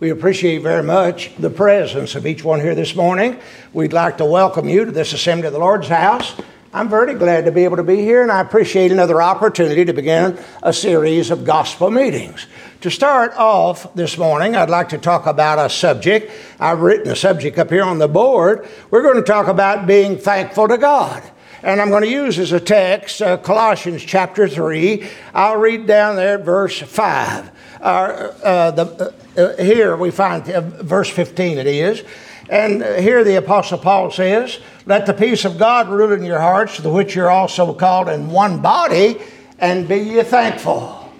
We 0.00 0.10
appreciate 0.10 0.62
very 0.62 0.84
much 0.84 1.34
the 1.40 1.50
presence 1.50 2.14
of 2.14 2.24
each 2.24 2.44
one 2.44 2.60
here 2.60 2.76
this 2.76 2.94
morning. 2.94 3.36
We'd 3.72 3.92
like 3.92 4.18
to 4.18 4.24
welcome 4.24 4.68
you 4.68 4.84
to 4.84 4.92
this 4.92 5.12
assembly 5.12 5.48
of 5.48 5.52
the 5.52 5.58
Lord's 5.58 5.88
house. 5.88 6.36
I'm 6.72 6.88
very 6.88 7.14
glad 7.14 7.46
to 7.46 7.50
be 7.50 7.64
able 7.64 7.78
to 7.78 7.82
be 7.82 7.96
here, 7.96 8.22
and 8.22 8.30
I 8.30 8.40
appreciate 8.40 8.92
another 8.92 9.20
opportunity 9.20 9.84
to 9.84 9.92
begin 9.92 10.38
a 10.62 10.72
series 10.72 11.32
of 11.32 11.44
gospel 11.44 11.90
meetings. 11.90 12.46
To 12.82 12.92
start 12.92 13.32
off 13.34 13.92
this 13.94 14.16
morning, 14.16 14.54
I'd 14.54 14.70
like 14.70 14.90
to 14.90 14.98
talk 14.98 15.26
about 15.26 15.58
a 15.58 15.68
subject. 15.68 16.30
I've 16.60 16.78
written 16.78 17.10
a 17.10 17.16
subject 17.16 17.58
up 17.58 17.70
here 17.70 17.82
on 17.82 17.98
the 17.98 18.06
board. 18.06 18.68
We're 18.92 19.02
going 19.02 19.16
to 19.16 19.22
talk 19.22 19.48
about 19.48 19.88
being 19.88 20.16
thankful 20.16 20.68
to 20.68 20.78
God. 20.78 21.24
And 21.64 21.80
I'm 21.80 21.90
going 21.90 22.04
to 22.04 22.08
use 22.08 22.38
as 22.38 22.52
a 22.52 22.60
text 22.60 23.20
uh, 23.20 23.36
Colossians 23.38 24.04
chapter 24.04 24.46
3. 24.46 25.08
I'll 25.34 25.56
read 25.56 25.88
down 25.88 26.14
there 26.14 26.38
verse 26.38 26.78
5. 26.78 27.50
Uh, 27.80 28.32
uh, 28.42 28.70
the, 28.72 29.14
uh, 29.36 29.62
here 29.62 29.96
we 29.96 30.10
find 30.10 30.48
uh, 30.50 30.60
verse 30.60 31.08
15 31.08 31.58
it 31.58 31.66
is. 31.66 32.02
And 32.50 32.82
here 32.82 33.24
the 33.24 33.36
Apostle 33.36 33.78
Paul 33.78 34.10
says, 34.10 34.58
Let 34.86 35.06
the 35.06 35.12
peace 35.12 35.44
of 35.44 35.58
God 35.58 35.88
rule 35.88 36.12
in 36.12 36.24
your 36.24 36.40
hearts, 36.40 36.78
to 36.78 36.88
which 36.88 37.14
you're 37.14 37.30
also 37.30 37.74
called 37.74 38.08
in 38.08 38.30
one 38.30 38.62
body, 38.62 39.20
and 39.58 39.86
be 39.86 39.98
ye 39.98 40.22
thankful. 40.22 41.12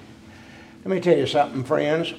Let 0.84 0.94
me 0.94 1.00
tell 1.00 1.18
you 1.18 1.26
something, 1.26 1.64
friends. 1.64 2.14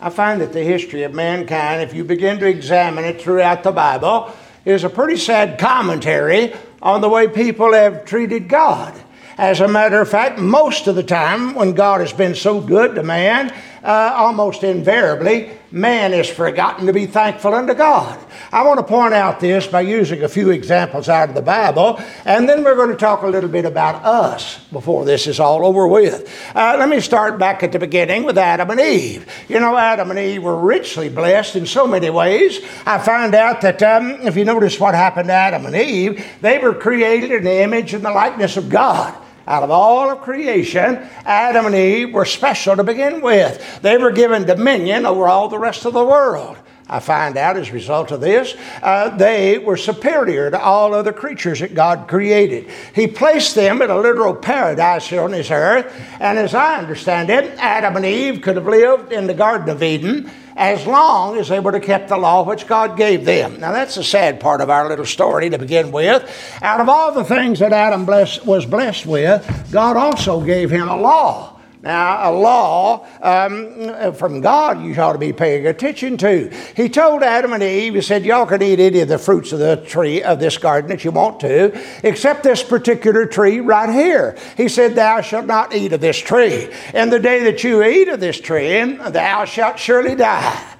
I 0.00 0.10
find 0.10 0.40
that 0.40 0.52
the 0.52 0.62
history 0.62 1.04
of 1.04 1.14
mankind, 1.14 1.82
if 1.82 1.94
you 1.94 2.04
begin 2.04 2.38
to 2.40 2.46
examine 2.46 3.04
it 3.04 3.20
throughout 3.20 3.62
the 3.62 3.72
Bible, 3.72 4.32
is 4.64 4.84
a 4.84 4.90
pretty 4.90 5.16
sad 5.16 5.58
commentary 5.58 6.52
on 6.82 7.00
the 7.00 7.08
way 7.08 7.28
people 7.28 7.72
have 7.72 8.04
treated 8.04 8.48
God. 8.48 8.94
As 9.36 9.60
a 9.60 9.68
matter 9.68 10.00
of 10.00 10.08
fact, 10.08 10.38
most 10.38 10.88
of 10.88 10.96
the 10.96 11.02
time 11.04 11.54
when 11.54 11.72
God 11.72 12.00
has 12.00 12.12
been 12.12 12.34
so 12.34 12.60
good 12.60 12.96
to 12.96 13.04
man, 13.04 13.54
uh, 13.82 14.12
almost 14.14 14.64
invariably, 14.64 15.50
man 15.70 16.12
has 16.12 16.28
forgotten 16.28 16.86
to 16.86 16.92
be 16.92 17.06
thankful 17.06 17.54
unto 17.54 17.74
God. 17.74 18.18
I 18.50 18.66
want 18.66 18.78
to 18.78 18.84
point 18.84 19.14
out 19.14 19.40
this 19.40 19.66
by 19.66 19.82
using 19.82 20.22
a 20.22 20.28
few 20.28 20.50
examples 20.50 21.08
out 21.08 21.28
of 21.28 21.34
the 21.34 21.42
Bible, 21.42 22.00
and 22.24 22.48
then 22.48 22.64
we're 22.64 22.76
going 22.76 22.90
to 22.90 22.96
talk 22.96 23.22
a 23.22 23.26
little 23.26 23.50
bit 23.50 23.64
about 23.64 24.04
us 24.04 24.58
before 24.72 25.04
this 25.04 25.26
is 25.26 25.38
all 25.40 25.64
over 25.66 25.86
with. 25.86 26.32
Uh, 26.54 26.76
let 26.78 26.88
me 26.88 27.00
start 27.00 27.38
back 27.38 27.62
at 27.62 27.72
the 27.72 27.78
beginning 27.78 28.24
with 28.24 28.38
Adam 28.38 28.70
and 28.70 28.80
Eve. 28.80 29.30
You 29.48 29.60
know, 29.60 29.76
Adam 29.76 30.10
and 30.10 30.18
Eve 30.18 30.42
were 30.42 30.58
richly 30.58 31.08
blessed 31.08 31.56
in 31.56 31.66
so 31.66 31.86
many 31.86 32.10
ways. 32.10 32.60
I 32.86 32.98
found 32.98 33.34
out 33.34 33.60
that 33.60 33.82
um, 33.82 34.12
if 34.22 34.36
you 34.36 34.44
notice 34.44 34.80
what 34.80 34.94
happened 34.94 35.28
to 35.28 35.34
Adam 35.34 35.66
and 35.66 35.76
Eve, 35.76 36.24
they 36.40 36.58
were 36.58 36.74
created 36.74 37.30
in 37.32 37.44
the 37.44 37.62
image 37.62 37.94
and 37.94 38.04
the 38.04 38.10
likeness 38.10 38.56
of 38.56 38.68
God. 38.68 39.14
Out 39.48 39.62
of 39.62 39.70
all 39.70 40.10
of 40.10 40.20
creation, 40.20 40.96
Adam 41.24 41.64
and 41.64 41.74
Eve 41.74 42.12
were 42.12 42.26
special 42.26 42.76
to 42.76 42.84
begin 42.84 43.22
with. 43.22 43.80
They 43.80 43.96
were 43.96 44.10
given 44.10 44.44
dominion 44.44 45.06
over 45.06 45.26
all 45.26 45.48
the 45.48 45.58
rest 45.58 45.86
of 45.86 45.94
the 45.94 46.04
world. 46.04 46.58
I 46.88 47.00
find 47.00 47.36
out 47.36 47.56
as 47.56 47.68
a 47.68 47.72
result 47.72 48.10
of 48.10 48.20
this, 48.20 48.54
uh, 48.82 49.10
they 49.16 49.58
were 49.58 49.76
superior 49.76 50.50
to 50.50 50.60
all 50.60 50.94
other 50.94 51.12
creatures 51.12 51.60
that 51.60 51.74
God 51.74 52.08
created. 52.08 52.70
He 52.94 53.06
placed 53.06 53.54
them 53.54 53.82
in 53.82 53.90
a 53.90 53.98
literal 53.98 54.34
paradise 54.34 55.06
here 55.06 55.22
on 55.22 55.32
this 55.32 55.50
earth, 55.50 55.92
and 56.18 56.38
as 56.38 56.54
I 56.54 56.78
understand 56.78 57.30
it, 57.30 57.58
Adam 57.58 57.96
and 57.96 58.06
Eve 58.06 58.40
could 58.40 58.56
have 58.56 58.66
lived 58.66 59.12
in 59.12 59.26
the 59.26 59.34
Garden 59.34 59.68
of 59.68 59.82
Eden 59.82 60.30
as 60.56 60.84
long 60.86 61.38
as 61.38 61.48
they 61.48 61.60
would 61.60 61.74
have 61.74 61.84
kept 61.84 62.08
the 62.08 62.16
law 62.16 62.42
which 62.42 62.66
God 62.66 62.96
gave 62.96 63.24
them. 63.24 63.60
Now, 63.60 63.70
that's 63.72 63.94
the 63.94 64.02
sad 64.02 64.40
part 64.40 64.60
of 64.60 64.68
our 64.68 64.88
little 64.88 65.04
story 65.04 65.50
to 65.50 65.58
begin 65.58 65.92
with. 65.92 66.28
Out 66.62 66.80
of 66.80 66.88
all 66.88 67.12
the 67.12 67.22
things 67.22 67.60
that 67.60 67.72
Adam 67.72 68.04
was 68.06 68.66
blessed 68.66 69.06
with, 69.06 69.68
God 69.70 69.96
also 69.96 70.40
gave 70.40 70.70
him 70.70 70.88
a 70.88 70.96
law. 70.96 71.57
Now, 71.88 72.30
a 72.30 72.32
law 72.36 73.06
um, 73.22 74.12
from 74.12 74.42
God 74.42 74.82
you 74.82 74.94
ought 75.00 75.14
to 75.14 75.18
be 75.18 75.32
paying 75.32 75.66
attention 75.66 76.18
to. 76.18 76.50
He 76.76 76.90
told 76.90 77.22
Adam 77.22 77.54
and 77.54 77.62
Eve, 77.62 77.94
He 77.94 78.02
said, 78.02 78.26
Y'all 78.26 78.44
can 78.44 78.60
eat 78.60 78.78
any 78.78 79.00
of 79.00 79.08
the 79.08 79.16
fruits 79.16 79.52
of 79.52 79.58
the 79.58 79.76
tree 79.76 80.22
of 80.22 80.38
this 80.38 80.58
garden 80.58 80.90
that 80.90 81.02
you 81.02 81.12
want 81.12 81.40
to, 81.40 81.72
except 82.06 82.42
this 82.42 82.62
particular 82.62 83.24
tree 83.24 83.60
right 83.60 83.88
here. 83.88 84.36
He 84.54 84.68
said, 84.68 84.96
Thou 84.96 85.22
shalt 85.22 85.46
not 85.46 85.74
eat 85.74 85.94
of 85.94 86.02
this 86.02 86.18
tree. 86.18 86.68
And 86.92 87.10
the 87.10 87.18
day 87.18 87.44
that 87.44 87.64
you 87.64 87.82
eat 87.82 88.08
of 88.08 88.20
this 88.20 88.38
tree, 88.38 88.82
thou 88.92 89.46
shalt 89.46 89.78
surely 89.78 90.14
die. 90.14 90.74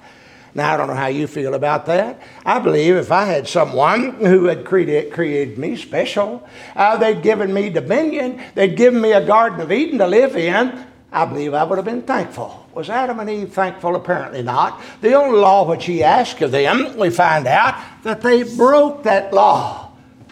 Now, 0.53 0.73
I 0.73 0.77
don't 0.77 0.89
know 0.89 0.93
how 0.93 1.07
you 1.07 1.25
feel 1.25 1.55
about 1.55 1.87
that. 1.87 2.21
I 2.45 2.59
believe 2.59 2.95
if 2.95 3.11
I 3.11 3.25
had 3.25 3.47
someone 3.47 4.13
who 4.13 4.45
had 4.45 4.63
created, 4.63 5.11
created 5.11 5.57
me 5.57 5.75
special, 5.75 6.47
uh, 6.75 6.97
they'd 6.97 7.23
given 7.23 7.51
me 7.51 7.71
dominion, 7.71 8.41
they'd 8.53 8.75
given 8.75 9.01
me 9.01 9.13
a 9.13 9.25
Garden 9.25 9.59
of 9.59 9.71
Eden 9.71 9.97
to 9.97 10.07
live 10.07 10.35
in, 10.35 10.85
I 11.11 11.25
believe 11.25 11.53
I 11.53 11.63
would 11.63 11.77
have 11.77 11.85
been 11.85 12.03
thankful. 12.03 12.67
Was 12.73 12.89
Adam 12.89 13.19
and 13.19 13.29
Eve 13.29 13.51
thankful? 13.51 13.95
Apparently 13.95 14.43
not. 14.43 14.81
The 15.01 15.13
only 15.13 15.39
law 15.39 15.67
which 15.67 15.85
he 15.85 16.03
asked 16.03 16.41
of 16.41 16.51
them, 16.51 16.97
we 16.97 17.09
find 17.09 17.47
out 17.47 17.75
that 18.03 18.21
they 18.21 18.43
broke 18.43 19.03
that 19.03 19.33
law. 19.33 19.89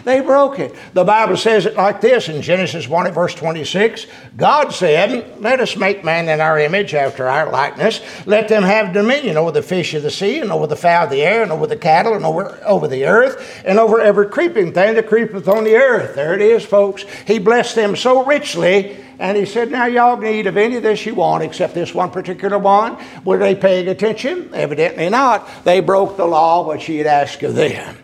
They 0.07 0.21
broke 0.21 0.59
it. 0.59 0.73
The 0.93 1.03
Bible 1.03 1.35
says 1.35 1.65
it 1.65 1.75
like 1.75 1.99
this 1.99 2.29
in 2.29 2.41
Genesis 2.41 2.87
1 2.87 3.11
verse 3.11 3.35
26 3.35 4.07
God 4.37 4.69
said, 4.69 5.41
Let 5.41 5.59
us 5.59 5.75
make 5.75 6.05
man 6.05 6.29
in 6.29 6.39
our 6.39 6.57
image, 6.57 6.93
after 6.93 7.27
our 7.27 7.51
likeness. 7.51 7.99
Let 8.25 8.47
them 8.47 8.63
have 8.63 8.93
dominion 8.93 9.35
over 9.35 9.51
the 9.51 9.61
fish 9.61 9.93
of 9.95 10.03
the 10.03 10.09
sea, 10.09 10.39
and 10.39 10.49
over 10.49 10.65
the 10.65 10.77
fowl 10.77 11.05
of 11.05 11.09
the 11.09 11.23
air, 11.23 11.43
and 11.43 11.51
over 11.51 11.67
the 11.67 11.75
cattle, 11.75 12.13
and 12.13 12.23
over, 12.23 12.57
over 12.63 12.87
the 12.87 13.05
earth, 13.05 13.61
and 13.65 13.79
over 13.79 13.99
every 13.99 14.29
creeping 14.29 14.71
thing 14.71 14.95
that 14.95 15.09
creepeth 15.09 15.49
on 15.49 15.65
the 15.65 15.75
earth. 15.75 16.15
There 16.15 16.33
it 16.33 16.41
is, 16.41 16.63
folks. 16.63 17.03
He 17.25 17.37
blessed 17.37 17.75
them 17.75 17.97
so 17.97 18.23
richly 18.23 18.95
and 19.19 19.37
he 19.37 19.45
said, 19.45 19.71
Now, 19.71 19.85
y'all 19.85 20.17
can 20.17 20.27
eat 20.27 20.47
of 20.47 20.57
any 20.57 20.77
of 20.77 20.83
this 20.83 21.05
you 21.05 21.15
want 21.15 21.43
except 21.43 21.73
this 21.73 21.93
one 21.93 22.11
particular 22.11 22.57
one. 22.57 22.97
Were 23.23 23.37
they 23.37 23.55
paying 23.55 23.87
attention? 23.87 24.49
Evidently 24.53 25.09
not. 25.09 25.49
They 25.63 25.79
broke 25.79 26.17
the 26.17 26.25
law 26.25 26.67
which 26.67 26.85
he 26.85 26.97
had 26.97 27.07
asked 27.07 27.43
of 27.43 27.55
them. 27.55 27.97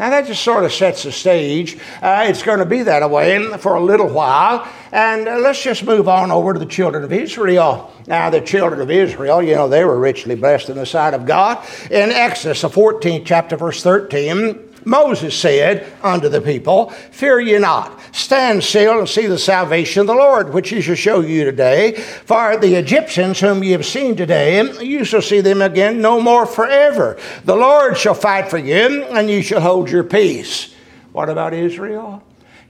Now, 0.00 0.08
that 0.08 0.26
just 0.26 0.42
sort 0.42 0.64
of 0.64 0.72
sets 0.72 1.02
the 1.02 1.12
stage. 1.12 1.76
Uh, 2.00 2.24
it's 2.26 2.42
going 2.42 2.60
to 2.60 2.64
be 2.64 2.84
that 2.84 3.10
way 3.10 3.38
for 3.58 3.74
a 3.74 3.80
little 3.82 4.08
while. 4.08 4.66
And 4.92 5.28
uh, 5.28 5.36
let's 5.36 5.62
just 5.62 5.84
move 5.84 6.08
on 6.08 6.30
over 6.30 6.54
to 6.54 6.58
the 6.58 6.64
children 6.64 7.04
of 7.04 7.12
Israel. 7.12 7.92
Now, 8.06 8.30
the 8.30 8.40
children 8.40 8.80
of 8.80 8.90
Israel, 8.90 9.42
you 9.42 9.54
know, 9.54 9.68
they 9.68 9.84
were 9.84 9.98
richly 9.98 10.36
blessed 10.36 10.70
in 10.70 10.76
the 10.76 10.86
sight 10.86 11.12
of 11.12 11.26
God. 11.26 11.62
In 11.90 12.12
Exodus, 12.12 12.62
the 12.62 12.70
14th 12.70 13.26
chapter, 13.26 13.58
verse 13.58 13.82
13, 13.82 14.69
Moses 14.84 15.38
said 15.38 15.92
unto 16.02 16.28
the 16.28 16.40
people, 16.40 16.90
Fear 16.90 17.40
ye 17.40 17.58
not, 17.58 18.00
stand 18.14 18.62
still 18.64 18.98
and 19.00 19.08
see 19.08 19.26
the 19.26 19.38
salvation 19.38 20.02
of 20.02 20.06
the 20.06 20.14
Lord, 20.14 20.52
which 20.52 20.70
he 20.70 20.80
shall 20.80 20.94
show 20.94 21.20
you 21.20 21.44
today. 21.44 21.92
For 21.92 22.56
the 22.56 22.74
Egyptians 22.74 23.40
whom 23.40 23.62
ye 23.62 23.72
have 23.72 23.86
seen 23.86 24.16
today, 24.16 24.62
you 24.82 25.04
shall 25.04 25.22
see 25.22 25.40
them 25.40 25.62
again 25.62 26.00
no 26.00 26.20
more 26.20 26.46
forever. 26.46 27.18
The 27.44 27.56
Lord 27.56 27.98
shall 27.98 28.14
fight 28.14 28.48
for 28.48 28.58
you, 28.58 29.04
and 29.04 29.28
ye 29.28 29.42
shall 29.42 29.60
hold 29.60 29.90
your 29.90 30.04
peace. 30.04 30.74
What 31.12 31.28
about 31.28 31.54
Israel? 31.54 32.22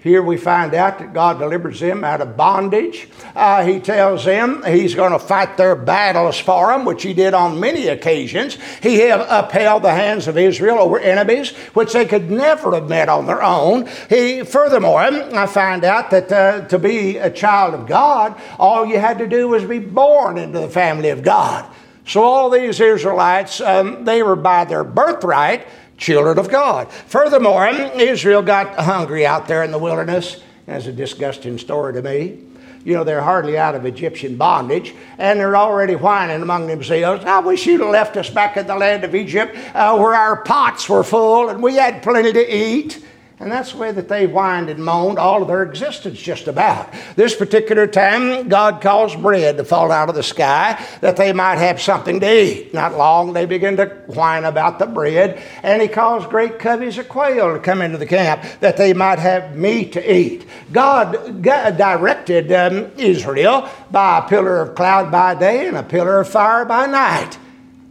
Here 0.02 0.22
we 0.22 0.38
find 0.38 0.72
out 0.72 0.98
that 0.98 1.12
God 1.12 1.38
delivers 1.38 1.78
them 1.80 2.04
out 2.04 2.22
of 2.22 2.34
bondage. 2.34 3.06
Uh, 3.36 3.64
he 3.66 3.80
tells 3.80 4.24
them 4.24 4.62
He's 4.64 4.94
going 4.94 5.12
to 5.12 5.18
fight 5.18 5.58
their 5.58 5.76
battles 5.76 6.38
for 6.38 6.68
them, 6.68 6.86
which 6.86 7.02
He 7.02 7.12
did 7.12 7.34
on 7.34 7.60
many 7.60 7.88
occasions. 7.88 8.56
He 8.82 9.08
upheld 9.08 9.82
the 9.82 9.92
hands 9.92 10.26
of 10.26 10.38
Israel 10.38 10.78
over 10.78 10.98
enemies, 10.98 11.50
which 11.74 11.92
they 11.92 12.06
could 12.06 12.30
never 12.30 12.74
have 12.74 12.88
met 12.88 13.10
on 13.10 13.26
their 13.26 13.42
own. 13.42 13.88
He, 14.08 14.42
furthermore, 14.42 15.00
I 15.00 15.46
find 15.46 15.84
out 15.84 16.10
that 16.10 16.32
uh, 16.32 16.66
to 16.68 16.78
be 16.78 17.18
a 17.18 17.30
child 17.30 17.74
of 17.74 17.86
God, 17.86 18.40
all 18.58 18.86
you 18.86 18.98
had 18.98 19.18
to 19.18 19.26
do 19.26 19.48
was 19.48 19.64
be 19.64 19.80
born 19.80 20.38
into 20.38 20.60
the 20.60 20.68
family 20.68 21.10
of 21.10 21.22
God. 21.22 21.70
So 22.06 22.22
all 22.22 22.48
these 22.48 22.80
Israelites, 22.80 23.60
um, 23.60 24.04
they 24.04 24.22
were 24.22 24.34
by 24.34 24.64
their 24.64 24.82
birthright 24.82 25.66
children 26.00 26.38
of 26.38 26.48
God. 26.48 26.90
Furthermore, 26.90 27.68
Israel 27.68 28.42
got 28.42 28.74
hungry 28.74 29.24
out 29.24 29.46
there 29.46 29.62
in 29.62 29.70
the 29.70 29.78
wilderness. 29.78 30.42
That's 30.66 30.86
a 30.86 30.92
disgusting 30.92 31.58
story 31.58 31.92
to 31.92 32.02
me. 32.02 32.38
You 32.82 32.94
know, 32.94 33.04
they're 33.04 33.20
hardly 33.20 33.58
out 33.58 33.74
of 33.74 33.84
Egyptian 33.84 34.36
bondage, 34.36 34.94
and 35.18 35.38
they're 35.38 35.56
already 35.56 35.96
whining 35.96 36.40
among 36.40 36.66
themselves. 36.66 37.24
I 37.26 37.40
wish 37.40 37.66
you'd 37.66 37.82
have 37.82 37.90
left 37.90 38.16
us 38.16 38.30
back 38.30 38.56
in 38.56 38.66
the 38.66 38.74
land 38.74 39.04
of 39.04 39.14
Egypt 39.14 39.54
uh, 39.74 39.98
where 39.98 40.14
our 40.14 40.42
pots 40.42 40.88
were 40.88 41.04
full 41.04 41.50
and 41.50 41.62
we 41.62 41.74
had 41.74 42.02
plenty 42.02 42.32
to 42.32 42.56
eat. 42.56 43.04
And 43.40 43.50
that's 43.50 43.72
the 43.72 43.78
way 43.78 43.90
that 43.90 44.10
they 44.10 44.26
whined 44.26 44.68
and 44.68 44.84
moaned 44.84 45.18
all 45.18 45.40
of 45.40 45.48
their 45.48 45.62
existence, 45.62 46.20
just 46.20 46.46
about. 46.46 46.92
This 47.16 47.34
particular 47.34 47.86
time, 47.86 48.48
God 48.48 48.82
caused 48.82 49.22
bread 49.22 49.56
to 49.56 49.64
fall 49.64 49.90
out 49.90 50.10
of 50.10 50.14
the 50.14 50.22
sky 50.22 50.78
that 51.00 51.16
they 51.16 51.32
might 51.32 51.56
have 51.56 51.80
something 51.80 52.20
to 52.20 52.30
eat. 52.30 52.74
Not 52.74 52.98
long, 52.98 53.32
they 53.32 53.46
began 53.46 53.78
to 53.78 53.86
whine 54.08 54.44
about 54.44 54.78
the 54.78 54.84
bread, 54.84 55.42
and 55.62 55.80
He 55.80 55.88
caused 55.88 56.28
great 56.28 56.58
coveys 56.58 56.98
of 56.98 57.08
quail 57.08 57.54
to 57.54 57.60
come 57.60 57.80
into 57.80 57.96
the 57.96 58.04
camp 58.04 58.44
that 58.60 58.76
they 58.76 58.92
might 58.92 59.18
have 59.18 59.56
meat 59.56 59.92
to 59.92 60.14
eat. 60.14 60.44
God, 60.70 61.40
directed 61.42 62.52
um, 62.52 62.92
Israel 62.98 63.70
by 63.90 64.18
a 64.18 64.28
pillar 64.28 64.60
of 64.60 64.74
cloud 64.74 65.10
by 65.10 65.34
day 65.34 65.66
and 65.66 65.78
a 65.78 65.82
pillar 65.82 66.20
of 66.20 66.28
fire 66.28 66.66
by 66.66 66.84
night. 66.84 67.38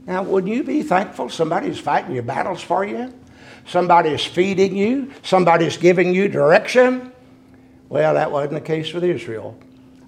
Now, 0.05 0.21
would 0.21 0.47
you 0.47 0.63
be 0.63 0.83
thankful 0.83 1.29
somebody's 1.29 1.79
fighting 1.79 2.13
your 2.13 2.23
battles 2.23 2.61
for 2.61 2.85
you? 2.85 3.11
Somebody 3.65 4.09
is 4.09 4.25
feeding 4.25 4.75
you, 4.75 5.11
somebody 5.23 5.65
is 5.65 5.77
giving 5.77 6.13
you 6.13 6.27
direction. 6.27 7.11
Well, 7.89 8.13
that 8.13 8.31
wasn't 8.31 8.53
the 8.53 8.61
case 8.61 8.93
with 8.93 9.03
Israel. 9.03 9.57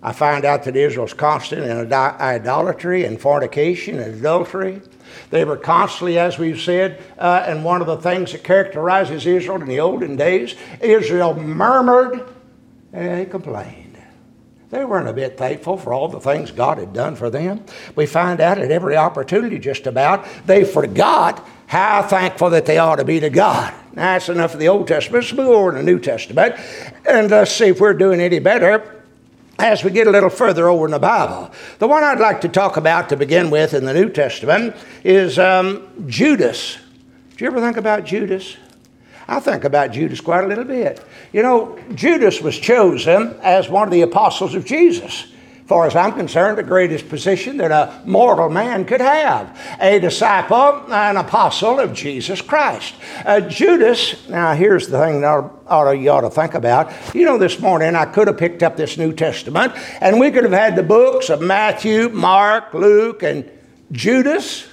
I 0.04 0.14
find 0.14 0.46
out 0.46 0.64
that 0.64 0.76
Israel's 0.76 1.14
constant 1.14 1.64
in 1.64 1.94
idolatry 1.94 3.06
and 3.06 3.22
fornication 3.22 4.00
and 4.00 4.16
adultery. 4.16 4.82
They 5.30 5.46
were 5.46 5.58
constantly, 5.58 6.18
as 6.18 6.40
we've 6.40 6.60
said, 6.60 7.02
uh, 7.20 7.44
and 7.46 7.64
one 7.64 7.82
of 7.82 7.88
the 7.88 7.98
things 7.98 8.32
that 8.32 8.44
characterizes 8.44 9.26
Israel 9.26 9.62
in 9.62 9.68
the 9.68 9.80
olden 9.80 10.16
days, 10.16 10.56
Israel 10.80 11.36
murmured 11.36 12.28
and 12.94 13.20
they 13.20 13.26
complained. 13.26 13.98
They 14.72 14.86
weren't 14.86 15.10
a 15.10 15.14
bit 15.14 15.38
thankful 15.38 15.76
for 15.78 15.94
all 15.94 16.08
the 16.08 16.22
things 16.22 16.50
God 16.50 16.78
had 16.78 16.94
done 16.94 17.18
for 17.18 17.30
them. 17.30 17.66
We 17.96 18.06
find 18.06 18.40
out 18.40 18.58
at 18.58 18.72
every 18.72 18.96
opportunity, 18.96 19.60
just 19.60 19.86
about, 19.86 20.26
they 20.46 20.64
forgot 20.64 21.46
how 21.72 22.04
thankful 22.04 22.50
that 22.50 22.66
they 22.66 22.78
ought 22.78 22.98
to 22.98 23.06
be 23.06 23.18
to 23.18 23.30
God. 23.30 23.74
That's 23.94 24.28
enough 24.28 24.54
of 24.54 24.60
the 24.60 24.68
Old 24.68 24.90
Testament. 24.90 25.24
Let's 25.24 25.34
move 25.34 25.48
over 25.48 25.72
to 25.72 25.78
the 25.78 25.84
New 25.84 26.00
Testament 26.00 26.56
and 27.08 27.32
let's 27.32 27.50
see 27.50 27.68
if 27.68 27.80
we're 27.80 27.94
doing 27.94 28.20
any 28.20 28.40
better 28.40 29.02
as 29.58 29.82
we 29.82 29.90
get 29.90 30.06
a 30.06 30.12
little 30.12 30.30
further 30.30 30.68
over 30.68 30.84
in 30.84 30.92
the 30.92 31.00
Bible. 31.00 31.50
The 31.80 31.88
one 31.88 32.04
I'd 32.04 32.20
like 32.20 32.42
to 32.42 32.50
talk 32.50 32.76
about 32.76 33.08
to 33.08 33.16
begin 33.16 33.50
with 33.50 33.74
in 33.74 33.86
the 33.86 33.94
New 33.94 34.10
Testament 34.10 34.76
is 35.06 35.40
um, 35.40 35.88
Judas. 36.08 36.78
Do 37.38 37.46
you 37.46 37.50
ever 37.50 37.62
think 37.62 37.78
about 37.78 38.04
Judas? 38.04 38.58
I 39.30 39.40
think 39.40 39.64
about 39.64 39.94
Judas 39.94 40.20
quite 40.20 40.44
a 40.44 40.48
little 40.48 40.66
bit. 40.66 41.02
You 41.32 41.42
know, 41.42 41.80
Judas 41.96 42.42
was 42.42 42.60
chosen 42.60 43.40
as 43.42 43.70
one 43.70 43.88
of 43.88 43.94
the 43.94 44.02
apostles 44.02 44.56
of 44.56 44.66
Jesus 44.66 45.32
far 45.72 45.88
as 45.88 45.96
I'm 45.96 46.12
concerned, 46.12 46.58
the 46.58 46.64
greatest 46.64 47.08
position 47.08 47.56
that 47.56 47.72
a 47.72 48.02
mortal 48.06 48.50
man 48.50 48.84
could 48.84 49.00
have 49.00 49.58
a 49.80 50.00
disciple, 50.00 50.84
an 50.92 51.16
apostle 51.16 51.80
of 51.80 51.94
Jesus 51.94 52.42
Christ. 52.42 52.94
Uh, 53.24 53.40
Judas, 53.40 54.28
now 54.28 54.54
here's 54.54 54.90
the 54.90 55.00
thing 55.00 55.22
that 55.22 55.98
you 55.98 56.10
ought 56.12 56.22
to 56.22 56.30
think 56.30 56.56
about. 56.56 56.92
You 57.16 57.24
know, 57.24 57.38
this 57.38 57.62
morning 57.62 57.96
I 57.96 58.04
could 58.04 58.28
have 58.28 58.38
picked 58.38 58.64
up 58.64 58.76
this 58.76 58.98
New 58.98 59.14
Testament 59.14 59.72
and 60.02 60.20
we 60.20 60.30
could 60.30 60.44
have 60.44 60.52
had 60.52 60.76
the 60.76 60.84
books 60.84 61.30
of 61.30 61.42
Matthew, 61.42 62.10
Mark, 62.10 62.74
Luke, 62.74 63.24
and 63.24 63.50
Judas. 63.94 64.68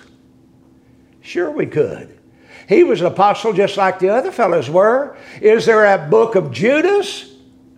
Sure, 1.21 1.53
we 1.53 1.67
could. 1.67 2.19
He 2.69 2.83
was 2.83 3.03
an 3.03 3.07
apostle 3.07 3.53
just 3.53 3.77
like 3.77 4.01
the 4.01 4.09
other 4.09 4.33
fellows 4.33 4.69
were. 4.69 5.17
Is 5.41 5.65
there 5.65 5.95
a 5.95 6.09
book 6.09 6.35
of 6.35 6.51
Judas? 6.51 7.33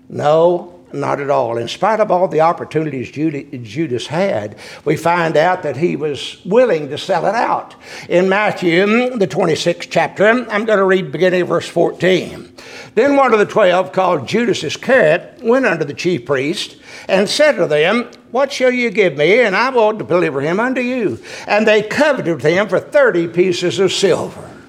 No. 0.08 0.79
Not 0.92 1.20
at 1.20 1.30
all. 1.30 1.56
In 1.56 1.68
spite 1.68 2.00
of 2.00 2.10
all 2.10 2.26
the 2.26 2.40
opportunities 2.40 3.10
Judas 3.10 4.06
had, 4.08 4.56
we 4.84 4.96
find 4.96 5.36
out 5.36 5.62
that 5.62 5.76
he 5.76 5.94
was 5.94 6.40
willing 6.44 6.88
to 6.88 6.98
sell 6.98 7.26
it 7.26 7.34
out. 7.34 7.74
In 8.08 8.28
Matthew, 8.28 9.16
the 9.16 9.28
26th 9.28 9.88
chapter, 9.88 10.26
I'm 10.26 10.64
going 10.64 10.78
to 10.78 10.84
read 10.84 11.12
beginning 11.12 11.42
of 11.42 11.48
verse 11.48 11.68
14. 11.68 12.52
Then 12.94 13.16
one 13.16 13.32
of 13.32 13.38
the 13.38 13.46
twelve, 13.46 13.92
called 13.92 14.26
Judas 14.26 14.64
Iscariot, 14.64 15.38
went 15.42 15.66
unto 15.66 15.84
the 15.84 15.94
chief 15.94 16.26
priest 16.26 16.76
and 17.08 17.28
said 17.28 17.52
to 17.52 17.66
them, 17.66 18.10
What 18.30 18.52
shall 18.52 18.72
you 18.72 18.90
give 18.90 19.16
me, 19.16 19.40
and 19.40 19.54
I 19.54 19.70
will 19.70 19.92
deliver 19.92 20.40
him 20.40 20.58
unto 20.58 20.80
you? 20.80 21.18
And 21.46 21.66
they 21.66 21.82
coveted 21.82 22.42
him 22.42 22.68
for 22.68 22.80
thirty 22.80 23.28
pieces 23.28 23.78
of 23.78 23.92
silver. 23.92 24.59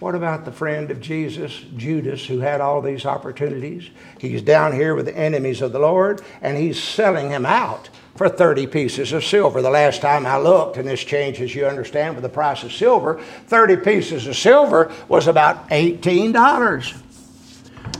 What 0.00 0.14
about 0.14 0.46
the 0.46 0.52
friend 0.52 0.90
of 0.90 1.02
Jesus, 1.02 1.62
Judas, 1.76 2.24
who 2.24 2.40
had 2.40 2.62
all 2.62 2.80
these 2.80 3.04
opportunities? 3.04 3.90
He's 4.18 4.40
down 4.40 4.72
here 4.72 4.94
with 4.94 5.04
the 5.04 5.16
enemies 5.16 5.60
of 5.60 5.72
the 5.72 5.78
Lord, 5.78 6.22
and 6.40 6.56
he's 6.56 6.82
selling 6.82 7.28
him 7.28 7.44
out 7.44 7.90
for 8.16 8.26
30 8.26 8.66
pieces 8.68 9.12
of 9.12 9.22
silver. 9.22 9.60
The 9.60 9.68
last 9.68 10.00
time 10.00 10.24
I 10.24 10.38
looked, 10.38 10.78
and 10.78 10.88
this 10.88 11.04
changes, 11.04 11.54
you 11.54 11.66
understand, 11.66 12.14
with 12.14 12.22
the 12.22 12.30
price 12.30 12.62
of 12.62 12.72
silver, 12.72 13.20
30 13.48 13.76
pieces 13.76 14.26
of 14.26 14.36
silver 14.36 14.90
was 15.06 15.26
about 15.26 15.68
$18 15.68 17.09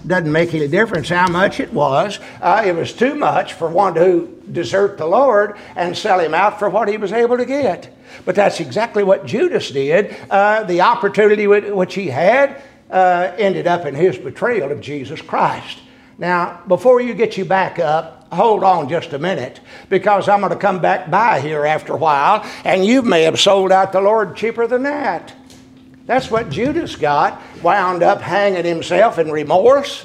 doesn't 0.07 0.33
make 0.33 0.55
any 0.55 0.69
difference 0.69 1.09
how 1.09 1.29
much 1.29 1.61
it 1.61 1.73
was. 1.73 2.19
Uh, 2.41 2.63
it 2.67 2.75
was 2.75 2.93
too 2.93 3.15
much 3.15 3.53
for 3.55 3.69
one 3.69 3.95
to 3.95 4.43
desert 4.51 4.99
the 4.99 5.07
Lord 5.07 5.57
and 5.77 5.97
sell 5.97 6.21
him 6.21 6.35
out 6.35 6.59
for 6.59 6.69
what 6.69 6.89
he 6.89 6.97
was 6.97 7.13
able 7.13 7.37
to 7.37 7.45
get. 7.45 7.95
But 8.25 8.35
that's 8.35 8.61
exactly 8.61 9.05
what 9.05 9.27
Judas 9.27 9.71
did. 9.71 10.17
Uh, 10.29 10.65
the 10.65 10.81
opportunity 10.81 11.47
which 11.47 11.95
he 11.95 12.09
had 12.09 12.63
uh, 12.91 13.33
ended 13.39 13.67
up 13.67 13.87
in 13.87 13.95
his 13.95 14.19
betrayal 14.19 14.73
of 14.73 14.81
Jesus 14.81 15.23
Christ. 15.23 15.79
Now, 16.19 16.61
before 16.69 17.01
you 17.01 17.15
get 17.15 17.39
you 17.39 17.45
back 17.45 17.79
up, 17.79 18.29
hold 18.33 18.63
on 18.63 18.89
just 18.89 19.13
a 19.13 19.19
minute 19.19 19.61
because 19.89 20.29
I'm 20.29 20.41
going 20.41 20.53
to 20.53 20.59
come 20.59 20.81
back 20.81 21.11
by 21.11 21.41
here 21.41 21.65
after 21.65 21.95
a 21.95 21.97
while, 21.97 22.45
and 22.65 22.85
you 22.85 23.03
may 23.03 23.23
have 23.23 23.41
sold 23.41 23.73
out 23.73 23.93
the 23.93 24.01
Lord 24.01 24.37
cheaper 24.37 24.67
than 24.67 24.83
that. 24.83 25.35
That's 26.11 26.29
what 26.29 26.51
Judas 26.51 26.97
got, 26.97 27.41
wound 27.63 28.03
up 28.03 28.21
hanging 28.21 28.65
himself 28.65 29.21
in 29.21 29.31
remorse. 29.31 30.05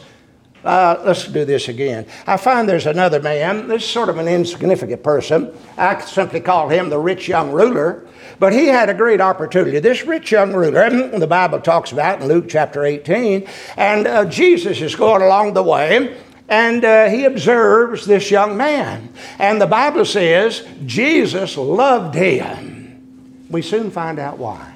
Uh, 0.64 1.02
let's 1.04 1.28
do 1.28 1.46
this 1.46 1.68
again. 1.68 2.06
I 2.28 2.38
find 2.38 2.70
there's 2.70 2.86
another 2.86 3.20
man, 3.20 3.68
this 3.68 3.82
is 3.82 3.90
sort 3.90 4.10
of 4.10 4.20
an 4.20 4.28
insignificant 4.28 5.02
person. 5.02 5.52
I 5.80 6.00
simply 6.02 6.42
call 6.42 6.70
him 6.70 6.92
the 6.92 7.00
rich 7.00 7.28
young 7.28 7.52
ruler. 7.52 8.06
But 8.38 8.54
he 8.54 8.68
had 8.68 8.88
a 8.88 8.94
great 8.94 9.20
opportunity. 9.20 9.80
This 9.80 10.06
rich 10.06 10.32
young 10.32 10.54
ruler, 10.54 10.92
the 11.18 11.26
Bible 11.26 11.60
talks 11.60 11.92
about 11.92 12.22
in 12.22 12.28
Luke 12.28 12.46
chapter 12.50 12.86
18, 12.86 13.48
and 13.76 14.06
uh, 14.06 14.26
Jesus 14.26 14.82
is 14.82 14.96
going 14.96 15.24
along 15.24 15.56
the 15.56 15.64
way, 15.64 16.16
and 16.48 16.86
uh, 16.86 17.10
he 17.10 17.26
observes 17.26 18.06
this 18.06 18.30
young 18.30 18.56
man. 18.56 19.12
And 19.40 19.60
the 19.60 19.66
Bible 19.66 20.06
says 20.06 20.68
Jesus 20.86 21.58
loved 21.58 22.14
him. 22.14 23.48
We 23.50 23.64
soon 23.64 23.90
find 23.90 24.20
out 24.20 24.38
why 24.38 24.75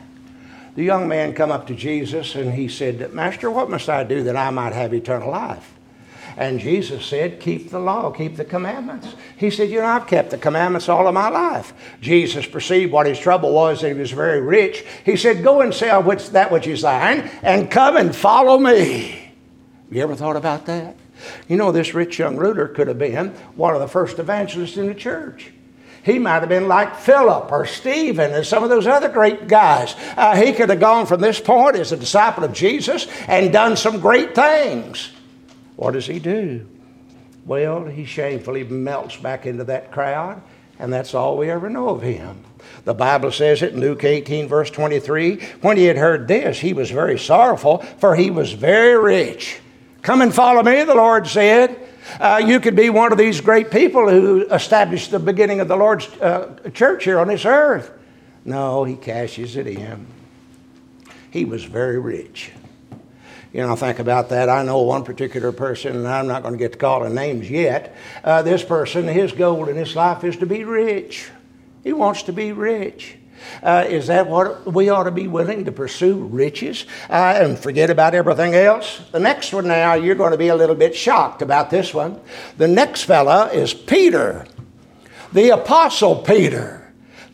the 0.76 0.84
young 0.84 1.08
man 1.08 1.34
come 1.34 1.52
up 1.52 1.68
to 1.68 1.76
Jesus 1.76 2.36
and 2.36 2.54
he 2.54 2.68
said, 2.68 3.14
Master, 3.14 3.50
what 3.50 3.70
must 3.70 3.90
I 3.90 4.04
do 4.04 4.24
that 4.24 4.36
I 4.36 4.50
might 4.50 4.74
have 4.74 4.94
eternal 4.94 5.32
life? 5.32 5.74
And 6.38 6.60
Jesus 6.60 7.06
said, 7.06 7.42
Keep 7.42 7.70
the 7.70 7.80
law, 7.80 8.12
keep 8.12 8.38
the 8.38 8.46
commandments. 8.46 9.14
He 9.36 9.50
said, 9.50 9.70
You 9.70 9.80
know, 9.80 9.88
I've 9.88 10.08
kept 10.08 10.32
the 10.32 10.38
commandments 10.38 10.88
all 10.88 11.08
of 11.08 11.14
my 11.14 11.28
life. 11.28 11.74
Jesus 12.00 12.46
perceived 12.46 12.94
what 12.94 13.08
his 13.08 13.20
trouble 13.20 13.54
was, 13.54 13.82
that 13.82 13.90
he 13.94 14.00
was 14.00 14.12
very 14.12 14.40
rich. 14.40 14.86
He 15.04 15.18
said, 15.18 15.44
Go 15.44 15.60
and 15.60 15.74
sell 15.74 16.02
which, 16.02 16.30
that 16.30 16.50
which 16.52 16.66
is 16.66 16.84
thine 16.84 17.30
and 17.44 17.70
come 17.70 17.98
and 17.98 18.16
follow 18.16 18.58
me. 18.58 19.34
You 19.92 20.02
ever 20.02 20.16
thought 20.16 20.38
about 20.38 20.66
that? 20.68 20.96
You 21.50 21.58
know, 21.58 21.72
this 21.74 21.94
rich 21.94 22.20
young 22.20 22.38
ruler 22.38 22.68
could 22.68 22.88
have 22.88 23.00
been 23.00 23.30
one 23.56 23.74
of 23.74 23.82
the 23.82 23.88
first 23.88 24.20
evangelists 24.20 24.78
in 24.78 24.88
the 24.88 24.96
church. 24.96 25.52
He 26.04 26.20
might 26.20 26.40
have 26.40 26.50
been 26.50 26.68
like 26.68 26.96
Philip 26.96 27.52
or 27.52 27.66
Stephen 27.66 28.34
and 28.34 28.46
some 28.46 28.64
of 28.64 28.70
those 28.70 28.88
other 28.88 29.10
great 29.10 29.48
guys. 29.48 29.96
Uh, 30.16 30.36
he 30.36 30.54
could 30.54 30.70
have 30.70 30.80
gone 30.80 31.06
from 31.06 31.22
this 31.22 31.40
point 31.40 31.76
as 31.76 31.92
a 31.92 31.98
disciple 31.98 32.44
of 32.44 32.54
Jesus 32.54 33.08
and 33.28 33.52
done 33.52 33.76
some 33.76 34.00
great 34.00 34.34
things. 34.36 35.12
What 35.76 35.92
does 35.92 36.08
he 36.08 36.20
do? 36.20 36.68
Well, 37.46 37.86
he 37.86 38.06
shamefully 38.06 38.64
melts 38.64 39.18
back 39.18 39.46
into 39.46 39.64
that 39.66 39.92
crowd, 39.92 40.42
and 40.78 40.94
that's 40.94 41.14
all 41.14 41.38
we 41.38 41.50
ever 41.50 41.70
know 41.70 41.90
of 41.90 42.02
him. 42.02 42.44
The 42.86 42.94
Bible 42.94 43.32
says 43.32 43.62
it 43.62 43.74
in 43.74 43.80
Luke 43.80 44.04
18, 44.04 44.48
verse 44.48 44.70
23. 44.70 45.38
When 45.62 45.78
he 45.78 45.86
had 45.86 45.98
heard 45.98 46.28
this, 46.28 46.60
he 46.60 46.74
was 46.74 46.92
very 46.92 47.18
sorrowful, 47.18 47.80
for 47.98 48.16
he 48.16 48.30
was 48.30 48.54
very 48.54 48.98
rich. 48.98 49.60
Come 50.02 50.22
and 50.22 50.34
follow 50.34 50.64
me, 50.64 50.84
the 50.84 50.96
Lord 50.96 51.28
said. 51.28 51.89
Uh, 52.20 52.42
you 52.46 52.60
could 52.60 52.76
be 52.76 52.90
one 52.90 53.12
of 53.12 53.18
these 53.18 53.42
great 53.42 53.72
people 53.72 54.10
who 54.10 54.48
established 54.50 55.12
the 55.12 55.20
beginning 55.20 55.60
of 55.60 55.68
the 55.68 55.76
Lord's 55.76 56.08
uh, 56.20 56.58
church 56.74 57.04
here 57.04 57.20
on 57.20 57.28
this 57.28 57.46
earth. 57.46 57.92
No, 58.46 58.84
he 58.84 58.96
cashes 58.96 59.56
it 59.56 59.68
in. 59.68 60.08
He 61.32 61.46
was 61.46 61.64
very 61.64 62.00
rich. 62.00 62.52
You 63.54 63.62
know, 63.62 63.76
think 63.76 64.00
about 64.00 64.30
that. 64.30 64.48
I 64.48 64.64
know 64.64 64.80
one 64.82 65.04
particular 65.04 65.52
person, 65.52 65.96
and 65.96 66.08
I'm 66.08 66.28
not 66.28 66.44
going 66.44 66.54
to 66.54 66.58
get 66.58 66.74
to 66.74 66.78
call 66.78 67.00
calling 67.00 67.16
names 67.16 67.50
yet. 67.50 67.96
Uh, 68.24 68.42
this 68.44 68.64
person, 68.64 69.08
his 69.08 69.32
goal 69.32 69.68
in 69.68 69.76
his 69.76 69.96
life 69.96 70.24
is 70.24 70.38
to 70.38 70.46
be 70.46 70.64
rich. 70.64 71.30
He 71.84 71.94
wants 71.94 72.24
to 72.24 72.34
be 72.34 72.52
rich. 72.52 73.19
Uh, 73.64 73.86
is 73.88 74.08
that 74.08 74.28
what 74.28 74.72
we 74.72 74.90
ought 74.90 75.04
to 75.04 75.12
be 75.12 75.28
willing 75.28 75.66
to 75.66 75.72
pursue 75.72 76.16
riches 76.26 76.86
uh, 77.10 77.38
and 77.38 77.58
forget 77.58 77.90
about 77.90 78.16
everything 78.16 78.56
else? 78.56 79.02
The 79.12 79.20
next 79.20 79.54
one 79.54 79.68
now, 79.68 79.94
you're 79.94 80.16
going 80.16 80.32
to 80.32 80.38
be 80.38 80.50
a 80.50 80.56
little 80.56 80.76
bit 80.76 80.96
shocked 80.96 81.42
about 81.42 81.70
this 81.70 81.94
one. 81.94 82.20
The 82.58 82.68
next 82.68 83.04
fella 83.04 83.48
is 83.48 83.74
Peter, 83.74 84.46
the 85.34 85.50
Apostle 85.50 86.18
Peter. 86.18 86.80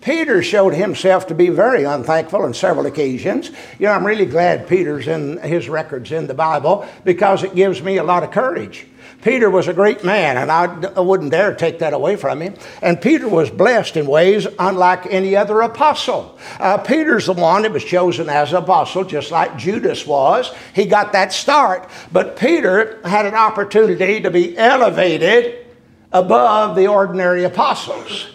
Peter 0.06 0.44
showed 0.44 0.76
himself 0.76 1.26
to 1.26 1.34
be 1.34 1.50
very 1.50 1.84
unthankful 1.84 2.44
on 2.44 2.54
several 2.54 2.86
occasions. 2.86 3.50
You 3.80 3.88
know, 3.88 3.94
I'm 3.94 4.06
really 4.06 4.28
glad 4.28 4.68
Peter's 4.68 5.08
in 5.08 5.40
his 5.40 5.68
records 5.68 6.12
in 6.12 6.28
the 6.28 6.36
Bible 6.36 6.88
because 7.04 7.44
it 7.44 7.56
gives 7.56 7.82
me 7.82 7.98
a 7.98 8.04
lot 8.04 8.22
of 8.22 8.30
courage. 8.30 8.86
Peter 9.26 9.50
was 9.50 9.68
a 9.68 9.74
great 9.74 10.04
man, 10.04 10.38
and 10.38 10.52
I 10.52 11.00
wouldn't 11.02 11.32
dare 11.32 11.56
take 11.56 11.80
that 11.80 11.94
away 11.94 12.16
from 12.16 12.44
him. 12.44 12.54
And 12.84 13.02
Peter 13.02 13.28
was 13.28 13.50
blessed 13.50 13.98
in 13.98 14.06
ways 14.06 14.46
unlike 14.60 15.08
any 15.08 15.36
other 15.36 15.62
apostle. 15.62 16.38
Uh, 16.60 16.78
Peter's 16.78 17.26
the 17.26 17.34
one 17.34 17.64
that 17.64 17.72
was 17.72 17.84
chosen 17.84 18.30
as 18.30 18.52
an 18.52 18.58
apostle, 18.58 19.04
just 19.04 19.32
like 19.32 19.58
Judas 19.58 20.06
was. 20.06 20.54
He 20.76 20.86
got 20.86 21.14
that 21.14 21.34
start. 21.34 21.90
But 22.12 22.38
Peter 22.38 23.02
had 23.04 23.26
an 23.26 23.34
opportunity 23.34 24.22
to 24.22 24.30
be 24.30 24.56
elevated 24.56 25.66
above 26.12 26.76
the 26.76 26.86
ordinary 26.86 27.46
apostles. 27.46 28.28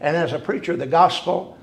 And 0.00 0.16
as 0.16 0.32
a 0.32 0.38
preacher 0.38 0.74
of 0.74 0.78
the 0.78 0.86
gospel, 0.86 1.55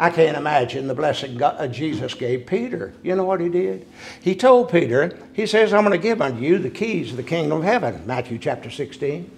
I 0.00 0.08
can't 0.08 0.34
imagine 0.34 0.88
the 0.88 0.94
blessing 0.94 1.36
God, 1.36 1.56
uh, 1.58 1.66
Jesus 1.68 2.14
gave 2.14 2.46
Peter. 2.46 2.94
You 3.02 3.14
know 3.16 3.24
what 3.24 3.38
he 3.38 3.50
did? 3.50 3.86
He 4.22 4.34
told 4.34 4.72
Peter, 4.72 5.14
He 5.34 5.46
says, 5.46 5.74
I'm 5.74 5.84
going 5.84 5.92
to 5.92 6.02
give 6.02 6.22
unto 6.22 6.42
you 6.42 6.58
the 6.58 6.70
keys 6.70 7.10
of 7.10 7.18
the 7.18 7.22
kingdom 7.22 7.58
of 7.58 7.64
heaven, 7.64 8.06
Matthew 8.06 8.38
chapter 8.38 8.70
16. 8.70 9.30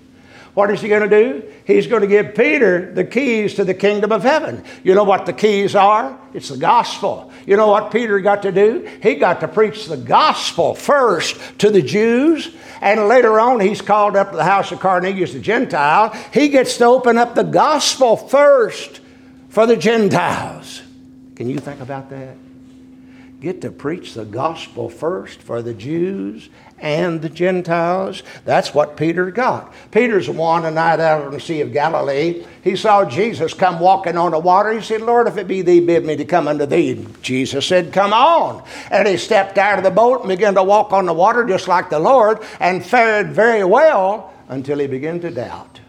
What 0.54 0.71
is 0.71 0.81
he 0.81 0.88
going 0.88 1.09
to 1.09 1.09
do? 1.09 1.50
He's 1.66 1.88
going 1.88 2.02
to 2.02 2.07
give 2.07 2.37
Peter 2.37 2.92
the 2.92 3.04
keys 3.04 3.54
to 3.54 3.64
the 3.64 3.75
kingdom 3.75 4.12
of 4.12 4.23
heaven. 4.23 4.62
You 4.85 4.95
know 4.95 5.02
what 5.02 5.26
the 5.26 5.33
keys 5.33 5.75
are? 5.75 6.16
It's 6.33 6.50
the 6.50 6.59
gospel. 6.59 7.33
You 7.45 7.57
know 7.57 7.69
what 7.69 7.90
Peter 7.90 8.21
got 8.21 8.42
to 8.42 8.52
do? 8.52 8.88
He 9.02 9.16
got 9.16 9.40
to 9.40 9.49
preach 9.49 9.87
the 9.87 9.97
gospel 9.97 10.76
first 10.76 11.59
to 11.59 11.71
the 11.71 11.83
Jews, 11.83 12.54
and 12.81 13.09
later 13.09 13.40
on 13.40 13.59
he's 13.59 13.81
called 13.83 14.14
up 14.14 14.31
to 14.31 14.37
the 14.37 14.45
house 14.45 14.71
of 14.71 14.78
Cornelius 14.78 15.33
the 15.33 15.40
Gentile. 15.40 16.11
He 16.33 16.50
gets 16.50 16.76
to 16.76 16.85
open 16.85 17.19
up 17.19 17.35
the 17.35 17.42
gospel 17.42 18.16
first 18.16 19.00
for 19.52 19.66
the 19.66 19.76
Gentiles. 19.76 20.82
Can 21.37 21.49
you 21.49 21.59
think 21.59 21.80
about 21.80 22.11
that? 22.11 22.37
get 23.42 23.61
to 23.61 23.73
preach 23.73 24.14
the 24.14 24.25
gospel 24.25 24.88
first 24.88 25.42
for 25.42 25.62
the 25.62 25.75
Jews 25.75 26.49
and 26.78 27.21
the 27.21 27.28
Gentiles. 27.28 28.23
That's 28.44 28.73
what 28.73 28.97
Peter 28.97 29.32
got. 29.32 29.75
Peter's 29.90 30.30
one 30.30 30.62
night 30.75 31.00
out 31.00 31.25
on 31.25 31.32
the 31.32 31.40
Sea 31.40 31.61
of 31.61 31.73
Galilee. 31.73 32.47
He 32.62 32.76
saw 32.76 33.04
Jesus 33.04 33.52
come 33.52 33.80
walking 33.80 34.16
on 34.16 34.30
the 34.30 34.38
water. 34.38 34.73
He 34.73 34.80
said, 34.80 35.02
Lord, 35.02 35.26
if 35.26 35.37
it 35.38 35.49
be 35.49 35.61
thee, 35.61 35.80
bid 35.80 36.04
me 36.04 36.14
to 36.16 36.25
come 36.25 36.47
unto 36.47 36.66
thee. 36.66 37.04
Jesus 37.21 37.66
said, 37.66 37.92
Come 37.92 38.12
on. 38.12 38.62
And 38.92 39.09
he 39.09 39.16
stepped 39.16 39.59
out 39.59 39.78
of 39.78 39.85
the 39.85 39.90
boat 39.90 40.21
and 40.21 40.28
began 40.28 40.54
to 40.54 40.62
walk 40.62 40.92
on 40.92 41.06
the 41.06 41.12
water 41.12 41.44
just 41.44 41.66
like 41.66 41.90
the 41.90 41.99
Lord 41.99 42.38
and 42.61 42.85
fared 42.87 43.32
very 43.32 43.64
well 43.64 44.32
until 44.49 44.78
he 44.78 44.87
began 44.87 45.18
to 45.21 45.30
doubt. 45.32 45.80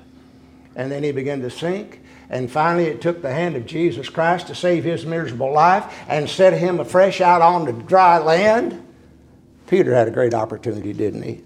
And 0.76 0.92
then 0.92 1.04
he 1.04 1.12
began 1.12 1.42
to 1.42 1.52
sink 1.52 2.03
and 2.30 2.50
finally, 2.50 2.86
it 2.86 3.02
took 3.02 3.22
the 3.22 3.32
hand 3.32 3.56
of 3.56 3.66
Jesus 3.66 4.10
Christ 4.10 4.48
to 4.48 4.56
save 4.56 4.84
his 4.84 5.06
miserable 5.06 5.52
life 5.52 5.94
and 6.08 6.30
set 6.30 6.54
him 6.54 6.80
afresh 6.80 7.22
out 7.22 7.42
on 7.42 7.66
the 7.66 7.74
dry 7.74 8.18
land. 8.18 8.86
Peter 9.68 9.94
had 9.94 10.08
a 10.08 10.12
great 10.12 10.34
opportunity, 10.34 10.94
didn't 10.94 11.24
he? 11.24 11.42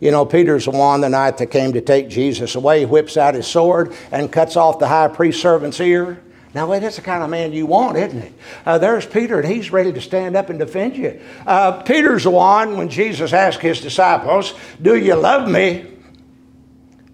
You 0.00 0.10
know, 0.10 0.24
Peter's 0.24 0.64
the 0.64 0.72
one 0.72 1.00
the 1.00 1.08
night 1.08 1.38
that 1.38 1.48
came 1.48 1.72
to 1.72 1.80
take 1.80 2.08
Jesus 2.08 2.54
away, 2.54 2.84
whips 2.84 3.16
out 3.16 3.34
his 3.34 3.46
sword 3.46 3.94
and 4.10 4.30
cuts 4.30 4.56
off 4.56 4.78
the 4.78 4.88
high 4.88 5.08
priest 5.08 5.40
servant's 5.40 5.80
ear. 5.80 6.22
Now, 6.54 6.66
wait, 6.66 6.80
that's 6.80 6.96
the 6.96 7.02
kind 7.02 7.22
of 7.22 7.30
man 7.30 7.52
you 7.52 7.66
want, 7.66 7.98
isn't 7.98 8.18
it? 8.18 8.32
Uh, 8.64 8.78
there's 8.78 9.06
Peter, 9.06 9.38
and 9.38 9.48
he's 9.48 9.70
ready 9.70 9.92
to 9.92 10.00
stand 10.00 10.34
up 10.34 10.50
and 10.50 10.58
defend 10.58 10.96
you. 10.96 11.20
Uh, 11.46 11.82
Peter's 11.82 12.24
the 12.24 12.30
one 12.30 12.76
when 12.76 12.88
Jesus 12.88 13.32
asked 13.32 13.60
his 13.60 13.80
disciples, 13.80 14.54
Do 14.80 14.96
you 14.96 15.14
love 15.14 15.48
me? 15.48 15.86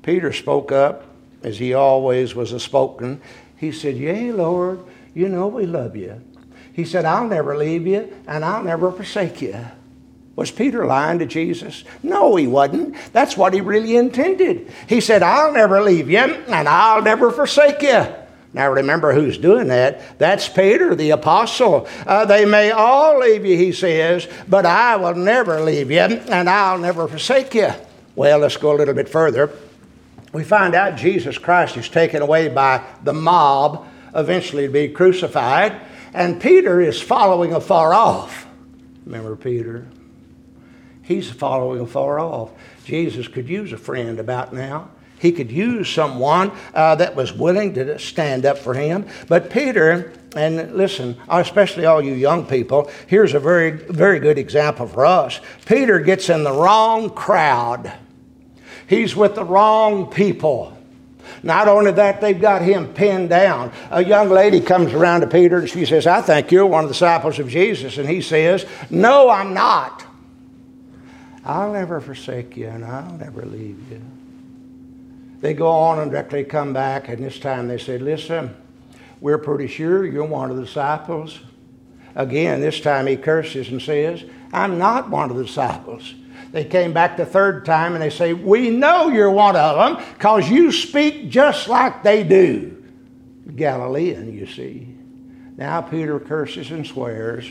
Peter 0.03 0.33
spoke 0.33 0.71
up 0.71 1.04
as 1.45 1.59
he 1.59 1.75
always 1.75 2.35
was 2.35 2.53
a 2.53 2.59
spoken, 2.59 3.21
he 3.57 3.71
said, 3.71 3.97
Yea, 3.97 4.33
Lord, 4.33 4.81
you 5.15 5.29
know 5.29 5.47
we 5.47 5.67
love 5.67 5.95
you. 5.95 6.21
He 6.73 6.85
said, 6.85 7.05
I'll 7.05 7.29
never 7.29 7.57
leave 7.57 7.87
you 7.87 8.13
and 8.27 8.45
I'll 8.45 8.65
never 8.65 8.91
forsake 8.91 9.41
you. 9.43 9.57
Was 10.37 10.51
Peter 10.51 10.85
lying 10.85 11.21
to 11.21 11.27
Jesus? 11.27 11.85
No, 12.03 12.35
he 12.35 12.49
wasn't. 12.49 12.97
That's 13.13 13.37
what 13.37 13.55
he 13.55 13.61
really 13.61 13.97
intended. 13.97 14.73
He 14.89 15.01
said, 15.01 15.23
I'll 15.23 15.53
never 15.53 15.81
leave 15.81 16.11
you 16.11 16.19
and 16.19 16.69
I'll 16.69 17.03
never 17.03 17.31
forsake 17.31 17.83
you. 17.83 18.05
Now 18.53 18.71
remember 18.71 19.13
who's 19.13 19.39
doing 19.39 19.69
that. 19.69 20.19
That's 20.19 20.49
Peter, 20.49 20.95
the 20.95 21.11
apostle. 21.11 21.87
Uh, 22.07 22.25
they 22.25 22.45
may 22.45 22.71
all 22.71 23.21
leave 23.21 23.45
you, 23.45 23.57
he 23.57 23.71
says, 23.71 24.27
but 24.49 24.65
I 24.65 24.97
will 24.97 25.15
never 25.15 25.61
leave 25.61 25.91
you 25.91 26.01
and 26.01 26.49
I'll 26.49 26.79
never 26.79 27.07
forsake 27.07 27.55
you. 27.55 27.71
Well, 28.17 28.39
let's 28.39 28.57
go 28.57 28.75
a 28.75 28.79
little 28.79 28.95
bit 28.95 29.09
further 29.09 29.53
we 30.35 30.43
find 30.43 30.75
out 30.75 30.97
Jesus 30.97 31.39
Christ 31.39 31.77
is 31.77 31.89
taken 31.89 32.21
away 32.21 32.49
by 32.49 32.85
the 33.05 33.15
mob, 33.15 33.87
eventually 34.15 34.67
to 34.67 34.73
be 34.73 34.89
crucified, 34.89 35.81
and 36.13 36.43
Peter 36.43 36.81
is 36.81 37.01
following 37.01 37.53
afar 37.55 37.95
off. 37.95 38.47
Remember 39.07 39.37
Peter? 39.37 39.87
He's 41.03 41.31
following 41.31 41.81
afar 41.81 42.19
off. 42.19 42.51
Jesus 42.85 43.29
could 43.29 43.49
use 43.49 43.73
a 43.73 43.79
friend 43.79 44.19
about 44.19 44.53
now. 44.53 44.91
He 45.21 45.31
could 45.31 45.53
use 45.53 45.89
someone 45.89 46.51
uh, 46.75 46.97
that 46.97 47.15
was 47.15 47.33
willing 47.33 47.73
to 47.75 47.99
stand 48.01 48.45
up 48.45 48.59
for 48.59 48.75
him. 48.75 49.07
But 49.29 49.51
Peter, 49.51 50.13
and 50.35 50.75
listen, 50.75 51.17
especially 51.29 51.87
all 51.87 52.03
you 52.03 52.13
young 52.13 52.45
people, 52.45 52.91
here's 53.07 53.35
a 53.35 53.41
very, 53.41 53.71
very 53.71 54.19
good 54.19 54.39
example 54.39 54.89
for 54.89 55.07
us. 55.07 55.41
Peter 55.65 56.01
gets 56.01 56.29
in 56.29 56.43
the 56.43 56.53
wrong 56.53 57.11
crowd. 57.11 57.93
He's 58.87 59.17
with 59.17 59.35
the 59.35 59.45
wrong 59.45 60.11
people. 60.11 60.77
Not 61.43 61.69
only 61.69 61.93
that, 61.93 62.21
they've 62.21 62.41
got 62.41 62.63
him 62.63 62.93
pinned 62.93 63.31
down. 63.31 63.73
A 63.91 64.05
young 64.05 64.29
lady 64.29 64.61
comes 64.61 64.93
around 64.93 65.23
to 65.23 65.27
Peter 65.27 65.59
and 65.59 65.69
she 65.69 65.85
says, 65.85 66.07
I 66.07 66.21
think 66.21 66.51
you're 66.51 66.67
one 66.67 66.85
of 66.85 66.91
the 66.91 66.95
disciples 66.95 67.39
of 67.39 67.49
Jesus. 67.49 67.99
And 67.99 68.09
he 68.09 68.21
says, 68.21 68.67
No, 68.91 69.29
I'm 69.29 69.55
not. 69.55 70.05
I'll 71.45 71.73
never 71.73 72.01
forsake 72.01 72.57
you 72.57 72.69
and 72.69 72.85
I'll 72.85 73.13
never 73.13 73.45
leave 73.45 73.91
you. 73.91 74.01
They 75.41 75.53
go 75.53 75.69
on 75.69 75.99
and 75.99 76.11
directly 76.11 76.43
come 76.43 76.73
back, 76.73 77.11
and 77.11 77.23
this 77.23 77.39
time 77.39 77.69
they 77.69 77.77
say, 77.77 77.99
Listen, 77.99 78.57
we're 79.21 79.37
pretty 79.37 79.67
sure 79.67 80.07
you're 80.07 80.25
one 80.25 80.51
of 80.51 80.57
the 80.57 80.65
disciples. 80.65 81.39
Again, 82.15 82.61
this 82.61 82.81
time 82.81 83.07
he 83.07 83.17
curses 83.17 83.69
and 83.69 83.83
says, 83.83 84.25
I'm 84.53 84.79
not 84.79 85.11
one 85.11 85.31
of 85.31 85.37
the 85.37 85.45
disciples. 85.45 86.15
They 86.55 86.65
came 86.65 86.93
back 86.93 87.17
the 87.17 87.27
third 87.27 87.67
time 87.67 87.95
and 87.95 88.01
they 88.01 88.11
say, 88.11 88.33
We 88.33 88.71
know 88.71 89.09
you're 89.09 89.29
one 89.29 89.57
of 89.57 89.77
them 89.77 90.07
because 90.15 90.49
you 90.49 90.71
speak 90.71 91.29
just 91.29 91.67
like 91.67 92.05
they 92.05 92.23
do. 92.23 92.81
Galilean, 93.57 94.33
you 94.33 94.47
see. 94.47 94.87
Now 95.57 95.81
Peter 95.81 96.21
curses 96.21 96.71
and 96.71 96.87
swears 96.87 97.51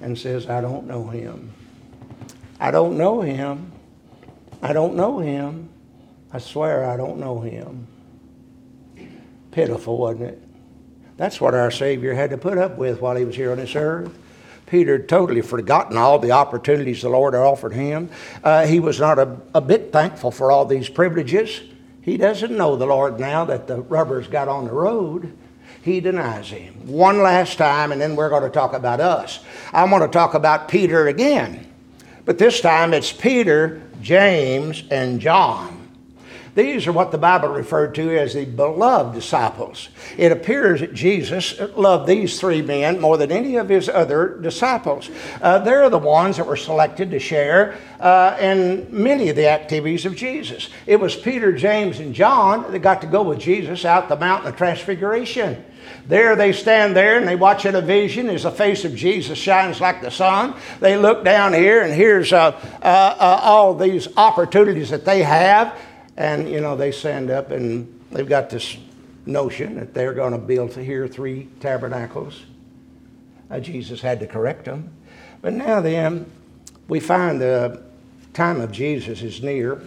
and 0.00 0.16
says, 0.16 0.48
I 0.48 0.60
don't 0.60 0.86
know 0.86 1.08
him. 1.08 1.52
I 2.60 2.70
don't 2.70 2.96
know 2.96 3.22
him. 3.22 3.72
I 4.62 4.72
don't 4.72 4.94
know 4.94 5.18
him. 5.18 5.68
I 6.32 6.38
swear 6.38 6.88
I 6.88 6.96
don't 6.96 7.18
know 7.18 7.40
him. 7.40 7.88
Pitiful, 9.50 9.98
wasn't 9.98 10.28
it? 10.28 10.42
That's 11.16 11.40
what 11.40 11.54
our 11.54 11.72
Savior 11.72 12.14
had 12.14 12.30
to 12.30 12.38
put 12.38 12.56
up 12.56 12.78
with 12.78 13.00
while 13.00 13.16
he 13.16 13.24
was 13.24 13.34
here 13.34 13.50
on 13.50 13.56
this 13.56 13.74
earth. 13.74 14.16
Peter 14.72 14.96
had 14.96 15.06
totally 15.06 15.42
forgotten 15.42 15.98
all 15.98 16.18
the 16.18 16.30
opportunities 16.30 17.02
the 17.02 17.08
Lord 17.10 17.34
had 17.34 17.40
offered 17.40 17.74
him. 17.74 18.08
Uh, 18.42 18.64
he 18.64 18.80
was 18.80 18.98
not 18.98 19.18
a, 19.18 19.36
a 19.54 19.60
bit 19.60 19.92
thankful 19.92 20.30
for 20.30 20.50
all 20.50 20.64
these 20.64 20.88
privileges. 20.88 21.60
He 22.00 22.16
doesn't 22.16 22.56
know 22.56 22.76
the 22.76 22.86
Lord 22.86 23.20
now 23.20 23.44
that 23.44 23.66
the 23.66 23.82
rubber's 23.82 24.28
got 24.28 24.48
on 24.48 24.64
the 24.64 24.72
road. 24.72 25.36
He 25.82 26.00
denies 26.00 26.48
him. 26.48 26.86
One 26.86 27.22
last 27.22 27.58
time, 27.58 27.92
and 27.92 28.00
then 28.00 28.16
we're 28.16 28.30
going 28.30 28.44
to 28.44 28.48
talk 28.48 28.72
about 28.72 28.98
us. 28.98 29.40
I 29.74 29.84
want 29.84 30.04
to 30.04 30.08
talk 30.08 30.32
about 30.32 30.68
Peter 30.68 31.06
again. 31.06 31.70
But 32.24 32.38
this 32.38 32.62
time 32.62 32.94
it's 32.94 33.12
Peter, 33.12 33.82
James, 34.00 34.84
and 34.90 35.20
John. 35.20 35.81
These 36.54 36.86
are 36.86 36.92
what 36.92 37.12
the 37.12 37.18
Bible 37.18 37.48
referred 37.48 37.94
to 37.94 38.18
as 38.18 38.34
the 38.34 38.44
beloved 38.44 39.14
disciples. 39.14 39.88
It 40.18 40.32
appears 40.32 40.80
that 40.80 40.92
Jesus 40.92 41.58
loved 41.74 42.06
these 42.06 42.38
three 42.38 42.60
men 42.60 43.00
more 43.00 43.16
than 43.16 43.32
any 43.32 43.56
of 43.56 43.70
his 43.70 43.88
other 43.88 44.36
disciples. 44.38 45.08
Uh, 45.40 45.60
they're 45.60 45.88
the 45.88 45.98
ones 45.98 46.36
that 46.36 46.46
were 46.46 46.56
selected 46.56 47.10
to 47.12 47.18
share 47.18 47.78
uh, 48.00 48.36
in 48.38 48.86
many 48.90 49.30
of 49.30 49.36
the 49.36 49.48
activities 49.48 50.04
of 50.04 50.14
Jesus. 50.14 50.68
It 50.86 51.00
was 51.00 51.16
Peter, 51.16 51.52
James, 51.52 52.00
and 52.00 52.14
John 52.14 52.70
that 52.70 52.78
got 52.80 53.00
to 53.00 53.06
go 53.06 53.22
with 53.22 53.38
Jesus 53.38 53.86
out 53.86 54.10
the 54.10 54.16
mountain 54.16 54.50
of 54.50 54.56
transfiguration. 54.56 55.64
There 56.06 56.36
they 56.36 56.52
stand 56.52 56.94
there 56.94 57.18
and 57.18 57.26
they 57.26 57.36
watch 57.36 57.64
in 57.64 57.74
a 57.74 57.80
vision 57.80 58.28
as 58.28 58.42
the 58.42 58.50
face 58.50 58.84
of 58.84 58.94
Jesus 58.94 59.38
shines 59.38 59.80
like 59.80 60.02
the 60.02 60.10
sun. 60.10 60.54
They 60.80 60.96
look 60.98 61.24
down 61.24 61.54
here 61.54 61.82
and 61.82 61.94
here's 61.94 62.32
uh, 62.32 62.50
uh, 62.82 63.16
uh 63.18 63.40
all 63.42 63.74
these 63.74 64.06
opportunities 64.16 64.90
that 64.90 65.04
they 65.04 65.22
have 65.22 65.76
and, 66.16 66.48
you 66.48 66.60
know, 66.60 66.76
they 66.76 66.92
stand 66.92 67.30
up 67.30 67.50
and 67.50 68.00
they've 68.10 68.28
got 68.28 68.50
this 68.50 68.76
notion 69.24 69.76
that 69.76 69.94
they're 69.94 70.14
going 70.14 70.32
to 70.32 70.38
build 70.38 70.74
here 70.74 71.08
three 71.08 71.48
tabernacles. 71.60 72.42
Uh, 73.50 73.60
Jesus 73.60 74.00
had 74.00 74.20
to 74.20 74.26
correct 74.26 74.64
them. 74.64 74.92
But 75.40 75.52
now 75.54 75.80
then, 75.80 76.30
we 76.88 77.00
find 77.00 77.40
the 77.40 77.82
time 78.32 78.60
of 78.60 78.72
Jesus 78.72 79.22
is 79.22 79.42
near, 79.42 79.82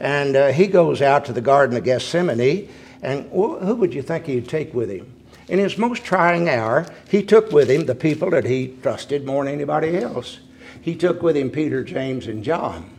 and 0.00 0.36
uh, 0.36 0.48
he 0.48 0.66
goes 0.66 1.02
out 1.02 1.24
to 1.26 1.32
the 1.32 1.40
Garden 1.40 1.76
of 1.76 1.84
Gethsemane, 1.84 2.68
and 3.02 3.28
who 3.30 3.74
would 3.74 3.94
you 3.94 4.02
think 4.02 4.26
he'd 4.26 4.48
take 4.48 4.72
with 4.72 4.90
him? 4.90 5.12
In 5.48 5.58
his 5.58 5.78
most 5.78 6.04
trying 6.04 6.48
hour, 6.48 6.86
he 7.08 7.22
took 7.22 7.52
with 7.52 7.70
him 7.70 7.86
the 7.86 7.94
people 7.94 8.30
that 8.30 8.44
he 8.44 8.76
trusted 8.82 9.24
more 9.24 9.44
than 9.44 9.54
anybody 9.54 9.96
else. 9.98 10.38
He 10.80 10.94
took 10.94 11.22
with 11.22 11.36
him 11.36 11.50
Peter, 11.50 11.84
James, 11.84 12.26
and 12.26 12.42
John 12.42 12.95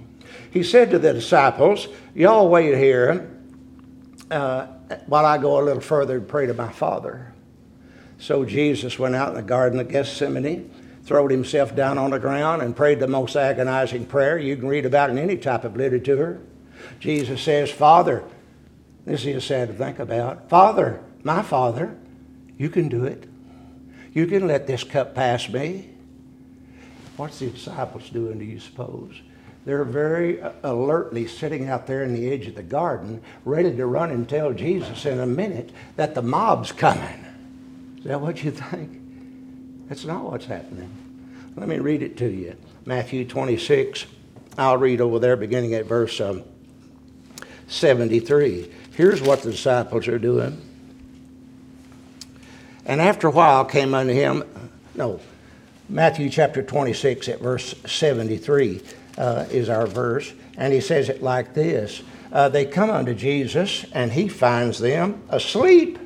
he 0.51 0.63
said 0.63 0.91
to 0.91 0.99
the 0.99 1.13
disciples, 1.13 1.87
Y'all 2.15 2.49
wait 2.49 2.77
here 2.77 3.29
uh, 4.31 4.67
while 5.05 5.25
I 5.25 5.37
go 5.37 5.59
a 5.59 5.63
little 5.63 5.81
further 5.81 6.17
and 6.17 6.27
pray 6.27 6.45
to 6.45 6.53
my 6.53 6.71
Father. 6.71 7.33
So 8.19 8.45
Jesus 8.45 8.97
went 8.97 9.15
out 9.15 9.29
in 9.29 9.35
the 9.35 9.41
Garden 9.41 9.79
of 9.79 9.89
Gethsemane, 9.89 10.71
throwed 11.03 11.31
himself 11.31 11.75
down 11.75 11.97
on 11.97 12.11
the 12.11 12.19
ground, 12.19 12.61
and 12.61 12.75
prayed 12.75 12.99
the 12.99 13.07
most 13.07 13.35
agonizing 13.35 14.05
prayer 14.05 14.37
you 14.37 14.55
can 14.57 14.67
read 14.67 14.85
about 14.85 15.09
in 15.09 15.17
any 15.17 15.37
type 15.37 15.63
of 15.63 15.75
literature. 15.75 16.41
Jesus 16.99 17.41
says, 17.41 17.69
Father, 17.69 18.23
this 19.05 19.25
is 19.25 19.43
sad 19.43 19.69
to 19.69 19.73
think 19.73 19.99
about. 19.99 20.49
Father, 20.49 21.01
my 21.23 21.41
Father, 21.41 21.95
you 22.57 22.69
can 22.69 22.89
do 22.89 23.05
it. 23.05 23.25
You 24.13 24.25
can 24.25 24.47
let 24.47 24.65
this 24.67 24.83
cup 24.83 25.13
pass 25.13 25.47
me. 25.47 25.89
What's 27.17 27.39
the 27.39 27.49
disciples 27.49 28.09
doing, 28.09 28.39
do 28.39 28.45
you 28.45 28.59
suppose? 28.59 29.21
They're 29.67 29.83
very 29.83 30.39
alertly 30.63 31.27
sitting 31.27 31.67
out 31.67 31.87
there 31.87 32.01
in 32.01 32.13
the 32.13 32.31
edge 32.31 32.47
of 32.47 32.55
the 32.55 32.63
garden, 32.63 33.21
ready 33.43 33.75
to 33.75 33.85
run 33.85 34.11
and 34.11 34.27
tell 34.29 34.53
Jesus 34.53 35.05
in 35.05 35.19
a 35.19 35.25
minute 35.25 35.71
that 35.97 36.15
the 36.15 36.21
mob's 36.21 36.71
coming. 36.71 37.25
Is 37.97 38.05
that 38.05 38.21
what 38.21 38.41
you 38.45 38.51
think? 38.51 38.97
That's 39.89 40.05
not 40.05 40.23
what's 40.23 40.45
happening. 40.45 40.89
Let 41.57 41.67
me 41.67 41.79
read 41.79 42.01
it 42.01 42.15
to 42.15 42.29
you. 42.29 42.55
Matthew 42.85 43.25
26. 43.25 44.05
I'll 44.57 44.77
read 44.77 45.01
over 45.01 45.19
there 45.19 45.35
beginning 45.35 45.73
at 45.73 45.85
verse 45.85 46.21
um, 46.21 46.45
73. 47.67 48.71
Here's 48.95 49.21
what 49.21 49.41
the 49.41 49.51
disciples 49.51 50.07
are 50.07 50.17
doing. 50.17 50.61
And 52.85 53.01
after 53.01 53.27
a 53.27 53.31
while 53.31 53.65
came 53.65 53.93
unto 53.93 54.13
him, 54.13 54.45
no, 54.95 55.19
Matthew 55.89 56.29
chapter 56.29 56.63
26 56.63 57.27
at 57.27 57.41
verse 57.41 57.75
73 57.85 58.81
uh, 59.17 59.45
is 59.49 59.69
our 59.69 59.87
verse, 59.87 60.33
and 60.57 60.73
he 60.73 60.81
says 60.81 61.09
it 61.09 61.21
like 61.21 61.53
this 61.53 62.01
uh, 62.31 62.49
They 62.49 62.65
come 62.65 62.89
unto 62.89 63.13
Jesus, 63.13 63.85
and 63.93 64.11
he 64.11 64.27
finds 64.27 64.79
them 64.79 65.21
asleep. 65.29 65.99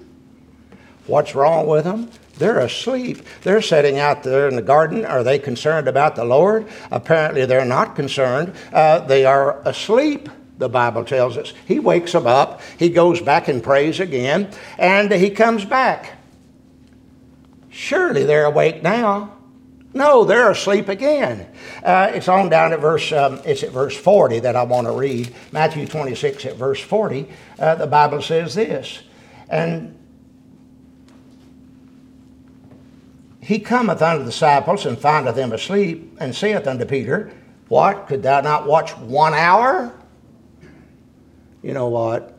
What's 1.07 1.35
wrong 1.35 1.67
with 1.67 1.83
them? 1.83 2.09
They're 2.37 2.59
asleep. 2.59 3.25
They're 3.43 3.61
sitting 3.61 3.99
out 3.99 4.23
there 4.23 4.47
in 4.47 4.55
the 4.55 4.61
garden. 4.61 5.05
Are 5.05 5.23
they 5.23 5.37
concerned 5.37 5.87
about 5.87 6.15
the 6.15 6.25
Lord? 6.25 6.67
Apparently, 6.89 7.45
they're 7.45 7.65
not 7.65 7.95
concerned. 7.95 8.53
Uh, 8.71 8.99
they 8.99 9.25
are 9.25 9.61
asleep 9.67 10.29
the 10.61 10.69
Bible 10.69 11.03
tells 11.03 11.37
us. 11.37 11.53
He 11.67 11.79
wakes 11.79 12.13
them 12.13 12.27
up, 12.27 12.61
he 12.77 12.89
goes 12.89 13.19
back 13.19 13.49
and 13.49 13.61
prays 13.61 13.99
again, 13.99 14.51
and 14.77 15.11
he 15.11 15.31
comes 15.31 15.65
back. 15.65 16.17
Surely 17.69 18.23
they're 18.23 18.45
awake 18.45 18.83
now. 18.83 19.33
No, 19.93 20.23
they're 20.23 20.51
asleep 20.51 20.87
again. 20.87 21.47
Uh, 21.83 22.11
it's 22.13 22.29
on 22.29 22.49
down 22.49 22.71
at 22.71 22.79
verse. 22.79 23.11
Um, 23.11 23.41
it's 23.43 23.61
at 23.63 23.71
verse 23.71 23.95
forty 23.95 24.39
that 24.39 24.55
I 24.55 24.63
want 24.63 24.87
to 24.87 24.93
read. 24.93 25.33
Matthew 25.51 25.85
twenty-six 25.85 26.45
at 26.45 26.55
verse 26.55 26.79
forty. 26.79 27.27
Uh, 27.59 27.75
the 27.75 27.87
Bible 27.87 28.21
says 28.21 28.55
this, 28.55 29.01
and 29.49 29.97
he 33.41 33.59
cometh 33.59 34.01
unto 34.01 34.23
the 34.23 34.29
disciples 34.29 34.85
and 34.85 34.97
findeth 34.97 35.35
them 35.35 35.51
asleep, 35.51 36.15
and 36.19 36.33
saith 36.33 36.67
unto 36.67 36.85
Peter, 36.85 37.33
What 37.67 38.07
could 38.07 38.23
thou 38.23 38.39
not 38.39 38.67
watch 38.67 38.95
one 38.97 39.33
hour? 39.33 39.93
You 41.61 41.73
know 41.73 41.89
what? 41.89 42.30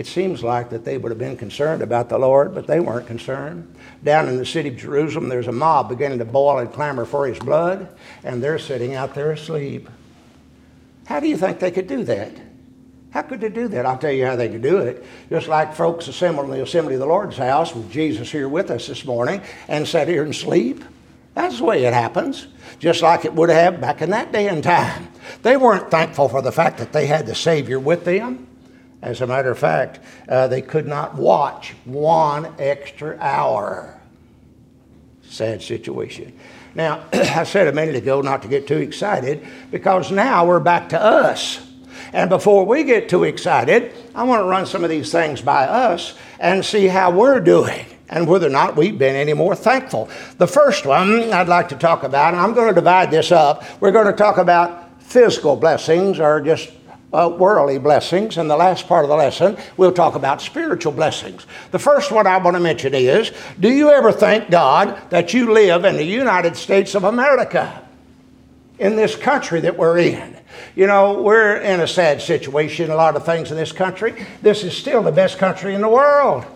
It 0.00 0.06
seems 0.06 0.42
like 0.42 0.70
that 0.70 0.86
they 0.86 0.96
would 0.96 1.12
have 1.12 1.18
been 1.18 1.36
concerned 1.36 1.82
about 1.82 2.08
the 2.08 2.16
Lord, 2.16 2.54
but 2.54 2.66
they 2.66 2.80
weren't 2.80 3.06
concerned. 3.06 3.70
Down 4.02 4.30
in 4.30 4.38
the 4.38 4.46
city 4.46 4.70
of 4.70 4.78
Jerusalem, 4.78 5.28
there's 5.28 5.46
a 5.46 5.52
mob 5.52 5.90
beginning 5.90 6.20
to 6.20 6.24
boil 6.24 6.56
and 6.56 6.72
clamor 6.72 7.04
for 7.04 7.26
his 7.26 7.38
blood, 7.38 7.86
and 8.24 8.42
they're 8.42 8.58
sitting 8.58 8.94
out 8.94 9.14
there 9.14 9.32
asleep. 9.32 9.90
How 11.04 11.20
do 11.20 11.28
you 11.28 11.36
think 11.36 11.58
they 11.58 11.70
could 11.70 11.86
do 11.86 12.02
that? 12.04 12.32
How 13.10 13.20
could 13.20 13.42
they 13.42 13.50
do 13.50 13.68
that? 13.68 13.84
I'll 13.84 13.98
tell 13.98 14.10
you 14.10 14.24
how 14.24 14.36
they 14.36 14.48
could 14.48 14.62
do 14.62 14.78
it. 14.78 15.04
Just 15.28 15.48
like 15.48 15.74
folks 15.74 16.08
assembled 16.08 16.46
in 16.46 16.52
the 16.52 16.62
assembly 16.62 16.94
of 16.94 17.00
the 17.00 17.04
Lord's 17.04 17.36
house 17.36 17.74
with 17.74 17.92
Jesus 17.92 18.32
here 18.32 18.48
with 18.48 18.70
us 18.70 18.86
this 18.86 19.04
morning 19.04 19.42
and 19.68 19.86
sat 19.86 20.08
here 20.08 20.24
and 20.24 20.34
sleep. 20.34 20.82
That's 21.34 21.58
the 21.58 21.64
way 21.64 21.84
it 21.84 21.92
happens, 21.92 22.46
just 22.78 23.02
like 23.02 23.26
it 23.26 23.34
would 23.34 23.50
have 23.50 23.82
back 23.82 24.00
in 24.00 24.08
that 24.08 24.32
day 24.32 24.48
and 24.48 24.64
time. 24.64 25.08
They 25.42 25.58
weren't 25.58 25.90
thankful 25.90 26.30
for 26.30 26.40
the 26.40 26.52
fact 26.52 26.78
that 26.78 26.94
they 26.94 27.04
had 27.04 27.26
the 27.26 27.34
Savior 27.34 27.78
with 27.78 28.06
them. 28.06 28.46
As 29.02 29.20
a 29.20 29.26
matter 29.26 29.50
of 29.50 29.58
fact, 29.58 30.00
uh, 30.28 30.48
they 30.48 30.60
could 30.60 30.86
not 30.86 31.14
watch 31.14 31.74
one 31.84 32.54
extra 32.58 33.16
hour. 33.18 33.98
Sad 35.22 35.62
situation. 35.62 36.38
Now, 36.74 37.04
I 37.12 37.44
said 37.44 37.68
a 37.68 37.72
minute 37.72 37.96
ago 37.96 38.20
not 38.20 38.42
to 38.42 38.48
get 38.48 38.66
too 38.66 38.78
excited 38.78 39.46
because 39.70 40.10
now 40.10 40.46
we're 40.46 40.60
back 40.60 40.90
to 40.90 41.00
us. 41.00 41.66
And 42.12 42.28
before 42.28 42.66
we 42.66 42.84
get 42.84 43.08
too 43.08 43.24
excited, 43.24 43.92
I 44.14 44.24
want 44.24 44.40
to 44.40 44.44
run 44.44 44.66
some 44.66 44.84
of 44.84 44.90
these 44.90 45.12
things 45.12 45.40
by 45.40 45.64
us 45.64 46.14
and 46.38 46.64
see 46.64 46.86
how 46.86 47.10
we're 47.10 47.40
doing 47.40 47.86
and 48.08 48.26
whether 48.26 48.48
or 48.48 48.50
not 48.50 48.76
we've 48.76 48.98
been 48.98 49.14
any 49.14 49.32
more 49.32 49.54
thankful. 49.54 50.10
The 50.38 50.46
first 50.46 50.84
one 50.84 51.32
I'd 51.32 51.48
like 51.48 51.68
to 51.68 51.76
talk 51.76 52.02
about, 52.02 52.34
and 52.34 52.42
I'm 52.42 52.54
going 52.54 52.68
to 52.68 52.74
divide 52.74 53.10
this 53.10 53.30
up. 53.30 53.64
We're 53.80 53.92
going 53.92 54.06
to 54.06 54.12
talk 54.12 54.38
about 54.38 55.00
physical 55.02 55.56
blessings 55.56 56.18
or 56.18 56.40
just 56.40 56.70
uh, 57.12 57.34
worldly 57.36 57.78
blessings. 57.78 58.38
In 58.38 58.48
the 58.48 58.56
last 58.56 58.86
part 58.86 59.04
of 59.04 59.08
the 59.08 59.16
lesson, 59.16 59.56
we'll 59.76 59.92
talk 59.92 60.14
about 60.14 60.40
spiritual 60.40 60.92
blessings. 60.92 61.46
The 61.70 61.78
first 61.78 62.12
one 62.12 62.26
I 62.26 62.38
want 62.38 62.56
to 62.56 62.60
mention 62.60 62.94
is 62.94 63.32
Do 63.58 63.68
you 63.68 63.90
ever 63.90 64.12
thank 64.12 64.50
God 64.50 65.10
that 65.10 65.34
you 65.34 65.52
live 65.52 65.84
in 65.84 65.96
the 65.96 66.04
United 66.04 66.56
States 66.56 66.94
of 66.94 67.04
America? 67.04 67.86
In 68.78 68.96
this 68.96 69.14
country 69.14 69.60
that 69.60 69.76
we're 69.76 69.98
in. 69.98 70.38
You 70.74 70.86
know, 70.86 71.22
we're 71.22 71.56
in 71.56 71.80
a 71.80 71.86
sad 71.86 72.22
situation, 72.22 72.90
a 72.90 72.96
lot 72.96 73.14
of 73.14 73.26
things 73.26 73.50
in 73.50 73.56
this 73.56 73.72
country. 73.72 74.26
This 74.40 74.64
is 74.64 74.76
still 74.76 75.02
the 75.02 75.12
best 75.12 75.36
country 75.36 75.74
in 75.74 75.82
the 75.82 75.88
world. 75.88 76.46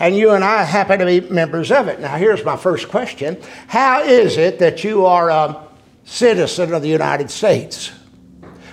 And 0.00 0.16
you 0.16 0.30
and 0.30 0.44
I 0.44 0.64
happen 0.64 0.98
to 1.00 1.06
be 1.06 1.20
members 1.20 1.72
of 1.72 1.88
it. 1.88 2.00
Now, 2.00 2.16
here's 2.16 2.44
my 2.44 2.56
first 2.56 2.88
question 2.88 3.36
How 3.68 4.02
is 4.02 4.36
it 4.36 4.58
that 4.58 4.84
you 4.84 5.06
are 5.06 5.30
a 5.30 5.64
citizen 6.04 6.72
of 6.72 6.82
the 6.82 6.88
United 6.88 7.30
States? 7.30 7.92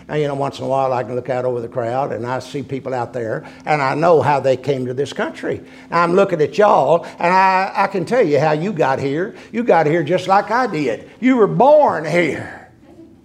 Now, 0.08 0.16
you 0.16 0.28
know, 0.28 0.36
once 0.36 0.60
in 0.60 0.66
a 0.66 0.68
while 0.68 0.94
I 0.94 1.04
can 1.04 1.16
look 1.16 1.30
out 1.30 1.46
over 1.46 1.60
the 1.60 1.68
crowd 1.68 2.12
and 2.12 2.28
I 2.28 2.38
see 2.40 2.62
people 2.62 2.94
out 2.94 3.12
there 3.12 3.44
and 3.66 3.82
I 3.82 3.96
know 3.96 4.22
how 4.22 4.40
they 4.40 4.56
came 4.56 4.86
to 4.86 4.94
this 4.94 5.14
country. 5.14 5.64
I'm 5.90 6.14
looking 6.14 6.42
at 6.42 6.58
y'all 6.58 7.06
and 7.06 7.34
I, 7.34 7.72
I 7.76 7.88
can 7.88 8.06
tell 8.06 8.22
you 8.22 8.40
how 8.40 8.52
you 8.52 8.72
got 8.72 9.00
here. 9.00 9.36
You 9.52 9.64
got 9.64 9.88
here 9.88 10.04
just 10.04 10.28
like 10.28 10.52
I 10.52 10.68
did. 10.68 11.10
You 11.20 11.38
were 11.38 11.48
born 11.48 12.06
here. 12.06 12.70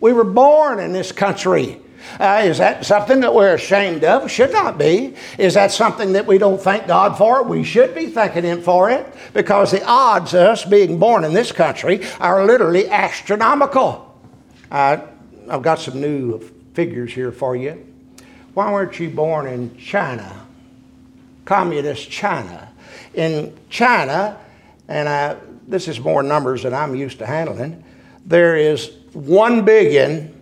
We 0.01 0.15
were 0.15 0.25
born 0.25 0.79
in 0.79 0.93
this 0.93 1.13
country. 1.13 1.79
Uh, 2.19 2.43
is 2.45 2.57
that 2.57 2.87
something 2.87 3.21
that 3.21 3.35
we're 3.35 3.55
ashamed 3.55 4.03
of? 4.05 4.31
Should 4.31 4.53
not 4.53 4.79
be. 4.79 5.15
Is 5.37 5.53
that 5.55 5.71
something 5.71 6.15
that 6.15 6.27
we 6.27 6.39
don't 6.39 6.61
thank 6.61 6.87
God 6.87 7.19
for? 7.19 7.43
We 7.43 7.63
should 7.63 7.95
be 7.95 8.07
thanking 8.07 8.45
Him 8.45 8.63
for 8.63 8.89
it 8.91 9.07
because 9.35 9.71
the 9.71 9.85
odds 9.85 10.33
of 10.33 10.41
us 10.41 10.65
being 10.65 10.99
born 10.99 11.25
in 11.25 11.35
this 11.35 11.53
country 11.53 12.01
are 12.19 12.47
literally 12.47 12.89
astronomical. 12.89 14.19
Uh, 14.71 14.99
I've 15.51 15.63
got 15.63 15.79
some 15.79 16.01
new 16.01 16.41
figures 16.75 17.13
here 17.13 17.33
for 17.33 17.57
you. 17.57 17.87
Why 18.55 18.73
weren't 18.73 18.99
you 18.99 19.11
born 19.11 19.47
in 19.47 19.77
China? 19.77 20.47
Communist 21.45 22.11
China. 22.11 22.69
In 23.15 23.57
China, 23.69 24.39
and 24.89 25.09
I, 25.09 25.37
this 25.67 25.89
is 25.89 26.01
more 26.01 26.23
numbers 26.23 26.65
than 26.65 26.75
I'm 26.75 26.95
used 26.95 27.19
to 27.19 27.27
handling, 27.27 27.83
there 28.27 28.57
is 28.57 28.93
1 29.13 29.65
billion 29.65 30.41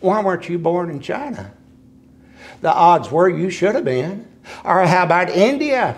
Why 0.00 0.22
weren't 0.22 0.46
you 0.48 0.58
born 0.58 0.90
in 0.90 1.00
China? 1.00 1.52
The 2.62 2.72
odds 2.72 3.10
were 3.10 3.28
you 3.28 3.50
should 3.50 3.74
have 3.74 3.84
been. 3.84 4.26
Or 4.64 4.86
how 4.86 5.04
about 5.04 5.28
India? 5.30 5.96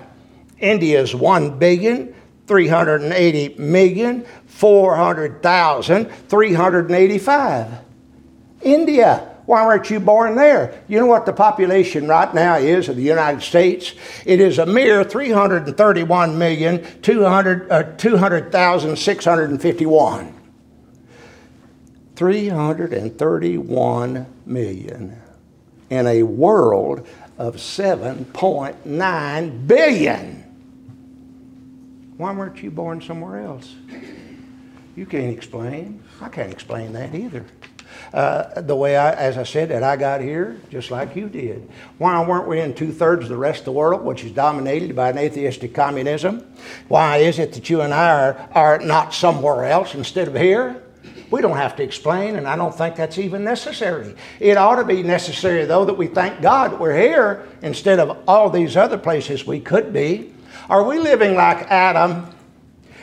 India's 0.59 1.15
1 1.15 1.59
billion, 1.59 2.15
380 2.47 3.57
million, 3.59 4.25
400,000, 4.47 6.11
385. 6.11 7.71
India. 8.63 9.31
Why 9.45 9.67
weren't 9.67 9.91
you 9.91 10.01
born 10.01 10.37
there? 10.37 10.83
You 10.89 10.99
know 10.99 11.05
what 11.05 11.27
the 11.27 11.35
population 11.35 12.09
right 12.09 12.35
now 12.35 12.57
is 12.57 12.89
of 12.89 12.97
the 12.97 13.03
United 13.03 13.43
States? 13.43 13.93
It 14.25 14.41
is 14.41 14.59
a 14.59 14.65
mere 14.65 15.05
331 15.05 16.39
million, 16.39 16.83
200, 17.03 17.71
uh, 17.71 17.83
200,651. 17.99 20.31
331 22.17 24.27
million 24.47 25.21
in 25.95 26.07
a 26.07 26.23
world 26.23 27.07
of 27.39 27.57
7.9 27.57 29.67
billion. 29.67 30.45
Why 32.17 32.33
weren't 32.33 32.63
you 32.63 32.71
born 32.71 33.01
somewhere 33.01 33.41
else? 33.41 33.75
You 34.97 35.07
can't 35.07 35.37
explain. 35.37 36.03
I 36.21 36.29
can't 36.29 36.53
explain 36.53 36.93
that 36.93 37.15
either. 37.15 37.45
Uh, 38.13 38.61
the 38.61 38.77
way 38.77 38.97
I, 38.97 39.13
as 39.13 39.37
I 39.37 39.43
said, 39.43 39.71
that 39.71 39.83
I 39.83 39.97
got 39.97 40.21
here, 40.21 40.61
just 40.71 40.93
like 40.93 41.17
you 41.17 41.29
did. 41.29 41.69
Why 41.99 42.25
weren't 42.25 42.47
we 42.47 42.61
in 42.61 42.75
two 42.75 42.93
thirds 42.93 43.25
of 43.25 43.29
the 43.29 43.37
rest 43.37 43.61
of 43.61 43.65
the 43.67 43.73
world, 43.73 44.05
which 44.05 44.23
is 44.23 44.31
dominated 44.31 44.95
by 44.95 45.11
an 45.11 45.19
atheistic 45.19 45.75
communism? 45.75 46.47
Why 46.87 47.17
is 47.17 47.41
it 47.41 47.55
that 47.55 47.69
you 47.69 47.81
and 47.81 47.93
I 47.93 48.11
are, 48.11 48.49
are 48.53 48.79
not 48.79 49.15
somewhere 49.15 49.65
else 49.65 49.95
instead 49.95 50.29
of 50.29 50.37
here? 50.37 50.84
We 51.35 51.41
don't 51.41 51.57
have 51.57 51.75
to 51.77 51.83
explain, 51.83 52.37
and 52.37 52.47
I 52.47 52.55
don't 52.55 52.73
think 52.73 52.95
that's 52.95 53.19
even 53.19 53.43
necessary. 53.43 54.15
It 54.39 54.57
ought 54.57 54.77
to 54.77 54.85
be 54.85 55.03
necessary, 55.03 55.65
though, 55.65 55.85
that 55.85 55.95
we 55.95 56.07
thank 56.07 56.41
God 56.41 56.71
that 56.71 56.79
we're 56.79 56.97
here 56.97 57.49
instead 57.61 57.99
of 57.99 58.17
all 58.29 58.51
these 58.51 58.77
other 58.77 58.97
places 58.97 59.45
we 59.45 59.59
could 59.59 59.93
be. 59.93 60.33
Are 60.69 60.85
we 60.85 61.01
living 61.01 61.35
like 61.35 61.69
Adam? 61.73 62.29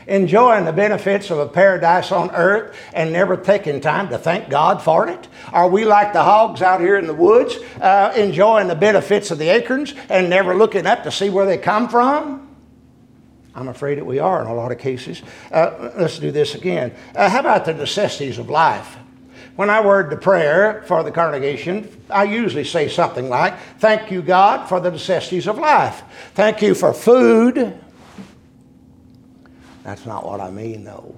enjoying 0.08 0.65
the 0.65 0.74
benefits 0.74 1.30
of 1.30 1.39
a 1.39 1.48
paradise 1.48 2.12
on 2.12 2.32
earth 2.32 2.76
and 2.94 3.13
never 3.13 3.38
taking 3.38 3.80
time 3.80 4.10
to 4.10 4.17
thank 4.17 4.50
God 4.50 4.82
for 4.82 5.08
it? 5.08 5.28
Are 5.54 5.70
we 5.70 5.86
like 5.86 6.12
the 6.12 6.24
hogs 6.24 6.62
out 6.62 6.82
here 6.82 6.98
in 6.98 7.08
the 7.08 7.13
woods, 7.13 7.58
uh, 7.80 8.12
enjoying 8.15 8.67
the 8.67 8.76
benefits 8.76 9.30
of 9.30 9.38
the 9.39 9.50
acorns 9.50 9.94
and 10.10 10.30
never 10.30 10.56
looking 10.56 10.88
up 10.88 11.04
to 11.04 11.12
see 11.12 11.30
where 11.30 11.46
they 11.46 11.58
come 11.58 11.88
from? 11.88 12.51
I'm 13.54 13.68
afraid 13.68 13.98
that 13.98 14.06
we 14.06 14.20
are 14.20 14.42
in 14.42 14.48
a 14.48 14.54
lot 14.54 14.72
of 14.72 14.78
cases. 14.78 15.22
Uh, 15.52 15.92
let's 15.98 16.20
do 16.20 16.32
this 16.32 16.56
again. 16.56 16.94
Uh, 17.16 17.30
how 17.30 17.42
about 17.42 17.66
the 17.66 17.74
necessities 17.74 18.38
of 18.38 18.50
life? 18.50 18.98
When 19.58 19.70
I 19.70 19.86
word 19.86 20.10
the 20.10 20.16
prayer 20.16 20.84
for 20.88 21.04
the 21.04 21.12
congregation, 21.12 21.90
I 22.10 22.24
usually 22.24 22.64
say 22.64 22.88
something 22.88 23.28
like, 23.28 23.58
Thank 23.80 24.10
you, 24.10 24.22
God, 24.22 24.68
for 24.70 24.80
the 24.80 24.92
necessities 24.92 25.48
of 25.48 25.58
life. 25.58 26.02
Thank 26.34 26.62
you 26.62 26.74
for 26.74 26.94
food. 26.94 27.78
That's 29.84 30.06
not 30.06 30.26
what 30.26 30.40
I 30.40 30.52
mean, 30.52 30.86
though. 30.86 31.16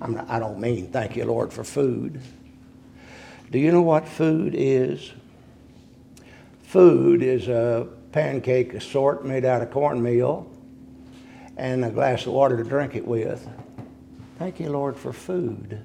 Not, 0.00 0.30
I 0.30 0.38
don't 0.38 0.60
mean 0.60 0.90
thank 0.90 1.16
you, 1.16 1.24
Lord, 1.24 1.52
for 1.52 1.64
food. 1.64 2.20
Do 3.50 3.58
you 3.58 3.72
know 3.72 3.82
what 3.82 4.06
food 4.06 4.54
is? 4.56 5.12
Food 6.62 7.22
is 7.22 7.48
a 7.48 7.88
pancake 8.12 8.80
sort 8.80 9.24
made 9.24 9.44
out 9.44 9.62
of 9.62 9.70
cornmeal 9.70 10.50
and 11.56 11.84
a 11.84 11.90
glass 11.90 12.26
of 12.26 12.32
water 12.32 12.56
to 12.56 12.64
drink 12.64 12.94
it 12.94 13.06
with. 13.06 13.48
Thank 14.38 14.60
you, 14.60 14.70
Lord, 14.70 14.96
for 14.96 15.12
food. 15.12 15.80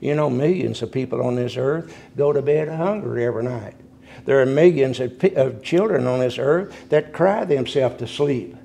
You 0.00 0.14
know, 0.14 0.30
millions 0.30 0.82
of 0.82 0.92
people 0.92 1.22
on 1.22 1.34
this 1.34 1.56
earth 1.56 1.96
go 2.16 2.32
to 2.32 2.42
bed 2.42 2.68
hungry 2.68 3.24
every 3.24 3.44
night. 3.44 3.74
There 4.24 4.40
are 4.40 4.46
millions 4.46 5.00
of, 5.00 5.22
of 5.36 5.62
children 5.62 6.06
on 6.06 6.20
this 6.20 6.38
earth 6.38 6.88
that 6.90 7.12
cry 7.12 7.44
themselves 7.44 7.96
to 7.98 8.06
sleep, 8.06 8.56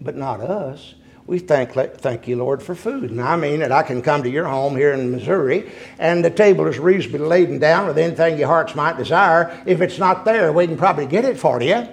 but 0.00 0.16
not 0.16 0.40
us. 0.40 0.94
We 1.32 1.38
thank, 1.38 1.72
thank 1.72 2.28
you, 2.28 2.36
Lord, 2.36 2.62
for 2.62 2.74
food. 2.74 3.10
And 3.10 3.18
I 3.18 3.36
mean 3.36 3.60
that 3.60 3.72
I 3.72 3.84
can 3.84 4.02
come 4.02 4.22
to 4.22 4.28
your 4.28 4.44
home 4.44 4.76
here 4.76 4.92
in 4.92 5.10
Missouri, 5.10 5.72
and 5.98 6.22
the 6.22 6.28
table 6.28 6.66
is 6.66 6.78
reasonably 6.78 7.26
laden 7.26 7.58
down 7.58 7.86
with 7.86 7.96
anything 7.96 8.38
your 8.38 8.48
hearts 8.48 8.74
might 8.74 8.98
desire. 8.98 9.58
If 9.64 9.80
it's 9.80 9.98
not 9.98 10.26
there, 10.26 10.52
we 10.52 10.66
can 10.66 10.76
probably 10.76 11.06
get 11.06 11.24
it 11.24 11.38
for 11.38 11.62
you. 11.62 11.88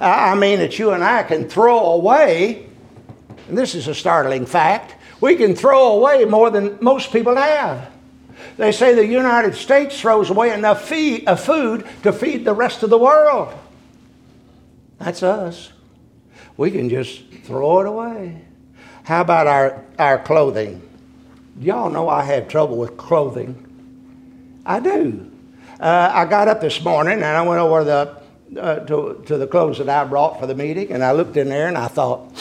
I 0.00 0.36
mean 0.36 0.60
that 0.60 0.78
you 0.78 0.92
and 0.92 1.02
I 1.02 1.24
can 1.24 1.48
throw 1.48 1.94
away, 1.94 2.68
and 3.48 3.58
this 3.58 3.74
is 3.74 3.88
a 3.88 3.94
startling 3.94 4.46
fact, 4.46 4.94
we 5.20 5.34
can 5.34 5.56
throw 5.56 5.96
away 5.96 6.24
more 6.24 6.50
than 6.50 6.78
most 6.80 7.12
people 7.12 7.34
have. 7.34 7.90
They 8.56 8.70
say 8.70 8.94
the 8.94 9.04
United 9.04 9.56
States 9.56 10.00
throws 10.00 10.30
away 10.30 10.52
enough 10.54 10.88
feed, 10.88 11.26
uh, 11.26 11.34
food 11.34 11.84
to 12.04 12.12
feed 12.12 12.44
the 12.44 12.54
rest 12.54 12.84
of 12.84 12.90
the 12.90 12.98
world. 12.98 13.52
That's 15.00 15.24
us. 15.24 15.72
We 16.56 16.70
can 16.70 16.88
just 16.88 17.24
throw 17.42 17.80
it 17.80 17.86
away. 17.88 18.45
How 19.06 19.20
about 19.20 19.46
our, 19.46 19.84
our 20.00 20.18
clothing? 20.18 20.82
Y'all 21.60 21.90
know 21.90 22.08
I 22.08 22.24
have 22.24 22.48
trouble 22.48 22.76
with 22.76 22.96
clothing. 22.96 23.54
I 24.66 24.80
do. 24.80 25.30
Uh, 25.78 26.10
I 26.12 26.24
got 26.24 26.48
up 26.48 26.60
this 26.60 26.82
morning 26.82 27.12
and 27.12 27.24
I 27.24 27.40
went 27.42 27.60
over 27.60 27.84
the, 27.84 28.60
uh, 28.60 28.80
to, 28.80 29.22
to 29.26 29.38
the 29.38 29.46
clothes 29.46 29.78
that 29.78 29.88
I 29.88 30.02
brought 30.02 30.40
for 30.40 30.48
the 30.48 30.56
meeting 30.56 30.90
and 30.90 31.04
I 31.04 31.12
looked 31.12 31.36
in 31.36 31.48
there 31.48 31.68
and 31.68 31.78
I 31.78 31.86
thought, 31.86 32.32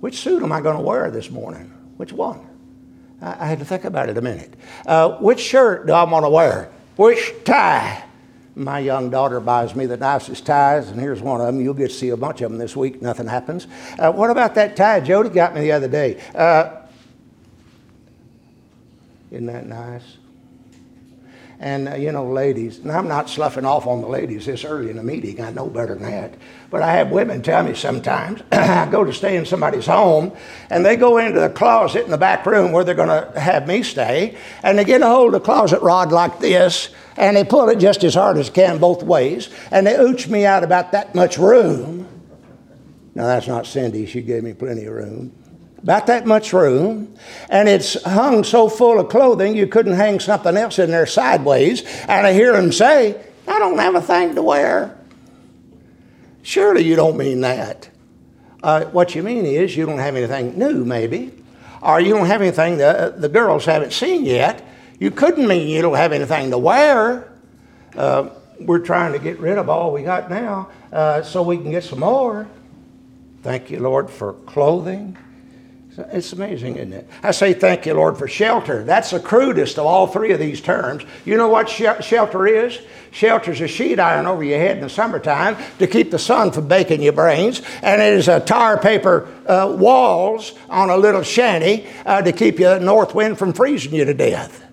which 0.00 0.20
suit 0.20 0.42
am 0.42 0.52
I 0.52 0.60
going 0.60 0.76
to 0.76 0.82
wear 0.82 1.10
this 1.10 1.30
morning? 1.30 1.72
Which 1.96 2.12
one? 2.12 2.46
I, 3.22 3.44
I 3.44 3.46
had 3.46 3.60
to 3.60 3.64
think 3.64 3.86
about 3.86 4.10
it 4.10 4.18
a 4.18 4.22
minute. 4.22 4.52
Uh, 4.84 5.12
which 5.12 5.40
shirt 5.40 5.86
do 5.86 5.94
I 5.94 6.02
want 6.04 6.26
to 6.26 6.30
wear? 6.30 6.70
Which 6.96 7.32
tie? 7.44 8.04
My 8.58 8.78
young 8.78 9.10
daughter 9.10 9.38
buys 9.38 9.76
me 9.76 9.84
the 9.84 9.98
nicest 9.98 10.46
ties, 10.46 10.88
and 10.88 10.98
here's 10.98 11.20
one 11.20 11.42
of 11.42 11.46
them. 11.46 11.60
You'll 11.60 11.74
get 11.74 11.88
to 11.88 11.94
see 11.94 12.08
a 12.08 12.16
bunch 12.16 12.40
of 12.40 12.50
them 12.50 12.58
this 12.58 12.74
week. 12.74 13.02
Nothing 13.02 13.26
happens. 13.26 13.66
Uh, 13.98 14.10
what 14.10 14.30
about 14.30 14.54
that 14.54 14.76
tie 14.76 15.00
Jody 15.00 15.28
got 15.28 15.54
me 15.54 15.60
the 15.60 15.72
other 15.72 15.88
day? 15.88 16.18
Uh, 16.34 16.80
isn't 19.30 19.44
that 19.44 19.66
nice? 19.66 20.16
And, 21.60 21.88
uh, 21.88 21.94
you 21.96 22.12
know, 22.12 22.24
ladies, 22.24 22.78
and 22.78 22.90
I'm 22.90 23.08
not 23.08 23.28
sloughing 23.28 23.66
off 23.66 23.86
on 23.86 24.00
the 24.00 24.08
ladies 24.08 24.46
this 24.46 24.64
early 24.64 24.88
in 24.88 24.96
the 24.96 25.02
meeting, 25.02 25.38
I 25.42 25.50
know 25.50 25.66
better 25.66 25.94
than 25.94 26.10
that. 26.10 26.34
But 26.70 26.82
I 26.82 26.92
have 26.92 27.10
women 27.10 27.42
tell 27.42 27.62
me 27.62 27.74
sometimes, 27.74 28.42
I 28.52 28.88
go 28.90 29.04
to 29.04 29.12
stay 29.12 29.36
in 29.36 29.44
somebody's 29.44 29.86
home, 29.86 30.32
and 30.70 30.84
they 30.84 30.96
go 30.96 31.18
into 31.18 31.40
the 31.40 31.50
closet 31.50 32.04
in 32.04 32.10
the 32.10 32.18
back 32.18 32.46
room 32.46 32.72
where 32.72 32.84
they're 32.84 32.94
going 32.94 33.08
to 33.08 33.38
have 33.38 33.66
me 33.66 33.82
stay, 33.82 34.36
and 34.62 34.78
they 34.78 34.84
get 34.84 35.02
a 35.02 35.06
hold 35.06 35.34
of 35.34 35.42
the 35.42 35.44
closet 35.44 35.82
rod 35.82 36.10
like 36.10 36.38
this, 36.40 36.90
and 37.16 37.36
they 37.36 37.44
pull 37.44 37.68
it 37.68 37.76
just 37.76 38.04
as 38.04 38.14
hard 38.14 38.36
as 38.38 38.50
can 38.50 38.78
both 38.78 39.02
ways, 39.02 39.48
and 39.70 39.86
they 39.86 39.94
ooch 39.94 40.28
me 40.28 40.44
out 40.44 40.64
about 40.64 40.92
that 40.92 41.14
much 41.14 41.38
room. 41.38 42.08
Now, 43.14 43.26
that's 43.26 43.46
not 43.46 43.66
Cindy, 43.66 44.06
she 44.06 44.20
gave 44.20 44.42
me 44.42 44.52
plenty 44.52 44.84
of 44.84 44.92
room 44.92 45.32
about 45.86 46.08
that 46.08 46.26
much 46.26 46.52
room, 46.52 47.14
and 47.48 47.68
it's 47.68 48.02
hung 48.02 48.42
so 48.42 48.68
full 48.68 48.98
of 48.98 49.08
clothing 49.08 49.54
you 49.54 49.68
couldn't 49.68 49.92
hang 49.92 50.18
something 50.18 50.56
else 50.56 50.80
in 50.80 50.90
there 50.90 51.06
sideways. 51.06 51.84
And 52.08 52.26
I 52.26 52.32
hear 52.32 52.56
him 52.56 52.72
say, 52.72 53.24
I 53.46 53.60
don't 53.60 53.78
have 53.78 53.94
a 53.94 54.00
thing 54.02 54.34
to 54.34 54.42
wear. 54.42 54.98
Surely 56.42 56.82
you 56.82 56.96
don't 56.96 57.16
mean 57.16 57.42
that. 57.42 57.88
Uh, 58.64 58.86
what 58.86 59.14
you 59.14 59.22
mean 59.22 59.46
is 59.46 59.76
you 59.76 59.86
don't 59.86 60.00
have 60.00 60.16
anything 60.16 60.58
new, 60.58 60.84
maybe, 60.84 61.32
or 61.80 62.00
you 62.00 62.14
don't 62.14 62.26
have 62.26 62.42
anything 62.42 62.78
that 62.78 63.20
the 63.20 63.28
girls 63.28 63.64
haven't 63.64 63.92
seen 63.92 64.24
yet. 64.24 64.65
You 64.98 65.10
couldn't 65.10 65.46
mean 65.46 65.68
you 65.68 65.82
don't 65.82 65.96
have 65.96 66.12
anything 66.12 66.50
to 66.50 66.58
wear. 66.58 67.32
Uh, 67.94 68.30
we're 68.60 68.78
trying 68.78 69.12
to 69.12 69.18
get 69.18 69.38
rid 69.38 69.58
of 69.58 69.68
all 69.68 69.92
we 69.92 70.02
got 70.02 70.30
now 70.30 70.70
uh, 70.92 71.22
so 71.22 71.42
we 71.42 71.56
can 71.58 71.70
get 71.70 71.84
some 71.84 72.00
more. 72.00 72.48
Thank 73.42 73.70
you, 73.70 73.80
Lord, 73.80 74.10
for 74.10 74.32
clothing 74.32 75.16
it's 75.98 76.32
amazing, 76.32 76.76
isn't 76.76 76.92
it? 76.92 77.08
I 77.22 77.30
say 77.30 77.54
thank 77.54 77.86
you, 77.86 77.94
Lord, 77.94 78.18
for 78.18 78.28
shelter. 78.28 78.84
That's 78.84 79.10
the 79.10 79.20
crudest 79.20 79.78
of 79.78 79.86
all 79.86 80.06
three 80.06 80.32
of 80.32 80.38
these 80.38 80.60
terms. 80.60 81.04
You 81.24 81.36
know 81.36 81.48
what 81.48 81.68
sh- 81.68 81.84
shelter 82.00 82.46
is? 82.46 82.78
Shelter's 83.12 83.60
a 83.60 83.68
sheet 83.68 83.98
iron 83.98 84.26
over 84.26 84.44
your 84.44 84.58
head 84.58 84.76
in 84.76 84.82
the 84.82 84.90
summertime 84.90 85.56
to 85.78 85.86
keep 85.86 86.10
the 86.10 86.18
sun 86.18 86.52
from 86.52 86.68
baking 86.68 87.02
your 87.02 87.14
brains, 87.14 87.62
and 87.82 88.02
it 88.02 88.12
is 88.12 88.28
a 88.28 88.40
tar 88.40 88.78
paper 88.78 89.28
uh, 89.46 89.74
walls 89.78 90.52
on 90.68 90.90
a 90.90 90.96
little 90.96 91.22
shanty 91.22 91.86
uh, 92.04 92.20
to 92.20 92.32
keep 92.32 92.58
the 92.58 92.78
north 92.78 93.14
wind 93.14 93.38
from 93.38 93.52
freezing 93.52 93.94
you 93.94 94.04
to 94.04 94.14
death. 94.14 94.65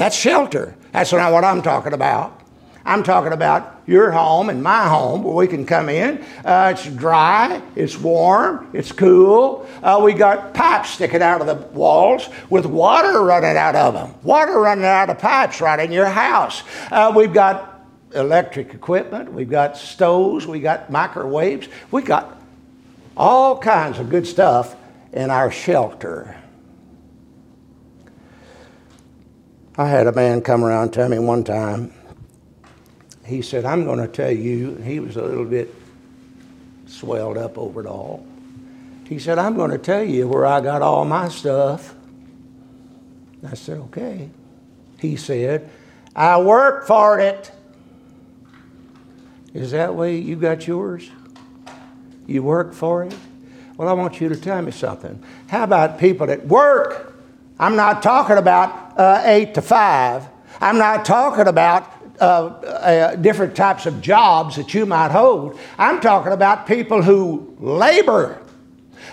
That's 0.00 0.16
shelter. 0.16 0.74
That's 0.92 1.12
not 1.12 1.30
what 1.30 1.44
I'm 1.44 1.60
talking 1.60 1.92
about. 1.92 2.40
I'm 2.86 3.02
talking 3.02 3.34
about 3.34 3.82
your 3.86 4.10
home 4.10 4.48
and 4.48 4.62
my 4.62 4.88
home 4.88 5.22
where 5.22 5.34
we 5.34 5.46
can 5.46 5.66
come 5.66 5.90
in. 5.90 6.24
Uh, 6.42 6.72
it's 6.74 6.86
dry, 6.86 7.60
it's 7.76 7.98
warm, 7.98 8.70
it's 8.72 8.92
cool. 8.92 9.68
Uh, 9.82 10.00
we 10.02 10.14
got 10.14 10.54
pipes 10.54 10.88
sticking 10.88 11.20
out 11.20 11.42
of 11.42 11.46
the 11.46 11.66
walls 11.76 12.30
with 12.48 12.64
water 12.64 13.22
running 13.22 13.58
out 13.58 13.76
of 13.76 13.92
them. 13.92 14.14
Water 14.22 14.58
running 14.58 14.86
out 14.86 15.10
of 15.10 15.18
pipes 15.18 15.60
right 15.60 15.78
in 15.78 15.92
your 15.92 16.06
house. 16.06 16.62
Uh, 16.90 17.12
we've 17.14 17.34
got 17.34 17.84
electric 18.14 18.72
equipment, 18.72 19.30
we've 19.30 19.50
got 19.50 19.76
stoves, 19.76 20.46
we 20.46 20.60
got 20.60 20.88
microwaves, 20.88 21.68
we 21.90 22.00
got 22.00 22.40
all 23.18 23.58
kinds 23.58 23.98
of 23.98 24.08
good 24.08 24.26
stuff 24.26 24.74
in 25.12 25.28
our 25.28 25.50
shelter. 25.50 26.39
I 29.80 29.88
had 29.88 30.06
a 30.06 30.12
man 30.12 30.42
come 30.42 30.62
around 30.62 30.90
tell 30.90 31.08
me 31.08 31.18
one 31.18 31.42
time 31.42 31.94
he 33.24 33.40
said, 33.40 33.64
I'm 33.64 33.86
going 33.86 33.98
to 33.98 34.08
tell 34.08 34.30
you, 34.30 34.74
he 34.74 35.00
was 35.00 35.16
a 35.16 35.22
little 35.22 35.46
bit 35.46 35.74
swelled 36.84 37.38
up 37.38 37.56
over 37.56 37.80
it 37.80 37.86
all. 37.86 38.26
He 39.08 39.18
said, 39.18 39.38
I'm 39.38 39.56
going 39.56 39.70
to 39.70 39.78
tell 39.78 40.02
you 40.02 40.28
where 40.28 40.44
I 40.44 40.60
got 40.60 40.82
all 40.82 41.06
my 41.06 41.30
stuff. 41.30 41.94
I 43.48 43.54
said, 43.54 43.78
okay. 43.78 44.28
He 44.98 45.16
said, 45.16 45.70
I 46.14 46.38
work 46.42 46.86
for 46.86 47.18
it. 47.18 47.50
Is 49.54 49.70
that 49.70 49.94
way 49.94 50.18
you 50.18 50.36
got 50.36 50.66
yours? 50.66 51.08
You 52.26 52.42
work 52.42 52.74
for 52.74 53.04
it? 53.04 53.14
Well, 53.78 53.88
I 53.88 53.94
want 53.94 54.20
you 54.20 54.28
to 54.28 54.36
tell 54.36 54.60
me 54.60 54.72
something. 54.72 55.24
How 55.48 55.64
about 55.64 55.98
people 55.98 56.26
that 56.26 56.46
work? 56.46 57.16
I'm 57.58 57.76
not 57.76 58.02
talking 58.02 58.36
about 58.36 58.89
uh, 59.00 59.22
eight 59.24 59.54
to 59.54 59.62
five. 59.62 60.28
I'm 60.60 60.76
not 60.76 61.06
talking 61.06 61.46
about 61.46 61.90
uh, 62.20 62.24
uh, 62.24 63.16
different 63.16 63.56
types 63.56 63.86
of 63.86 64.02
jobs 64.02 64.56
that 64.56 64.74
you 64.74 64.84
might 64.84 65.10
hold. 65.10 65.58
I'm 65.78 66.02
talking 66.02 66.32
about 66.32 66.66
people 66.66 67.00
who 67.00 67.56
labor. 67.58 68.42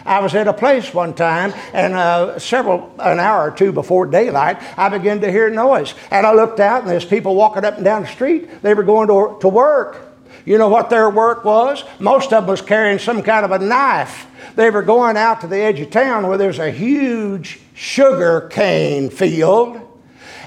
I 0.06 0.19
was 0.19 0.36
at 0.36 0.45
a 0.45 0.54
place 0.54 0.93
one 0.93 1.13
time, 1.13 1.54
and 1.71 1.93
uh, 1.93 2.38
several 2.38 2.93
an 3.00 3.19
hour 3.21 3.50
or 3.50 3.52
two 3.52 3.71
before 3.71 4.06
daylight, 4.06 4.58
I 4.78 4.89
began 4.89 5.21
to 5.21 5.32
hear 5.32 5.50
noise, 5.50 5.93
and 6.12 6.28
I 6.28 6.34
looked 6.34 6.60
out, 6.60 6.82
and 6.82 6.91
there's 6.91 7.06
people 7.06 7.36
walking 7.36 7.63
up 7.63 7.76
and 7.76 7.86
down 7.86 8.02
the 8.02 8.10
street. 8.10 8.62
They 8.62 8.73
were 8.73 8.84
going 8.84 9.08
to, 9.08 9.38
to 9.39 9.47
work. 9.47 10.07
You 10.47 10.57
know 10.57 10.69
what 10.69 10.89
their 10.89 11.10
work 11.10 11.43
was? 11.43 11.83
Most 11.99 12.31
of 12.31 12.43
them 12.43 12.51
was 12.51 12.62
carrying 12.62 12.99
some 12.99 13.21
kind 13.21 13.43
of 13.43 13.51
a 13.51 13.60
knife. 13.60 14.27
They 14.55 14.69
were 14.69 14.81
going 14.81 15.17
out 15.17 15.41
to 15.41 15.47
the 15.47 15.57
edge 15.57 15.81
of 15.81 15.89
town 15.89 16.25
where 16.25 16.38
there's 16.38 16.57
a 16.57 16.71
huge 16.71 17.60
sugar 17.73 18.47
cane 18.49 19.10
field, 19.10 19.81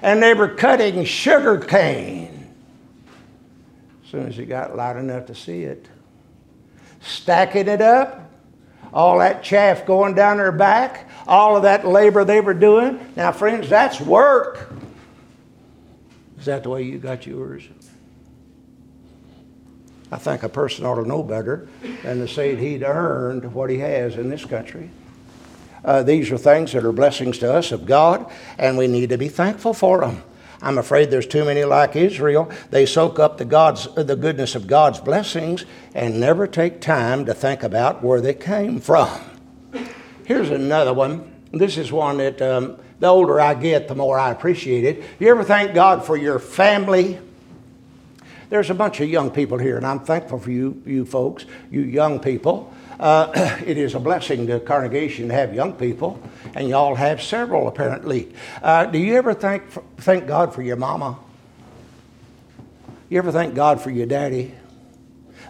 and 0.00 0.22
they 0.22 0.32
were 0.32 0.48
cutting 0.48 1.04
sugar 1.04 1.58
cane 1.58 2.50
As 4.02 4.10
soon 4.10 4.26
as 4.26 4.38
you 4.38 4.46
got 4.46 4.74
light 4.74 4.96
enough 4.96 5.26
to 5.26 5.34
see 5.34 5.64
it. 5.64 5.86
Stacking 7.02 7.68
it 7.68 7.82
up 7.82 8.26
all 8.94 9.18
that 9.18 9.42
chaff 9.42 9.86
going 9.86 10.14
down 10.14 10.38
their 10.38 10.50
back, 10.50 11.08
all 11.26 11.56
of 11.56 11.62
that 11.62 11.86
labor 11.86 12.24
they 12.24 12.40
were 12.40 12.54
doing. 12.54 12.98
Now, 13.16 13.32
friends, 13.32 13.68
that's 13.68 14.00
work. 14.00 14.72
Is 16.38 16.46
that 16.46 16.62
the 16.62 16.70
way 16.70 16.82
you 16.84 16.98
got 16.98 17.26
yours? 17.26 17.68
I 20.12 20.16
think 20.16 20.42
a 20.42 20.48
person 20.48 20.84
ought 20.84 20.96
to 20.96 21.06
know 21.06 21.22
better 21.22 21.68
than 22.02 22.18
to 22.18 22.28
say 22.28 22.54
that 22.54 22.60
he'd 22.60 22.82
earned 22.82 23.52
what 23.54 23.70
he 23.70 23.78
has 23.78 24.16
in 24.16 24.28
this 24.28 24.44
country. 24.44 24.90
Uh, 25.84 26.02
these 26.02 26.30
are 26.30 26.38
things 26.38 26.72
that 26.72 26.84
are 26.84 26.92
blessings 26.92 27.38
to 27.38 27.52
us 27.52 27.72
of 27.72 27.86
God, 27.86 28.30
and 28.58 28.76
we 28.76 28.86
need 28.86 29.10
to 29.10 29.18
be 29.18 29.28
thankful 29.28 29.72
for 29.72 30.00
them. 30.00 30.22
I'm 30.62 30.76
afraid 30.76 31.10
there's 31.10 31.26
too 31.26 31.44
many 31.44 31.64
like 31.64 31.96
Israel. 31.96 32.50
They 32.70 32.84
soak 32.84 33.18
up 33.18 33.38
the, 33.38 33.46
God's, 33.46 33.88
the 33.94 34.16
goodness 34.16 34.54
of 34.54 34.66
God's 34.66 35.00
blessings 35.00 35.64
and 35.94 36.20
never 36.20 36.46
take 36.46 36.82
time 36.82 37.24
to 37.24 37.32
think 37.32 37.62
about 37.62 38.02
where 38.02 38.20
they 38.20 38.34
came 38.34 38.78
from. 38.78 39.08
Here's 40.26 40.50
another 40.50 40.92
one. 40.92 41.32
This 41.50 41.78
is 41.78 41.90
one 41.90 42.18
that 42.18 42.42
um, 42.42 42.76
the 42.98 43.06
older 43.06 43.40
I 43.40 43.54
get, 43.54 43.88
the 43.88 43.94
more 43.94 44.18
I 44.18 44.30
appreciate 44.30 44.84
it. 44.84 45.00
Do 45.00 45.24
you 45.24 45.30
ever 45.30 45.44
thank 45.44 45.74
God 45.74 46.04
for 46.04 46.16
your 46.16 46.38
family? 46.38 47.18
There's 48.50 48.68
a 48.68 48.74
bunch 48.74 49.00
of 49.00 49.08
young 49.08 49.30
people 49.30 49.58
here, 49.58 49.76
and 49.76 49.86
I'm 49.86 50.00
thankful 50.00 50.40
for 50.40 50.50
you, 50.50 50.82
you 50.84 51.04
folks, 51.04 51.46
you 51.70 51.82
young 51.82 52.18
people. 52.18 52.74
Uh, 52.98 53.58
it 53.64 53.78
is 53.78 53.94
a 53.94 54.00
blessing 54.00 54.48
to 54.48 54.58
congregation 54.58 55.28
to 55.28 55.34
have 55.34 55.54
young 55.54 55.72
people, 55.72 56.20
and 56.54 56.68
y'all 56.68 56.96
have 56.96 57.22
several 57.22 57.68
apparently. 57.68 58.34
Uh, 58.60 58.86
do 58.86 58.98
you 58.98 59.14
ever 59.14 59.34
thank, 59.34 59.62
thank 59.98 60.26
God 60.26 60.52
for 60.52 60.62
your 60.62 60.74
mama? 60.74 61.16
You 63.08 63.18
ever 63.18 63.30
thank 63.30 63.54
God 63.54 63.80
for 63.80 63.90
your 63.90 64.06
daddy? 64.06 64.52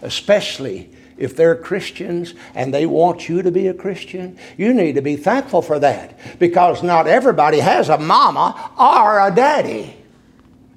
Especially 0.03 0.91
if 1.17 1.35
they're 1.35 1.55
Christians 1.55 2.35
and 2.53 2.71
they 2.71 2.85
want 2.85 3.27
you 3.27 3.41
to 3.41 3.51
be 3.51 3.67
a 3.67 3.73
Christian, 3.73 4.37
you 4.57 4.75
need 4.75 4.93
to 4.93 5.01
be 5.01 5.15
thankful 5.15 5.63
for 5.63 5.79
that 5.79 6.19
because 6.37 6.83
not 6.83 7.07
everybody 7.07 7.59
has 7.59 7.89
a 7.89 7.97
mama 7.97 8.71
or 8.77 9.27
a 9.27 9.33
daddy. 9.33 9.95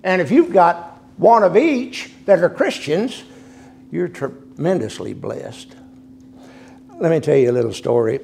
And 0.02 0.22
if 0.22 0.30
you've 0.30 0.52
got 0.52 0.93
one 1.16 1.42
of 1.42 1.56
each 1.56 2.10
that 2.26 2.40
are 2.40 2.50
Christians, 2.50 3.22
you're 3.90 4.08
tremendously 4.08 5.14
blessed. 5.14 5.74
Let 6.98 7.10
me 7.10 7.20
tell 7.20 7.36
you 7.36 7.50
a 7.50 7.52
little 7.52 7.72
story. 7.72 8.20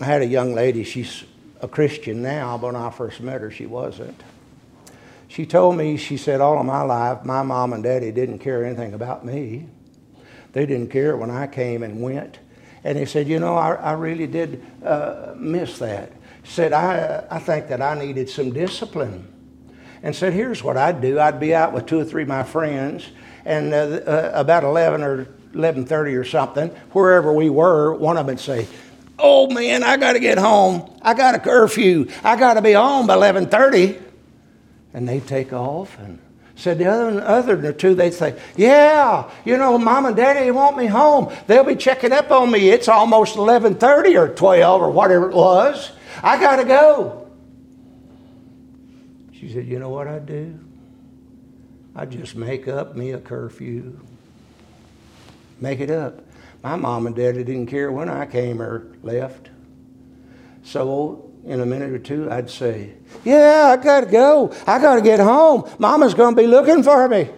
I 0.00 0.04
had 0.04 0.22
a 0.22 0.26
young 0.26 0.54
lady, 0.54 0.84
she's 0.84 1.24
a 1.60 1.68
Christian 1.68 2.22
now, 2.22 2.56
but 2.56 2.72
when 2.72 2.76
I 2.76 2.90
first 2.90 3.20
met 3.20 3.40
her, 3.40 3.50
she 3.50 3.66
wasn't. 3.66 4.22
She 5.28 5.46
told 5.46 5.76
me, 5.76 5.96
she 5.96 6.16
said, 6.16 6.40
all 6.40 6.58
of 6.58 6.66
my 6.66 6.82
life, 6.82 7.24
my 7.24 7.42
mom 7.42 7.72
and 7.72 7.84
daddy 7.84 8.10
didn't 8.10 8.38
care 8.40 8.64
anything 8.64 8.94
about 8.94 9.24
me. 9.24 9.68
They 10.52 10.66
didn't 10.66 10.88
care 10.88 11.16
when 11.16 11.30
I 11.30 11.46
came 11.46 11.82
and 11.82 12.02
went. 12.02 12.38
And 12.82 12.98
he 12.98 13.04
said, 13.04 13.28
you 13.28 13.38
know, 13.38 13.54
I, 13.54 13.74
I 13.74 13.92
really 13.92 14.26
did 14.26 14.64
uh, 14.84 15.34
miss 15.36 15.78
that. 15.78 16.12
Said, 16.44 16.72
I, 16.72 17.26
I 17.30 17.38
think 17.38 17.68
that 17.68 17.82
I 17.82 17.94
needed 17.94 18.28
some 18.28 18.52
discipline. 18.52 19.30
And 20.02 20.16
said, 20.16 20.32
here's 20.32 20.64
what 20.64 20.76
I'd 20.76 21.00
do. 21.00 21.20
I'd 21.20 21.38
be 21.40 21.54
out 21.54 21.72
with 21.72 21.86
two 21.86 22.00
or 22.00 22.04
three 22.04 22.22
of 22.22 22.28
my 22.28 22.42
friends, 22.42 23.06
and 23.44 23.74
uh, 23.74 23.76
uh, 23.76 24.32
about 24.34 24.64
11 24.64 25.02
or 25.02 25.28
11:30 25.52 26.18
or 26.18 26.24
something, 26.24 26.68
wherever 26.92 27.32
we 27.32 27.50
were, 27.50 27.94
one 27.94 28.16
of 28.16 28.26
them 28.26 28.34
would 28.34 28.40
say, 28.40 28.66
"Oh 29.18 29.48
man, 29.50 29.82
I 29.82 29.96
got 29.96 30.12
to 30.12 30.20
get 30.20 30.38
home. 30.38 30.90
I 31.02 31.14
got 31.14 31.34
a 31.34 31.38
curfew. 31.38 32.08
I 32.22 32.36
got 32.36 32.54
to 32.54 32.62
be 32.62 32.72
home 32.72 33.06
by 33.06 33.16
11:30." 33.16 34.00
And 34.92 35.08
they'd 35.08 35.26
take 35.26 35.52
off 35.52 35.98
and 35.98 36.18
said 36.56 36.78
the 36.78 36.86
other 36.86 37.22
other 37.22 37.72
two, 37.72 37.94
they'd 37.94 38.14
say, 38.14 38.38
"Yeah, 38.56 39.30
you 39.44 39.56
know, 39.56 39.78
mom 39.78 40.06
and 40.06 40.16
daddy 40.16 40.50
want 40.50 40.76
me 40.76 40.86
home. 40.86 41.32
They'll 41.46 41.64
be 41.64 41.76
checking 41.76 42.12
up 42.12 42.30
on 42.30 42.50
me. 42.50 42.70
It's 42.70 42.88
almost 42.88 43.36
11:30 43.36 44.16
or 44.16 44.28
12 44.28 44.82
or 44.82 44.90
whatever 44.90 45.30
it 45.30 45.34
was. 45.34 45.90
I 46.22 46.40
got 46.40 46.56
to 46.56 46.64
go." 46.64 47.19
She 49.40 49.50
said, 49.50 49.66
"You 49.66 49.78
know 49.78 49.88
what 49.88 50.06
I'd 50.06 50.26
do? 50.26 50.58
I'd 51.96 52.10
just 52.10 52.36
make 52.36 52.68
up 52.68 52.94
me 52.94 53.12
a 53.12 53.18
curfew." 53.18 53.98
Make 55.60 55.80
it 55.80 55.90
up. 55.90 56.22
My 56.62 56.76
mom 56.76 57.06
and 57.06 57.14
daddy 57.14 57.44
didn't 57.44 57.66
care 57.66 57.90
when 57.92 58.08
I 58.08 58.26
came 58.26 58.60
or 58.60 58.86
left. 59.02 59.50
So 60.62 61.30
in 61.44 61.60
a 61.60 61.66
minute 61.66 61.90
or 61.92 61.98
two, 61.98 62.30
I'd 62.30 62.50
say, 62.50 62.94
Yeah, 63.24 63.76
I 63.78 63.82
got 63.82 64.00
to 64.00 64.06
go. 64.06 64.54
I 64.66 64.78
got 64.80 64.96
to 64.96 65.02
get 65.02 65.20
home. 65.20 65.68
Mama's 65.78 66.14
to 66.34 66.42
be 66.42 66.46
looking 66.46 66.82
for 66.82 67.08
me. 67.08 67.28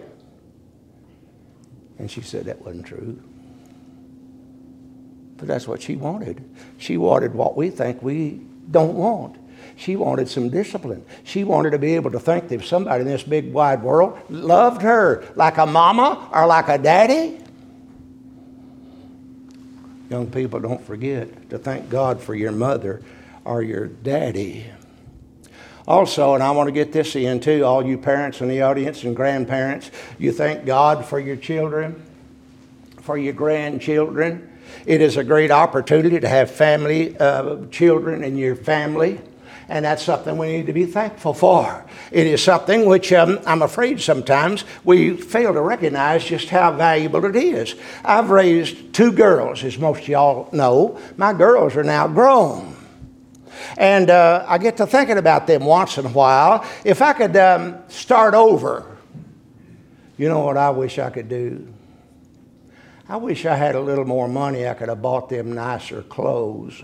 And 1.99 2.09
she 2.09 2.21
said 2.21 2.45
that 2.45 2.61
wasn't 2.61 2.85
true. 2.85 3.21
But 5.37 5.47
that's 5.47 5.67
what 5.67 5.81
she 5.81 5.95
wanted. 5.95 6.43
She 6.77 6.97
wanted 6.97 7.33
what 7.33 7.55
we 7.55 7.69
think 7.69 8.01
we 8.01 8.41
don't 8.69 8.95
want. 8.95 9.37
She 9.83 9.97
wanted 9.97 10.29
some 10.29 10.49
discipline. 10.49 11.03
She 11.25 11.43
wanted 11.43 11.71
to 11.71 11.77
be 11.77 11.95
able 11.95 12.11
to 12.11 12.19
think 12.19 12.47
that 12.47 12.63
somebody 12.63 13.01
in 13.01 13.07
this 13.07 13.23
big 13.23 13.51
wide 13.51 13.83
world 13.83 14.17
loved 14.29 14.81
her 14.81 15.25
like 15.35 15.57
a 15.57 15.65
mama 15.65 16.29
or 16.31 16.47
like 16.47 16.69
a 16.69 16.77
daddy, 16.77 17.39
Young 20.09 20.27
people, 20.27 20.59
don't 20.59 20.85
forget 20.85 21.49
to 21.49 21.57
thank 21.57 21.89
God 21.89 22.21
for 22.21 22.35
your 22.35 22.51
mother 22.51 23.01
or 23.43 23.61
your 23.63 23.87
daddy. 23.87 24.65
Also, 25.87 26.35
and 26.35 26.43
I 26.43 26.51
want 26.51 26.67
to 26.67 26.71
get 26.71 26.93
this 26.93 27.15
in 27.15 27.39
too, 27.39 27.65
all 27.65 27.85
you 27.85 27.97
parents 27.97 28.39
in 28.39 28.47
the 28.47 28.61
audience 28.61 29.03
and 29.03 29.15
grandparents, 29.15 29.91
you 30.19 30.31
thank 30.31 30.65
God 30.65 31.03
for 31.03 31.19
your 31.19 31.35
children, 31.35 32.01
for 33.01 33.17
your 33.17 33.33
grandchildren. 33.33 34.49
It 34.85 35.01
is 35.01 35.17
a 35.17 35.23
great 35.23 35.51
opportunity 35.51 36.19
to 36.19 36.27
have 36.27 36.51
family, 36.51 37.17
uh, 37.17 37.65
children 37.71 38.23
in 38.23 38.37
your 38.37 38.55
family 38.55 39.19
and 39.69 39.85
that's 39.85 40.03
something 40.03 40.37
we 40.37 40.47
need 40.47 40.67
to 40.67 40.73
be 40.73 40.85
thankful 40.85 41.33
for. 41.33 41.85
It 42.11 42.27
is 42.27 42.43
something 42.43 42.85
which 42.85 43.11
um, 43.13 43.39
I'm 43.45 43.61
afraid 43.61 44.01
sometimes 44.01 44.65
we 44.83 45.17
fail 45.17 45.53
to 45.53 45.61
recognize 45.61 46.23
just 46.23 46.49
how 46.49 46.71
valuable 46.71 47.23
it 47.25 47.35
is. 47.35 47.75
I've 48.03 48.29
raised 48.29 48.93
two 48.93 49.11
girls, 49.11 49.63
as 49.63 49.77
most 49.77 50.03
of 50.03 50.07
y'all 50.07 50.49
know. 50.51 50.99
My 51.17 51.33
girls 51.33 51.75
are 51.75 51.83
now 51.83 52.07
grown. 52.07 52.75
And 53.77 54.09
uh, 54.09 54.45
I 54.47 54.57
get 54.57 54.77
to 54.77 54.87
thinking 54.87 55.17
about 55.17 55.47
them 55.47 55.65
once 55.65 55.97
in 55.97 56.05
a 56.05 56.09
while. 56.09 56.65
If 56.83 57.01
I 57.01 57.13
could 57.13 57.35
um, 57.37 57.77
start 57.87 58.33
over, 58.33 58.85
you 60.17 60.27
know 60.27 60.41
what 60.41 60.57
I 60.57 60.69
wish 60.69 60.99
I 60.99 61.09
could 61.09 61.29
do? 61.29 61.73
I 63.07 63.17
wish 63.17 63.45
I 63.45 63.55
had 63.55 63.75
a 63.75 63.81
little 63.81 64.05
more 64.05 64.27
money. 64.27 64.67
I 64.67 64.73
could 64.73 64.89
have 64.89 65.01
bought 65.01 65.29
them 65.29 65.53
nicer 65.53 66.03
clothes. 66.03 66.83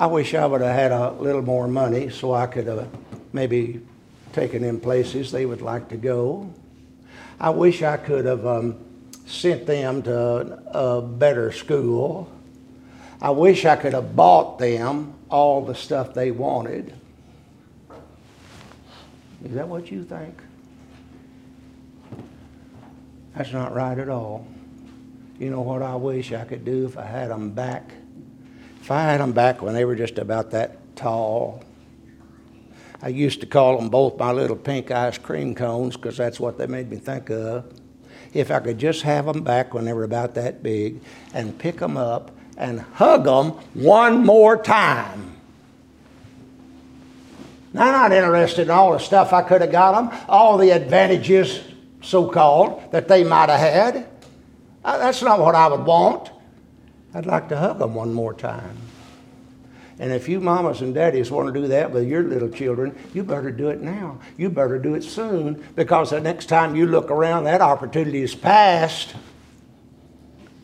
I 0.00 0.06
wish 0.06 0.32
I 0.32 0.46
would 0.46 0.62
have 0.62 0.74
had 0.74 0.92
a 0.92 1.10
little 1.10 1.42
more 1.42 1.68
money 1.68 2.08
so 2.08 2.32
I 2.32 2.46
could 2.46 2.66
have 2.68 2.88
maybe 3.34 3.82
taken 4.32 4.62
them 4.62 4.80
places 4.80 5.30
they 5.30 5.44
would 5.44 5.60
like 5.60 5.90
to 5.90 5.98
go. 5.98 6.50
I 7.38 7.50
wish 7.50 7.82
I 7.82 7.98
could 7.98 8.24
have 8.24 8.46
um, 8.46 8.76
sent 9.26 9.66
them 9.66 10.00
to 10.04 10.62
a 10.68 11.02
better 11.02 11.52
school. 11.52 12.32
I 13.20 13.28
wish 13.28 13.66
I 13.66 13.76
could 13.76 13.92
have 13.92 14.16
bought 14.16 14.58
them 14.58 15.12
all 15.28 15.62
the 15.66 15.74
stuff 15.74 16.14
they 16.14 16.30
wanted. 16.30 16.94
Is 19.44 19.52
that 19.52 19.68
what 19.68 19.90
you 19.90 20.02
think? 20.02 20.34
That's 23.36 23.52
not 23.52 23.74
right 23.74 23.98
at 23.98 24.08
all. 24.08 24.46
You 25.38 25.50
know 25.50 25.60
what 25.60 25.82
I 25.82 25.94
wish 25.94 26.32
I 26.32 26.44
could 26.44 26.64
do 26.64 26.86
if 26.86 26.96
I 26.96 27.04
had 27.04 27.28
them 27.28 27.50
back? 27.50 27.92
If 28.80 28.90
I 28.90 29.02
had 29.02 29.20
them 29.20 29.32
back 29.32 29.62
when 29.62 29.74
they 29.74 29.84
were 29.84 29.94
just 29.94 30.18
about 30.18 30.50
that 30.52 30.96
tall, 30.96 31.62
I 33.02 33.08
used 33.08 33.40
to 33.40 33.46
call 33.46 33.78
them 33.78 33.88
both 33.88 34.18
my 34.18 34.32
little 34.32 34.56
pink 34.56 34.90
ice 34.90 35.16
cream 35.16 35.54
cones 35.54 35.96
because 35.96 36.16
that's 36.16 36.38
what 36.38 36.58
they 36.58 36.66
made 36.66 36.90
me 36.90 36.98
think 36.98 37.30
of. 37.30 37.64
If 38.32 38.50
I 38.50 38.60
could 38.60 38.78
just 38.78 39.02
have 39.02 39.26
them 39.26 39.42
back 39.42 39.74
when 39.74 39.84
they 39.84 39.92
were 39.92 40.04
about 40.04 40.34
that 40.34 40.62
big 40.62 41.00
and 41.32 41.58
pick 41.58 41.78
them 41.78 41.96
up 41.96 42.30
and 42.56 42.80
hug 42.80 43.24
them 43.24 43.52
one 43.74 44.24
more 44.24 44.62
time. 44.62 45.36
Now, 47.72 47.86
I'm 47.86 48.10
not 48.10 48.12
interested 48.12 48.62
in 48.62 48.70
all 48.70 48.92
the 48.92 48.98
stuff 48.98 49.32
I 49.32 49.42
could 49.42 49.60
have 49.60 49.72
got 49.72 50.10
them, 50.10 50.20
all 50.28 50.58
the 50.58 50.70
advantages, 50.70 51.60
so 52.02 52.28
called, 52.28 52.92
that 52.92 53.08
they 53.08 53.24
might 53.24 53.48
have 53.48 53.60
had. 53.60 54.08
Uh, 54.84 54.98
that's 54.98 55.22
not 55.22 55.38
what 55.38 55.54
I 55.54 55.68
would 55.68 55.84
want. 55.84 56.30
I'd 57.14 57.26
like 57.26 57.48
to 57.48 57.56
hug 57.56 57.78
them 57.78 57.94
one 57.94 58.12
more 58.12 58.34
time. 58.34 58.76
And 59.98 60.12
if 60.12 60.28
you 60.28 60.40
mamas 60.40 60.80
and 60.80 60.94
daddies 60.94 61.30
want 61.30 61.52
to 61.52 61.60
do 61.60 61.68
that 61.68 61.90
with 61.90 62.08
your 62.08 62.22
little 62.22 62.48
children, 62.48 62.96
you 63.12 63.22
better 63.22 63.50
do 63.50 63.68
it 63.68 63.82
now. 63.82 64.18
You 64.38 64.48
better 64.48 64.78
do 64.78 64.94
it 64.94 65.04
soon 65.04 65.62
because 65.76 66.10
the 66.10 66.20
next 66.20 66.46
time 66.46 66.74
you 66.74 66.86
look 66.86 67.10
around, 67.10 67.44
that 67.44 67.60
opportunity 67.60 68.22
is 68.22 68.34
past. 68.34 69.14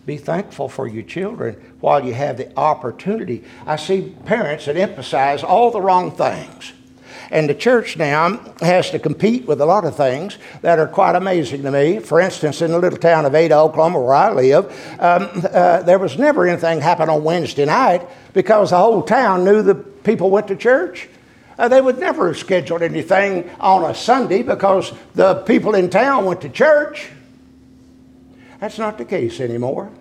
Be 0.06 0.16
thankful 0.16 0.70
for 0.70 0.87
your 0.87 1.02
children 1.02 1.54
while 1.80 2.02
you 2.02 2.14
have 2.14 2.38
the 2.38 2.56
opportunity. 2.56 3.44
I 3.66 3.76
see 3.76 4.14
parents 4.24 4.64
that 4.64 4.76
emphasize 4.76 5.42
all 5.42 5.70
the 5.70 5.82
wrong 5.82 6.12
things. 6.12 6.72
And 7.37 7.51
the 7.51 7.55
church 7.55 7.99
now 7.99 8.38
has 8.61 8.90
to 8.92 8.99
compete 8.99 9.46
with 9.46 9.61
a 9.61 9.66
lot 9.66 9.85
of 9.85 9.94
things 9.94 10.38
that 10.62 10.79
are 10.79 10.87
quite 10.87 11.16
amazing 11.16 11.64
to 11.64 11.70
me. 11.70 11.99
For 11.99 12.18
instance, 12.18 12.62
in 12.62 12.70
the 12.70 12.79
little 12.79 12.99
town 12.99 13.27
of 13.27 13.35
Ada, 13.35 13.59
Oklahoma, 13.59 14.01
where 14.01 14.14
I 14.14 14.33
live, 14.33 14.64
um, 14.99 15.29
uh, 15.53 15.83
there 15.83 15.99
was 15.99 16.16
never 16.16 16.49
anything 16.49 16.81
happen 16.81 17.11
on 17.11 17.25
Wednesday 17.25 17.66
night 17.66 18.09
because 18.33 18.70
the 18.70 18.79
whole 18.79 19.03
town 19.03 19.44
knew 19.44 19.61
the 19.61 19.75
people 19.75 20.31
went 20.31 20.49
to 20.49 20.57
church. 20.57 21.11
Uh, 21.59 21.68
they 21.68 21.83
would 21.83 21.99
never 21.99 22.29
have 22.29 22.38
scheduled 22.38 22.81
anything 22.81 23.51
on 23.61 23.85
a 23.85 23.94
Sunday 23.94 24.42
because 24.42 24.94
the 25.14 25.35
people 25.42 25.75
in 25.75 25.90
town 25.90 26.25
went 26.25 26.40
to 26.40 26.49
church. 26.49 27.11
That's 28.61 28.79
not 28.79 28.96
the 28.96 29.05
case 29.05 29.40
anymore. 29.40 29.92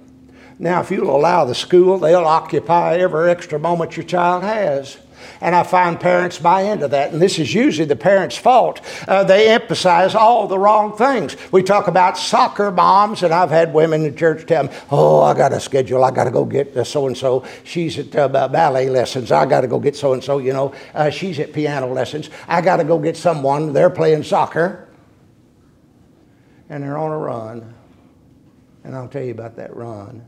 Now, 0.57 0.79
if 0.79 0.89
you'll 0.89 1.13
allow 1.13 1.43
the 1.43 1.53
school, 1.53 1.97
they'll 1.97 2.23
occupy 2.23 2.95
every 2.95 3.29
extra 3.29 3.59
moment 3.59 3.97
your 3.97 4.05
child 4.05 4.43
has. 4.43 4.99
And 5.41 5.55
I 5.55 5.63
find 5.63 5.99
parents 5.99 6.39
buy 6.39 6.61
into 6.61 6.87
that, 6.89 7.13
and 7.13 7.21
this 7.21 7.39
is 7.39 7.53
usually 7.53 7.85
the 7.85 7.95
parents' 7.95 8.37
fault. 8.37 8.81
Uh, 9.07 9.23
they 9.23 9.49
emphasize 9.49 10.15
all 10.15 10.47
the 10.47 10.59
wrong 10.59 10.95
things. 10.95 11.35
We 11.51 11.63
talk 11.63 11.87
about 11.87 12.17
soccer 12.17 12.71
moms, 12.71 13.23
and 13.23 13.33
I've 13.33 13.49
had 13.49 13.73
women 13.73 14.05
in 14.05 14.15
church 14.15 14.45
tell 14.45 14.63
me, 14.63 14.69
Oh, 14.91 15.21
I 15.21 15.33
got 15.33 15.53
a 15.53 15.59
schedule. 15.59 16.03
I 16.03 16.11
got 16.11 16.25
to 16.25 16.31
go 16.31 16.45
get 16.45 16.85
so 16.85 17.07
and 17.07 17.17
so. 17.17 17.45
She's 17.63 17.97
at 17.97 18.15
uh, 18.15 18.27
ballet 18.27 18.89
lessons. 18.89 19.31
I 19.31 19.45
got 19.45 19.61
to 19.61 19.67
go 19.67 19.79
get 19.79 19.95
so 19.95 20.13
and 20.13 20.23
so. 20.23 20.37
You 20.37 20.53
know, 20.53 20.73
uh, 20.93 21.09
she's 21.09 21.39
at 21.39 21.53
piano 21.53 21.87
lessons. 21.87 22.29
I 22.47 22.61
got 22.61 22.77
to 22.77 22.83
go 22.83 22.99
get 22.99 23.17
someone. 23.17 23.73
They're 23.73 23.89
playing 23.89 24.23
soccer, 24.23 24.87
and 26.69 26.83
they're 26.83 26.97
on 26.97 27.11
a 27.11 27.17
run. 27.17 27.73
And 28.83 28.95
I'll 28.95 29.07
tell 29.07 29.23
you 29.23 29.31
about 29.31 29.55
that 29.55 29.75
run. 29.75 30.25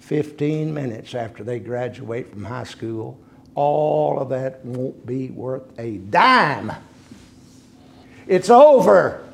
15 0.00 0.72
minutes 0.72 1.14
after 1.14 1.44
they 1.44 1.58
graduate 1.58 2.30
from 2.30 2.44
high 2.44 2.64
school, 2.64 3.18
all 3.58 4.20
of 4.20 4.28
that 4.28 4.64
won't 4.64 5.04
be 5.04 5.30
worth 5.30 5.76
a 5.80 5.96
dime. 5.96 6.72
It's 8.28 8.50
over. 8.50 9.26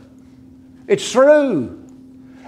It's 0.88 1.12
through. 1.12 1.84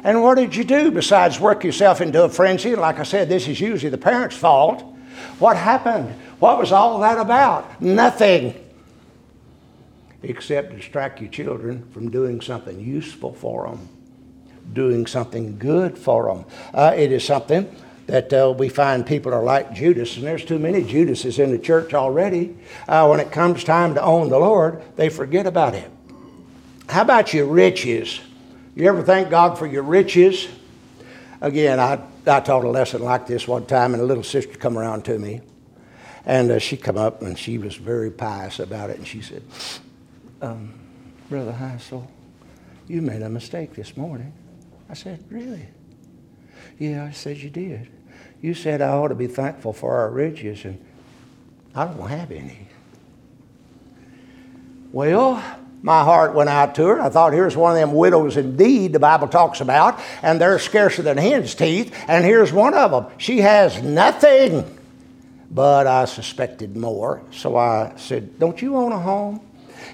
And 0.03 0.23
what 0.23 0.37
did 0.37 0.57
you 0.57 0.65
do 0.65 0.91
besides 0.91 1.39
work 1.39 1.65
yourself 1.65 2.01
into 2.01 2.25
a 2.25 2.31
frenzy? 2.31 2.75
Like 2.75 2.99
I 2.99 3.03
said, 3.03 3.29
this 3.29 3.47
is 3.47 3.61
usually 3.61 3.91
the 3.91 3.99
parents' 3.99 4.35
fault. 4.37 4.83
What 5.39 5.59
happened? 5.59 6.15
What 6.39 6.59
was 6.59 6.73
all 6.73 7.01
that 7.01 7.19
about? 7.19 7.83
Nothing. 7.83 8.55
Except 10.23 10.75
distract 10.75 11.21
your 11.21 11.31
children 11.31 11.87
from 11.91 12.11
doing 12.11 12.41
something 12.41 12.81
useful 12.81 13.35
for 13.35 13.69
them 13.69 13.87
doing 14.73 15.07
something 15.07 15.59
good 15.59 15.97
for 15.97 16.27
them. 16.27 16.45
Uh, 16.75 16.93
it 16.97 17.13
is 17.13 17.23
something 17.23 17.71
that 18.07 18.33
uh, 18.33 18.55
we 18.57 18.69
find 18.69 19.05
people 19.05 19.35
are 19.35 19.43
like 19.43 19.73
Judas, 19.73 20.17
and 20.17 20.27
there's 20.27 20.45
too 20.45 20.59
many 20.59 20.83
Judases 20.83 21.39
in 21.39 21.51
the 21.51 21.59
church 21.59 21.93
already. 21.95 22.57
Uh, 22.87 23.07
when 23.09 23.21
it 23.21 23.33
comes 23.33 23.65
time 23.65 23.95
to 23.95 24.03
own 24.03 24.29
the 24.29 24.39
Lord, 24.39 24.83
they 24.97 25.09
forget 25.09 25.47
about 25.47 25.75
Him. 25.75 25.91
How 26.89 27.03
about 27.03 27.35
your 27.35 27.47
riches? 27.47 28.21
You 28.77 28.89
ever 28.89 29.03
thank 29.03 29.29
God 29.29 29.59
for 29.59 29.67
your 29.67 29.83
riches? 29.83 30.47
Again, 31.41 31.81
I, 31.81 32.01
I 32.27 32.41
taught 32.41 32.65
a 32.65 32.69
lesson 32.69 33.03
like 33.03 33.27
this 33.27 33.49
one 33.49 33.67
time, 33.67 33.93
and 33.93 34.03
a 34.03 34.07
little 34.07 34.23
sister 34.23 34.57
come 34.57 34.79
around 34.79 35.05
to 35.07 35.19
me, 35.19 35.41
and 36.25 36.51
uh, 36.51 36.59
she 36.59 36.77
come 36.77 36.97
up 36.97 37.23
and 37.23 37.39
she 37.39 37.59
was 37.59 37.75
very 37.75 38.11
pious 38.11 38.61
about 38.61 38.91
it, 38.91 38.99
and 38.99 39.07
she 39.07 39.21
said, 39.21 39.43
um, 40.41 40.73
"Brother 41.29 41.53
Heisel, 41.53 42.07
you 42.87 43.03
made 43.03 43.23
a 43.23 43.29
mistake 43.29 43.75
this 43.75 43.97
morning." 43.97 44.33
I 44.89 44.95
said, 44.95 45.25
Really? 45.31 45.67
Yeah, 46.79 47.05
I 47.05 47.13
said, 47.13 47.39
You 47.39 47.51
did. 47.51 47.89
You 48.43 48.55
said 48.55 48.83
I 48.83 48.91
ought 48.91 49.09
to 49.09 49.15
be 49.15 49.27
thankful 49.27 49.73
for 49.73 49.97
our 49.97 50.11
riches, 50.11 50.65
and 50.65 50.79
I 51.75 51.87
don't 51.87 52.09
have 52.09 52.31
any. 52.31 52.69
Well, 54.93 55.43
my 55.83 56.05
heart 56.05 56.35
went 56.35 56.49
out 56.49 56.75
to 56.77 56.87
her. 56.87 57.01
I 57.01 57.09
thought, 57.09 57.33
here's 57.33 57.57
one 57.57 57.73
of 57.73 57.79
them 57.79 57.93
widows 57.93 58.37
indeed 58.37 58.93
the 58.93 58.99
Bible 58.99 59.29
talks 59.29 59.61
about, 59.61 60.01
and 60.23 60.41
they're 60.41 60.59
scarcer 60.59 61.03
than 61.03 61.17
hen's 61.17 61.55
teeth, 61.55 61.95
and 62.09 62.25
here's 62.25 62.53
one 62.53 62.75
of 62.75 62.91
them. 62.91 63.07
She 63.19 63.39
has 63.41 63.83
nothing. 63.83 64.65
But 65.51 65.87
I 65.87 66.07
suspected 66.07 66.77
more, 66.77 67.23
so 67.31 67.57
I 67.57 67.93
said, 67.97 68.39
Don't 68.39 68.61
you 68.61 68.77
own 68.77 68.93
a 68.93 68.99
home? 68.99 69.41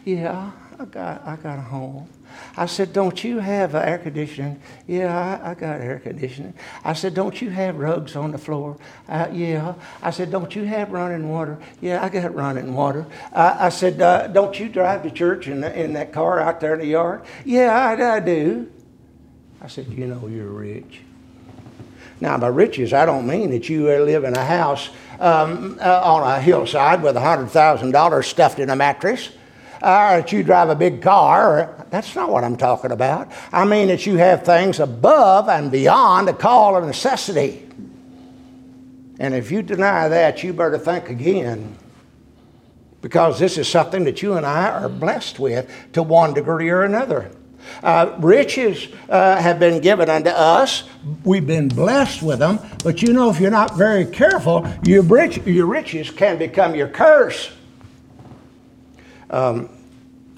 Yeah, 0.05 0.51
I 0.79 0.85
got, 0.87 1.27
I 1.27 1.37
got 1.37 1.59
a 1.59 1.63
home. 1.63 2.09
I 2.57 2.67
said, 2.67 2.93
Don't 2.93 3.23
you 3.25 3.39
have 3.39 3.75
air 3.75 3.99
conditioning? 3.99 4.61
Yeah, 4.87 5.41
I, 5.43 5.51
I, 5.51 5.55
got 5.55 5.81
air 5.81 5.99
conditioning. 5.99 6.55
I 6.85 6.93
said, 6.93 7.15
Don't 7.15 7.41
you 7.41 7.51
have 7.51 7.77
rugs 7.77 8.17
on 8.17 8.33
the 8.33 8.39
floor? 8.39 8.77
Uh, 9.09 9.29
yeah. 9.33 9.75
I 10.03 10.11
said, 10.11 10.31
Don't 10.31 10.55
you 10.55 10.65
have 10.65 10.93
running 10.93 11.29
water? 11.29 11.59
Yeah, 11.81 12.03
I 12.03 12.09
got 12.09 12.35
running 12.35 12.75
water. 12.75 13.07
Uh, 13.33 13.57
I 13.59 13.69
said, 13.69 14.01
uh, 14.01 14.29
Don't 14.29 14.59
you 14.59 14.69
drive 14.69 15.03
to 15.05 15.11
church 15.11 15.49
in, 15.49 15.65
in 15.65 15.93
that 15.95 16.13
car 16.13 16.41
out 16.41 16.61
there 16.61 16.75
in 16.75 16.81
the 16.81 16.87
yard? 16.87 17.25
Yeah, 17.45 17.77
I, 17.77 18.17
I 18.17 18.21
do. 18.21 18.71
I 19.61 19.69
said, 19.69 19.89
You 19.89 20.07
know, 20.07 20.27
you're 20.27 20.47
rich. 20.47 21.01
Now, 22.21 22.39
by 22.39 22.49
riches, 22.49 22.93
I 22.93 23.05
don't 23.05 23.27
mean 23.27 23.51
that 23.51 23.69
you 23.69 23.87
live 23.87 24.23
in 24.23 24.37
a 24.37 24.45
house 24.45 24.91
um, 25.19 25.77
uh, 25.81 26.01
on 26.05 26.23
a 26.23 26.41
hillside 26.41 27.03
with 27.03 27.17
$100,000 27.17 28.25
stuffed 28.25 28.61
in 28.61 28.71
a 28.71 28.77
mattress 28.77 29.31
or 29.83 30.23
that 30.23 30.31
you 30.31 30.45
drive 30.45 30.69
a 30.69 30.77
big 30.77 31.03
car. 31.03 31.82
That's 31.93 32.17
not 32.17 32.31
what 32.31 32.43
I'm 32.43 32.57
talking 32.57 32.91
about. 32.91 33.31
I 33.53 33.67
mean 33.67 33.89
that 33.89 34.07
you 34.07 34.17
have 34.17 34.47
things 34.47 34.81
above 34.81 35.51
and 35.51 35.71
beyond 35.71 36.27
a 36.27 36.33
call 36.33 36.75
of 36.75 36.87
necessity. 36.87 37.69
And 39.19 39.35
if 39.35 39.51
you 39.51 39.61
deny 39.61 40.09
that, 40.09 40.43
you 40.43 40.55
better 40.55 40.79
think 40.79 41.11
again. 41.11 41.77
Because 43.03 43.39
this 43.39 43.59
is 43.59 43.69
something 43.69 44.05
that 44.05 44.23
you 44.23 44.39
and 44.39 44.47
I 44.47 44.71
are 44.71 44.89
blessed 44.89 45.39
with 45.39 45.71
to 45.93 46.03
one 46.03 46.33
degree 46.33 46.71
or 46.71 46.85
another. 46.85 47.31
Uh, 47.83 48.17
riches 48.21 48.89
uh, 49.11 49.37
have 49.37 49.61
been 49.61 49.83
given 49.83 50.09
unto 50.09 50.31
us. 50.31 50.85
We've 51.25 51.47
been 51.47 51.69
blessed 51.69 52.23
with 52.23 52.39
them. 52.39 52.59
But 52.83 53.03
you 53.03 53.13
know, 53.13 53.29
if 53.29 53.39
you're 53.39 53.51
not 53.51 53.77
very 53.77 54.07
careful, 54.07 54.67
your, 54.83 55.03
rich, 55.03 55.45
your 55.47 55.67
riches 55.67 56.11
can 56.11 56.39
become 56.39 56.75
your 56.75 56.89
curse. 56.89 57.53
Um, 59.29 59.69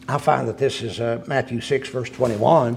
I 0.07 0.19
find 0.19 0.47
that 0.49 0.59
this 0.59 0.83
is 0.83 1.01
uh, 1.01 1.25
Matthew 1.27 1.61
6, 1.61 1.89
verse 1.89 2.11
21. 2.11 2.77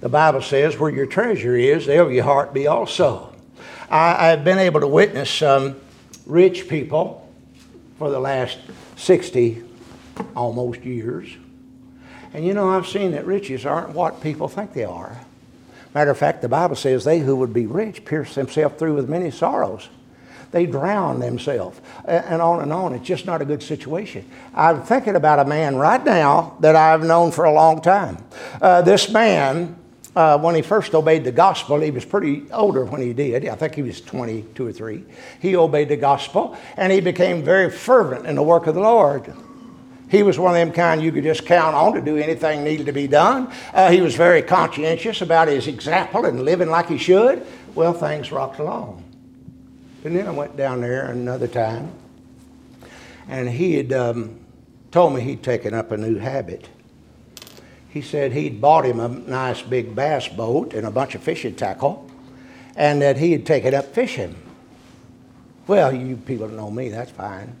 The 0.00 0.08
Bible 0.08 0.42
says, 0.42 0.78
Where 0.78 0.90
your 0.90 1.06
treasure 1.06 1.56
is, 1.56 1.86
there 1.86 2.04
will 2.04 2.12
your 2.12 2.24
heart 2.24 2.52
be 2.52 2.66
also. 2.66 3.34
I, 3.90 4.28
have 4.28 4.44
been 4.44 4.58
able 4.58 4.80
to 4.80 4.86
witness 4.86 5.30
some 5.30 5.76
rich 6.26 6.68
people 6.68 7.26
for 7.98 8.10
the 8.10 8.20
last 8.20 8.58
60 8.96 9.64
almost 10.36 10.84
years. 10.84 11.30
And 12.34 12.46
you 12.46 12.52
know, 12.52 12.68
I've 12.68 12.86
seen 12.86 13.12
that 13.12 13.24
riches 13.24 13.64
aren't 13.64 13.90
what 13.90 14.20
people 14.20 14.46
think 14.46 14.74
they 14.74 14.84
are. 14.84 15.18
Matter 15.94 16.10
of 16.10 16.18
fact, 16.18 16.42
the 16.42 16.48
Bible 16.50 16.76
says, 16.76 17.04
They 17.04 17.20
who 17.20 17.34
would 17.36 17.54
be 17.54 17.66
rich 17.66 18.04
pierce 18.04 18.34
themselves 18.34 18.76
through 18.78 18.94
with 18.94 19.08
many 19.08 19.30
sorrows 19.30 19.88
they 20.50 20.66
drown 20.66 21.20
themselves, 21.20 21.80
and 22.06 22.40
on 22.40 22.62
and 22.62 22.72
on. 22.72 22.94
It's 22.94 23.06
just 23.06 23.26
not 23.26 23.42
a 23.42 23.44
good 23.44 23.62
situation. 23.62 24.24
I'm 24.54 24.82
thinking 24.82 25.16
about 25.16 25.38
a 25.38 25.44
man 25.44 25.76
right 25.76 26.02
now 26.02 26.56
that 26.60 26.74
I've 26.74 27.04
known 27.04 27.32
for 27.32 27.44
a 27.44 27.52
long 27.52 27.82
time. 27.82 28.18
Uh, 28.60 28.82
this 28.82 29.10
man, 29.10 29.76
uh, 30.16 30.38
when 30.38 30.54
he 30.54 30.62
first 30.62 30.94
obeyed 30.94 31.24
the 31.24 31.32
gospel, 31.32 31.80
he 31.80 31.90
was 31.90 32.04
pretty 32.04 32.50
older 32.50 32.84
when 32.84 33.02
he 33.02 33.12
did. 33.12 33.46
I 33.46 33.54
think 33.56 33.74
he 33.74 33.82
was 33.82 34.00
22 34.00 34.66
or 34.66 34.72
3. 34.72 35.04
He 35.40 35.54
obeyed 35.54 35.90
the 35.90 35.96
gospel, 35.96 36.56
and 36.76 36.92
he 36.92 37.00
became 37.00 37.42
very 37.42 37.70
fervent 37.70 38.26
in 38.26 38.34
the 38.34 38.42
work 38.42 38.66
of 38.66 38.74
the 38.74 38.80
Lord. 38.80 39.32
He 40.10 40.22
was 40.22 40.38
one 40.38 40.52
of 40.52 40.56
them 40.56 40.72
kind 40.72 41.02
you 41.02 41.12
could 41.12 41.24
just 41.24 41.44
count 41.44 41.76
on 41.76 41.92
to 41.92 42.00
do 42.00 42.16
anything 42.16 42.64
needed 42.64 42.86
to 42.86 42.92
be 42.92 43.06
done. 43.06 43.52
Uh, 43.74 43.90
he 43.90 44.00
was 44.00 44.14
very 44.14 44.40
conscientious 44.40 45.20
about 45.20 45.48
his 45.48 45.66
example 45.66 46.24
and 46.24 46.42
living 46.42 46.70
like 46.70 46.88
he 46.88 46.96
should. 46.96 47.46
Well, 47.74 47.92
things 47.92 48.32
rocked 48.32 48.58
along. 48.58 49.04
And 50.04 50.14
then 50.16 50.26
I 50.26 50.30
went 50.30 50.56
down 50.56 50.80
there 50.80 51.06
another 51.10 51.48
time, 51.48 51.92
and 53.28 53.48
he 53.48 53.74
had 53.74 53.92
um, 53.92 54.38
told 54.90 55.14
me 55.14 55.20
he'd 55.20 55.42
taken 55.42 55.74
up 55.74 55.90
a 55.90 55.96
new 55.96 56.18
habit. 56.18 56.68
He 57.88 58.00
said 58.00 58.32
he'd 58.32 58.60
bought 58.60 58.84
him 58.84 59.00
a 59.00 59.08
nice 59.08 59.60
big 59.60 59.94
bass 59.94 60.28
boat 60.28 60.72
and 60.72 60.86
a 60.86 60.90
bunch 60.90 61.14
of 61.14 61.22
fishing 61.22 61.56
tackle, 61.56 62.08
and 62.76 63.02
that 63.02 63.16
he 63.16 63.32
had 63.32 63.44
taken 63.44 63.74
up 63.74 63.86
fishing. 63.86 64.36
Well, 65.66 65.92
you 65.92 66.16
people 66.16 66.48
know 66.48 66.70
me, 66.70 66.90
that's 66.90 67.10
fine. 67.10 67.56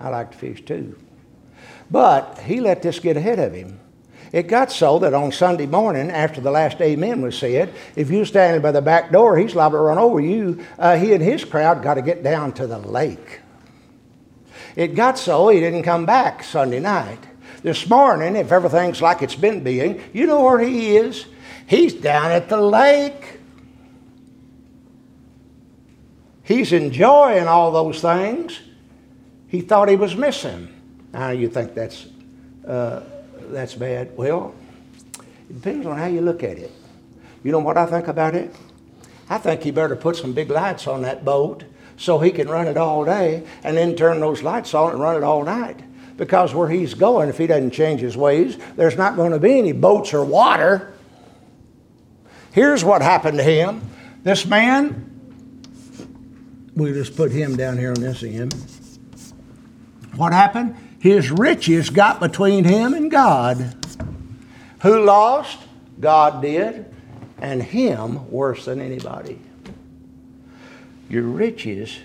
I 0.00 0.08
like 0.08 0.32
to 0.32 0.36
fish 0.36 0.62
too. 0.62 0.98
But 1.90 2.40
he 2.40 2.60
let 2.60 2.82
this 2.82 2.98
get 2.98 3.16
ahead 3.16 3.38
of 3.38 3.52
him. 3.52 3.78
It 4.32 4.48
got 4.48 4.72
so 4.72 4.98
that 4.98 5.14
on 5.14 5.32
Sunday 5.32 5.66
morning, 5.66 6.10
after 6.10 6.40
the 6.40 6.50
last 6.50 6.80
amen 6.80 7.22
was 7.22 7.38
said, 7.38 7.72
if 7.94 8.10
you 8.10 8.18
were 8.18 8.24
standing 8.24 8.62
by 8.62 8.72
the 8.72 8.82
back 8.82 9.12
door, 9.12 9.36
he's 9.36 9.54
liable 9.54 9.78
to 9.78 9.82
run 9.82 9.98
over 9.98 10.20
you. 10.20 10.64
Uh, 10.78 10.96
he 10.96 11.12
and 11.12 11.22
his 11.22 11.44
crowd 11.44 11.82
got 11.82 11.94
to 11.94 12.02
get 12.02 12.22
down 12.22 12.52
to 12.52 12.66
the 12.66 12.78
lake. 12.78 13.40
It 14.74 14.94
got 14.94 15.18
so 15.18 15.48
he 15.48 15.60
didn't 15.60 15.84
come 15.84 16.06
back 16.06 16.42
Sunday 16.42 16.80
night. 16.80 17.20
This 17.62 17.88
morning, 17.88 18.36
if 18.36 18.52
everything's 18.52 19.00
like 19.00 19.22
it's 19.22 19.34
been 19.34 19.64
being, 19.64 20.02
you 20.12 20.26
know 20.26 20.44
where 20.44 20.58
he 20.58 20.96
is? 20.96 21.26
He's 21.66 21.94
down 21.94 22.30
at 22.30 22.48
the 22.48 22.60
lake. 22.60 23.40
He's 26.44 26.72
enjoying 26.72 27.48
all 27.48 27.72
those 27.72 28.00
things 28.00 28.60
he 29.48 29.60
thought 29.60 29.88
he 29.88 29.96
was 29.96 30.14
missing. 30.14 30.68
Now, 31.12 31.30
you 31.30 31.48
think 31.48 31.74
that's 31.74 32.06
uh, 32.66 33.00
that's 33.50 33.74
bad. 33.74 34.16
Well, 34.16 34.54
it 35.48 35.54
depends 35.54 35.86
on 35.86 35.96
how 35.98 36.06
you 36.06 36.20
look 36.20 36.42
at 36.42 36.58
it. 36.58 36.72
You 37.42 37.52
know 37.52 37.60
what 37.60 37.76
I 37.78 37.86
think 37.86 38.08
about 38.08 38.34
it? 38.34 38.54
I 39.28 39.38
think 39.38 39.62
he 39.62 39.70
better 39.70 39.96
put 39.96 40.16
some 40.16 40.32
big 40.32 40.50
lights 40.50 40.86
on 40.86 41.02
that 41.02 41.24
boat 41.24 41.64
so 41.96 42.18
he 42.18 42.30
can 42.30 42.48
run 42.48 42.66
it 42.66 42.76
all 42.76 43.04
day 43.04 43.46
and 43.64 43.76
then 43.76 43.96
turn 43.96 44.20
those 44.20 44.42
lights 44.42 44.74
on 44.74 44.92
and 44.92 45.00
run 45.00 45.16
it 45.16 45.22
all 45.22 45.44
night. 45.44 45.80
Because 46.16 46.54
where 46.54 46.68
he's 46.68 46.94
going, 46.94 47.28
if 47.28 47.38
he 47.38 47.46
doesn't 47.46 47.72
change 47.72 48.00
his 48.00 48.16
ways, 48.16 48.56
there's 48.76 48.96
not 48.96 49.16
going 49.16 49.32
to 49.32 49.38
be 49.38 49.58
any 49.58 49.72
boats 49.72 50.14
or 50.14 50.24
water. 50.24 50.94
Here's 52.52 52.82
what 52.84 53.02
happened 53.02 53.38
to 53.38 53.44
him. 53.44 53.82
This 54.22 54.46
man, 54.46 55.10
we 56.74 56.92
just 56.92 57.16
put 57.16 57.32
him 57.32 57.56
down 57.56 57.76
here 57.78 57.90
on 57.90 58.00
this 58.00 58.22
end. 58.22 58.54
What 60.16 60.32
happened? 60.32 60.74
His 60.98 61.30
riches 61.30 61.90
got 61.90 62.20
between 62.20 62.64
him 62.64 62.94
and 62.94 63.10
God. 63.10 63.74
Who 64.82 65.04
lost? 65.04 65.58
God 66.00 66.42
did, 66.42 66.86
and 67.38 67.62
him 67.62 68.30
worse 68.30 68.66
than 68.66 68.80
anybody. 68.80 69.40
Your 71.08 71.22
riches 71.22 71.98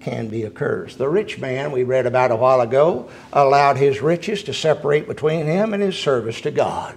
can 0.00 0.28
be 0.28 0.44
a 0.44 0.50
curse. 0.50 0.96
The 0.96 1.08
rich 1.08 1.38
man 1.38 1.72
we 1.72 1.82
read 1.82 2.06
about 2.06 2.30
a 2.30 2.36
while 2.36 2.60
ago 2.60 3.10
allowed 3.32 3.76
his 3.76 4.00
riches 4.00 4.42
to 4.44 4.54
separate 4.54 5.06
between 5.06 5.46
him 5.46 5.74
and 5.74 5.82
his 5.82 5.96
service 5.96 6.40
to 6.42 6.50
God. 6.50 6.94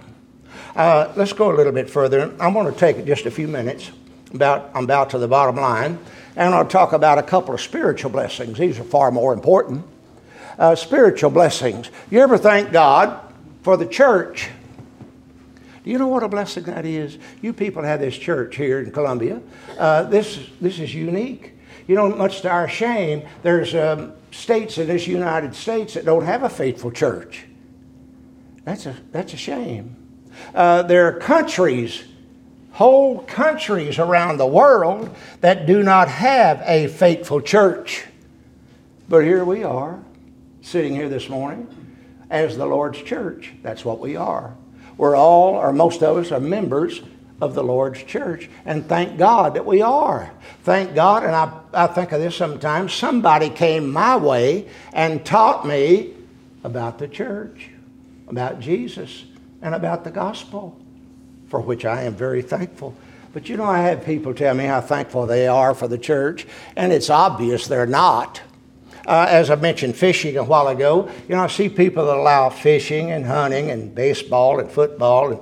Uh, 0.76 1.12
let's 1.16 1.32
go 1.32 1.52
a 1.52 1.56
little 1.56 1.72
bit 1.72 1.90
further. 1.90 2.32
I'm 2.40 2.52
going 2.52 2.72
to 2.72 2.78
take 2.78 3.04
just 3.04 3.26
a 3.26 3.30
few 3.30 3.48
minutes. 3.48 3.90
About, 4.32 4.70
I'm 4.74 4.84
about 4.84 5.10
to 5.10 5.18
the 5.18 5.26
bottom 5.26 5.56
line, 5.56 5.98
and 6.36 6.54
I'll 6.54 6.64
talk 6.64 6.92
about 6.92 7.18
a 7.18 7.22
couple 7.22 7.52
of 7.52 7.60
spiritual 7.60 8.12
blessings. 8.12 8.58
These 8.58 8.78
are 8.78 8.84
far 8.84 9.10
more 9.10 9.32
important. 9.32 9.84
Uh, 10.60 10.74
spiritual 10.74 11.30
blessings. 11.30 11.90
You 12.10 12.20
ever 12.20 12.36
thank 12.36 12.70
God 12.70 13.18
for 13.62 13.78
the 13.78 13.86
church? 13.86 14.50
Do 15.82 15.90
you 15.90 15.96
know 15.96 16.08
what 16.08 16.22
a 16.22 16.28
blessing 16.28 16.64
that 16.64 16.84
is? 16.84 17.16
You 17.40 17.54
people 17.54 17.82
have 17.82 18.00
this 18.00 18.14
church 18.14 18.56
here 18.56 18.80
in 18.80 18.90
Columbia. 18.90 19.40
Uh, 19.78 20.02
this, 20.02 20.38
this 20.60 20.78
is 20.78 20.94
unique. 20.94 21.54
You 21.86 21.94
know, 21.94 22.10
much 22.14 22.42
to 22.42 22.50
our 22.50 22.68
shame, 22.68 23.26
there's 23.42 23.74
um, 23.74 24.12
states 24.32 24.76
in 24.76 24.86
this 24.86 25.06
United 25.06 25.54
States 25.54 25.94
that 25.94 26.04
don't 26.04 26.26
have 26.26 26.42
a 26.42 26.50
faithful 26.50 26.90
church. 26.90 27.46
That's 28.64 28.84
a, 28.84 28.94
that's 29.12 29.32
a 29.32 29.38
shame. 29.38 29.96
Uh, 30.54 30.82
there 30.82 31.06
are 31.08 31.18
countries, 31.18 32.04
whole 32.72 33.20
countries 33.20 33.98
around 33.98 34.36
the 34.36 34.46
world, 34.46 35.08
that 35.40 35.64
do 35.64 35.82
not 35.82 36.08
have 36.08 36.62
a 36.66 36.88
faithful 36.88 37.40
church. 37.40 38.04
But 39.08 39.24
here 39.24 39.42
we 39.42 39.64
are, 39.64 39.98
sitting 40.62 40.94
here 40.94 41.08
this 41.08 41.28
morning 41.28 41.68
as 42.30 42.56
the 42.56 42.66
Lord's 42.66 43.02
church. 43.02 43.52
That's 43.62 43.84
what 43.84 43.98
we 43.98 44.16
are. 44.16 44.54
We're 44.96 45.16
all, 45.16 45.54
or 45.54 45.72
most 45.72 46.02
of 46.02 46.16
us, 46.16 46.30
are 46.30 46.40
members 46.40 47.00
of 47.40 47.54
the 47.54 47.64
Lord's 47.64 48.02
church. 48.02 48.48
And 48.64 48.86
thank 48.86 49.18
God 49.18 49.54
that 49.54 49.64
we 49.64 49.82
are. 49.82 50.30
Thank 50.62 50.94
God, 50.94 51.24
and 51.24 51.34
I, 51.34 51.58
I 51.72 51.86
think 51.86 52.12
of 52.12 52.20
this 52.20 52.36
sometimes, 52.36 52.92
somebody 52.92 53.48
came 53.48 53.90
my 53.90 54.16
way 54.16 54.68
and 54.92 55.24
taught 55.24 55.66
me 55.66 56.14
about 56.62 56.98
the 56.98 57.08
church, 57.08 57.70
about 58.28 58.60
Jesus, 58.60 59.24
and 59.62 59.74
about 59.74 60.04
the 60.04 60.10
gospel, 60.10 60.78
for 61.48 61.60
which 61.60 61.84
I 61.84 62.02
am 62.02 62.14
very 62.14 62.42
thankful. 62.42 62.94
But 63.32 63.48
you 63.48 63.56
know, 63.56 63.64
I 63.64 63.78
have 63.82 64.04
people 64.04 64.34
tell 64.34 64.54
me 64.54 64.64
how 64.64 64.80
thankful 64.80 65.26
they 65.26 65.46
are 65.46 65.74
for 65.74 65.88
the 65.88 65.98
church, 65.98 66.46
and 66.76 66.92
it's 66.92 67.08
obvious 67.08 67.66
they're 67.66 67.86
not. 67.86 68.42
Uh, 69.10 69.26
as 69.28 69.50
I 69.50 69.56
mentioned 69.56 69.96
fishing 69.96 70.36
a 70.36 70.44
while 70.44 70.68
ago, 70.68 71.10
you 71.28 71.34
know, 71.34 71.42
I 71.42 71.48
see 71.48 71.68
people 71.68 72.06
that 72.06 72.16
allow 72.16 72.48
fishing 72.48 73.10
and 73.10 73.26
hunting 73.26 73.72
and 73.72 73.92
baseball 73.92 74.60
and 74.60 74.70
football 74.70 75.32
and 75.32 75.40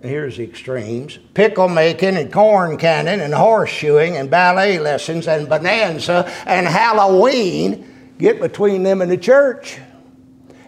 here's 0.00 0.36
the 0.36 0.44
extremes 0.44 1.18
pickle 1.34 1.68
making 1.68 2.16
and 2.16 2.32
corn 2.32 2.76
canning 2.76 3.20
and 3.20 3.34
horseshoeing 3.34 4.14
and 4.14 4.30
ballet 4.30 4.78
lessons 4.78 5.26
and 5.26 5.48
bonanza 5.48 6.32
and 6.46 6.68
Halloween 6.68 8.14
get 8.16 8.40
between 8.40 8.84
them 8.84 9.02
and 9.02 9.10
the 9.10 9.18
church. 9.18 9.80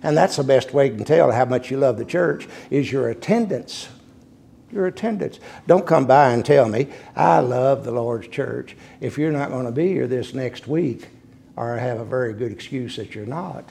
And 0.03 0.17
that's 0.17 0.35
the 0.35 0.43
best 0.43 0.75
way 0.75 0.89
you 0.89 0.97
can 0.97 1.05
tell 1.05 1.31
how 1.31 1.45
much 1.45 1.71
you 1.71 1.77
love 1.77 1.97
the 1.97 2.05
church 2.05 2.49
is 2.71 2.91
your 2.91 3.09
attendance. 3.09 3.89
Your 4.73 4.87
attendance. 4.87 5.39
Don't 5.69 5.87
come 5.87 6.07
by 6.07 6.33
and 6.33 6.45
tell 6.45 6.69
me, 6.69 6.89
I 7.15 7.39
love 7.39 7.85
the 7.85 7.93
Lord's 7.93 8.27
church, 8.27 8.77
if 9.01 9.17
you're 9.17 9.31
not 9.31 9.51
going 9.51 9.67
to 9.67 9.71
be 9.71 9.87
here 9.87 10.09
this 10.09 10.35
next 10.35 10.67
week 10.67 11.07
or 11.59 11.77
have 11.77 11.99
a 11.99 12.05
very 12.05 12.33
good 12.33 12.53
excuse 12.53 12.95
that 12.97 13.17
you're 13.17 13.27
not. 13.27 13.65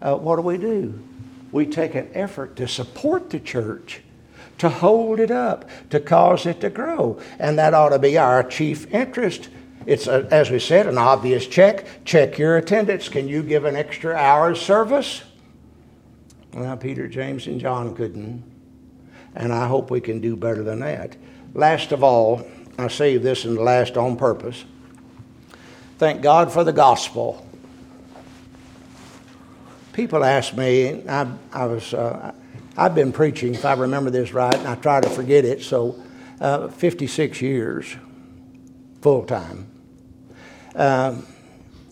Uh, 0.00 0.16
what 0.16 0.36
do 0.36 0.42
we 0.42 0.56
do? 0.56 0.98
We 1.52 1.66
take 1.66 1.94
an 1.94 2.08
effort 2.14 2.56
to 2.56 2.66
support 2.66 3.28
the 3.28 3.38
church 3.38 4.00
to 4.58 4.68
hold 4.70 5.20
it 5.20 5.30
up, 5.30 5.68
to 5.90 6.00
cause 6.00 6.46
it 6.46 6.60
to 6.60 6.70
grow. 6.70 7.20
And 7.38 7.58
that 7.58 7.74
ought 7.74 7.90
to 7.90 7.98
be 7.98 8.16
our 8.16 8.42
chief 8.42 8.92
interest. 8.94 9.50
It's, 9.84 10.06
a, 10.06 10.26
as 10.30 10.50
we 10.50 10.58
said, 10.58 10.86
an 10.86 10.96
obvious 10.96 11.46
check. 11.46 11.86
Check 12.06 12.38
your 12.38 12.56
attendance. 12.56 13.08
Can 13.10 13.28
you 13.28 13.42
give 13.42 13.66
an 13.66 13.76
extra 13.76 14.14
hour's 14.14 14.60
service? 14.60 15.22
Well, 16.54 16.76
Peter, 16.78 17.08
James, 17.08 17.46
and 17.46 17.60
John 17.60 17.94
couldn't. 17.94 18.42
And 19.34 19.52
I 19.52 19.66
hope 19.66 19.90
we 19.90 20.00
can 20.00 20.20
do 20.20 20.34
better 20.34 20.62
than 20.62 20.80
that. 20.80 21.16
Last 21.52 21.92
of 21.92 22.02
all, 22.02 22.46
I 22.78 22.88
save 22.88 23.22
this 23.22 23.44
in 23.44 23.56
the 23.56 23.62
last 23.62 23.96
on 23.96 24.16
purpose. 24.16 24.64
Thank 25.96 26.22
God 26.22 26.52
for 26.52 26.64
the 26.64 26.72
gospel. 26.72 27.46
People 29.92 30.24
ask 30.24 30.56
me, 30.56 31.08
I, 31.08 31.28
I 31.52 31.66
was, 31.66 31.94
uh, 31.94 32.32
I've 32.76 32.96
been 32.96 33.12
preaching, 33.12 33.54
if 33.54 33.64
I 33.64 33.74
remember 33.74 34.10
this 34.10 34.32
right, 34.32 34.54
and 34.54 34.66
I 34.66 34.74
try 34.74 35.00
to 35.00 35.08
forget 35.08 35.44
it, 35.44 35.62
so 35.62 36.02
uh, 36.40 36.66
56 36.66 37.40
years 37.40 37.96
full 39.02 39.24
time. 39.24 39.70
Um, 40.74 41.24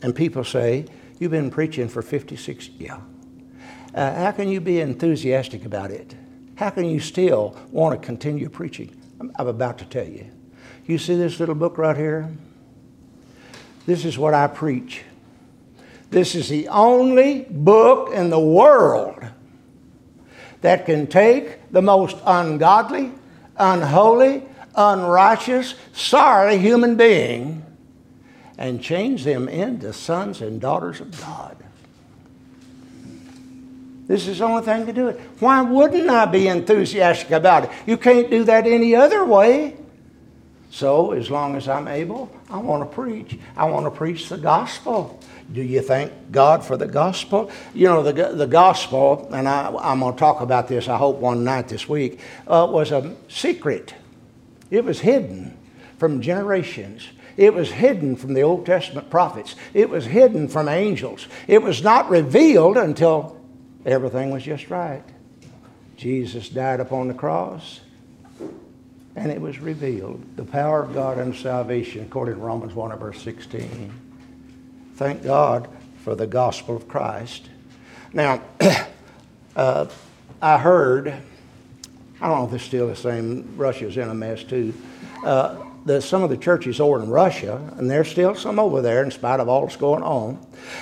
and 0.02 0.16
people 0.16 0.42
say, 0.42 0.86
You've 1.20 1.30
been 1.30 1.52
preaching 1.52 1.86
for 1.86 2.02
56 2.02 2.70
Yeah. 2.80 2.98
Uh, 3.94 4.14
how 4.16 4.32
can 4.32 4.48
you 4.48 4.60
be 4.60 4.80
enthusiastic 4.80 5.64
about 5.64 5.92
it? 5.92 6.16
How 6.56 6.70
can 6.70 6.86
you 6.86 6.98
still 6.98 7.56
want 7.70 8.00
to 8.00 8.04
continue 8.04 8.48
preaching? 8.48 8.96
I'm, 9.20 9.30
I'm 9.36 9.46
about 9.46 9.78
to 9.78 9.84
tell 9.84 10.08
you. 10.08 10.26
You 10.86 10.98
see 10.98 11.14
this 11.14 11.38
little 11.38 11.54
book 11.54 11.78
right 11.78 11.96
here? 11.96 12.32
This 13.86 14.04
is 14.04 14.18
what 14.18 14.34
I 14.34 14.46
preach. 14.46 15.02
This 16.10 16.34
is 16.34 16.48
the 16.48 16.68
only 16.68 17.46
book 17.48 18.12
in 18.12 18.30
the 18.30 18.38
world 18.38 19.24
that 20.60 20.86
can 20.86 21.06
take 21.06 21.70
the 21.72 21.82
most 21.82 22.16
ungodly, 22.24 23.12
unholy, 23.56 24.42
unrighteous, 24.74 25.74
sorry 25.92 26.58
human 26.58 26.96
being 26.96 27.64
and 28.58 28.82
change 28.82 29.24
them 29.24 29.48
into 29.48 29.92
sons 29.92 30.40
and 30.40 30.60
daughters 30.60 31.00
of 31.00 31.18
God. 31.20 31.56
This 34.06 34.28
is 34.28 34.38
the 34.38 34.44
only 34.44 34.62
thing 34.62 34.86
to 34.86 34.92
do 34.92 35.08
it. 35.08 35.20
Why 35.38 35.62
wouldn't 35.62 36.10
I 36.10 36.26
be 36.26 36.48
enthusiastic 36.48 37.30
about 37.30 37.64
it? 37.64 37.70
You 37.86 37.96
can't 37.96 38.30
do 38.30 38.44
that 38.44 38.66
any 38.66 38.94
other 38.94 39.24
way. 39.24 39.76
So, 40.72 41.12
as 41.12 41.30
long 41.30 41.54
as 41.54 41.68
I'm 41.68 41.86
able, 41.86 42.34
I 42.48 42.56
want 42.56 42.82
to 42.82 42.94
preach. 42.94 43.38
I 43.58 43.66
want 43.66 43.84
to 43.84 43.90
preach 43.90 44.30
the 44.30 44.38
gospel. 44.38 45.20
Do 45.52 45.60
you 45.60 45.82
thank 45.82 46.32
God 46.32 46.64
for 46.64 46.78
the 46.78 46.86
gospel? 46.86 47.50
You 47.74 47.88
know, 47.88 48.02
the, 48.02 48.34
the 48.34 48.46
gospel, 48.46 49.28
and 49.34 49.46
I, 49.46 49.66
am 49.92 50.00
going 50.00 50.14
to 50.14 50.18
talk 50.18 50.40
about 50.40 50.68
this, 50.68 50.88
I 50.88 50.96
hope, 50.96 51.18
one 51.18 51.44
night 51.44 51.68
this 51.68 51.86
week, 51.90 52.20
uh, 52.48 52.66
was 52.70 52.90
a 52.90 53.14
secret. 53.28 53.94
It 54.70 54.82
was 54.82 55.00
hidden 55.00 55.58
from 55.98 56.22
generations. 56.22 57.06
It 57.36 57.52
was 57.52 57.70
hidden 57.70 58.16
from 58.16 58.32
the 58.32 58.42
Old 58.42 58.64
Testament 58.64 59.10
prophets. 59.10 59.56
It 59.74 59.90
was 59.90 60.06
hidden 60.06 60.48
from 60.48 60.70
angels. 60.70 61.28
It 61.48 61.62
was 61.62 61.82
not 61.82 62.08
revealed 62.08 62.78
until 62.78 63.38
everything 63.84 64.30
was 64.30 64.42
just 64.42 64.70
right. 64.70 65.04
Jesus 65.98 66.48
died 66.48 66.80
upon 66.80 67.08
the 67.08 67.14
cross, 67.14 67.80
and 69.16 69.30
it 69.30 69.40
was 69.40 69.58
revealed 69.58 70.24
the 70.36 70.44
power 70.44 70.82
of 70.82 70.94
God 70.94 71.18
and 71.18 71.34
salvation, 71.34 72.02
according 72.02 72.36
to 72.36 72.40
Romans 72.40 72.74
1 72.74 72.98
verse 72.98 73.20
16. 73.22 73.92
Thank 74.96 75.22
God 75.22 75.68
for 76.02 76.14
the 76.14 76.26
gospel 76.26 76.76
of 76.76 76.88
Christ. 76.88 77.48
Now, 78.12 78.42
uh, 79.56 79.86
I 80.40 80.58
heard, 80.58 81.08
I 82.20 82.28
don't 82.28 82.38
know 82.38 82.46
if 82.46 82.52
it's 82.54 82.64
still 82.64 82.88
the 82.88 82.96
same, 82.96 83.54
Russia's 83.56 83.96
in 83.96 84.08
a 84.08 84.14
mess 84.14 84.44
too. 84.44 84.74
Uh, 85.24 85.62
that 85.84 86.02
some 86.02 86.22
of 86.22 86.30
the 86.30 86.36
churches 86.36 86.80
over 86.80 87.02
in 87.02 87.10
Russia, 87.10 87.72
and 87.76 87.90
there's 87.90 88.08
still 88.08 88.34
some 88.34 88.58
over 88.58 88.80
there 88.80 89.02
in 89.02 89.10
spite 89.10 89.40
of 89.40 89.48
all 89.48 89.66
that's 89.66 89.76
going 89.76 90.02
on, 90.02 90.38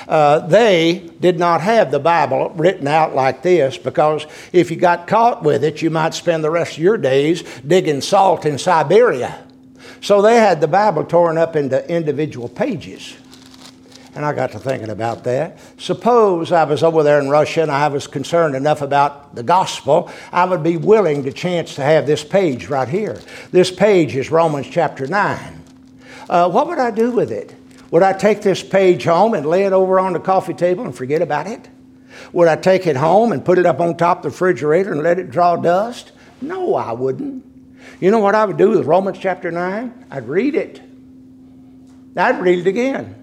uh, 0.08 0.40
they 0.46 1.10
did 1.20 1.38
not 1.38 1.60
have 1.60 1.90
the 1.90 1.98
Bible 1.98 2.50
written 2.56 2.86
out 2.86 3.14
like 3.14 3.42
this 3.42 3.78
because 3.78 4.26
if 4.52 4.70
you 4.70 4.76
got 4.76 5.06
caught 5.06 5.42
with 5.42 5.64
it, 5.64 5.80
you 5.80 5.90
might 5.90 6.14
spend 6.14 6.44
the 6.44 6.50
rest 6.50 6.72
of 6.76 6.82
your 6.82 6.98
days 6.98 7.42
digging 7.66 8.00
salt 8.00 8.44
in 8.44 8.58
Siberia. 8.58 9.42
So 10.02 10.22
they 10.22 10.36
had 10.36 10.60
the 10.60 10.68
Bible 10.68 11.04
torn 11.04 11.38
up 11.38 11.56
into 11.56 11.88
individual 11.90 12.48
pages. 12.48 13.16
And 14.14 14.24
I 14.24 14.32
got 14.32 14.52
to 14.52 14.58
thinking 14.58 14.90
about 14.90 15.24
that. 15.24 15.58
Suppose 15.78 16.50
I 16.50 16.64
was 16.64 16.82
over 16.82 17.02
there 17.02 17.20
in 17.20 17.28
Russia 17.28 17.62
and 17.62 17.70
I 17.70 17.86
was 17.88 18.06
concerned 18.06 18.56
enough 18.56 18.82
about 18.82 19.34
the 19.36 19.42
gospel, 19.44 20.10
I 20.32 20.44
would 20.44 20.62
be 20.62 20.76
willing 20.76 21.22
to 21.24 21.32
chance 21.32 21.76
to 21.76 21.82
have 21.82 22.06
this 22.06 22.24
page 22.24 22.68
right 22.68 22.88
here. 22.88 23.20
This 23.52 23.70
page 23.70 24.16
is 24.16 24.30
Romans 24.30 24.68
chapter 24.68 25.06
9. 25.06 25.64
Uh, 26.28 26.50
what 26.50 26.66
would 26.66 26.78
I 26.78 26.90
do 26.90 27.12
with 27.12 27.30
it? 27.30 27.54
Would 27.92 28.02
I 28.02 28.12
take 28.12 28.42
this 28.42 28.62
page 28.62 29.04
home 29.04 29.34
and 29.34 29.46
lay 29.46 29.64
it 29.64 29.72
over 29.72 30.00
on 30.00 30.12
the 30.12 30.20
coffee 30.20 30.54
table 30.54 30.84
and 30.84 30.94
forget 30.94 31.22
about 31.22 31.46
it? 31.46 31.68
Would 32.32 32.48
I 32.48 32.56
take 32.56 32.86
it 32.86 32.96
home 32.96 33.32
and 33.32 33.44
put 33.44 33.58
it 33.58 33.66
up 33.66 33.80
on 33.80 33.96
top 33.96 34.18
of 34.18 34.22
the 34.24 34.28
refrigerator 34.30 34.92
and 34.92 35.02
let 35.02 35.18
it 35.18 35.30
draw 35.30 35.56
dust? 35.56 36.12
No, 36.40 36.74
I 36.74 36.92
wouldn't. 36.92 37.44
You 38.00 38.10
know 38.10 38.18
what 38.18 38.34
I 38.34 38.44
would 38.44 38.56
do 38.56 38.70
with 38.70 38.86
Romans 38.86 39.18
chapter 39.18 39.50
9? 39.50 40.06
I'd 40.10 40.28
read 40.28 40.54
it. 40.54 40.80
I'd 42.16 42.40
read 42.40 42.60
it 42.60 42.66
again. 42.66 43.19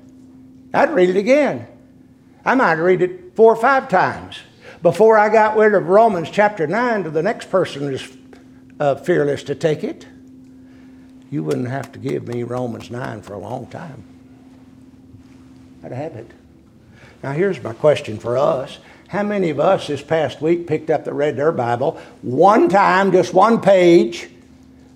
I'd 0.73 0.93
read 0.93 1.09
it 1.09 1.17
again. 1.17 1.67
I 2.45 2.55
might 2.55 2.73
read 2.73 3.01
it 3.01 3.35
four 3.35 3.53
or 3.53 3.55
five 3.55 3.89
times 3.89 4.39
before 4.81 5.17
I 5.17 5.29
got 5.29 5.57
rid 5.57 5.73
of 5.73 5.87
Romans 5.87 6.29
chapter 6.29 6.67
9 6.67 7.03
to 7.05 7.09
the 7.09 7.23
next 7.23 7.49
person 7.49 7.83
who's 7.83 8.17
uh, 8.79 8.95
fearless 8.95 9.43
to 9.43 9.55
take 9.55 9.83
it. 9.83 10.05
You 11.29 11.43
wouldn't 11.43 11.67
have 11.67 11.91
to 11.93 11.99
give 11.99 12.27
me 12.27 12.43
Romans 12.43 12.89
9 12.89 13.21
for 13.21 13.33
a 13.33 13.39
long 13.39 13.67
time. 13.67 14.03
I'd 15.83 15.91
have 15.91 16.15
it. 16.15 16.31
Now, 17.23 17.33
here's 17.33 17.61
my 17.61 17.73
question 17.73 18.17
for 18.17 18.37
us. 18.37 18.79
How 19.09 19.23
many 19.23 19.49
of 19.49 19.59
us 19.59 19.87
this 19.87 20.01
past 20.01 20.41
week 20.41 20.67
picked 20.67 20.89
up 20.89 21.05
the 21.05 21.13
read 21.13 21.37
their 21.37 21.51
Bible 21.51 21.99
one 22.21 22.69
time, 22.69 23.11
just 23.11 23.33
one 23.33 23.61
page, 23.61 24.29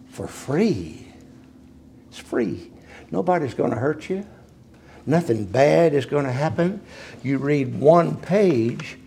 for 0.10 0.28
free? 0.28 1.08
It's 2.10 2.20
free. 2.20 2.72
Nobody's 3.10 3.54
going 3.54 3.72
to 3.72 3.78
hurt 3.78 4.10
you. 4.10 4.26
Nothing 5.06 5.46
bad 5.46 5.94
is 5.94 6.06
going 6.06 6.26
to 6.26 6.32
happen. 6.32 6.82
You 7.24 7.38
read 7.38 7.80
one 7.80 8.16
page 8.16 8.98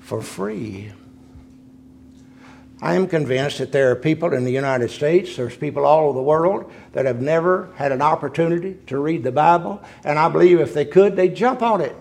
for 0.00 0.22
free. 0.22 0.92
I 2.80 2.94
am 2.94 3.08
convinced 3.08 3.58
that 3.58 3.72
there 3.72 3.90
are 3.90 3.96
people 3.96 4.32
in 4.32 4.44
the 4.44 4.52
United 4.52 4.90
States, 4.90 5.36
there's 5.36 5.56
people 5.56 5.84
all 5.84 6.08
over 6.08 6.18
the 6.18 6.22
world 6.22 6.70
that 6.92 7.06
have 7.06 7.20
never 7.20 7.70
had 7.74 7.90
an 7.90 8.00
opportunity 8.00 8.76
to 8.86 8.98
read 9.00 9.24
the 9.24 9.32
Bible, 9.32 9.82
and 10.04 10.16
I 10.16 10.28
believe 10.28 10.60
if 10.60 10.74
they 10.74 10.84
could, 10.84 11.16
they'd 11.16 11.34
jump 11.34 11.60
on 11.60 11.80
it. 11.80 11.96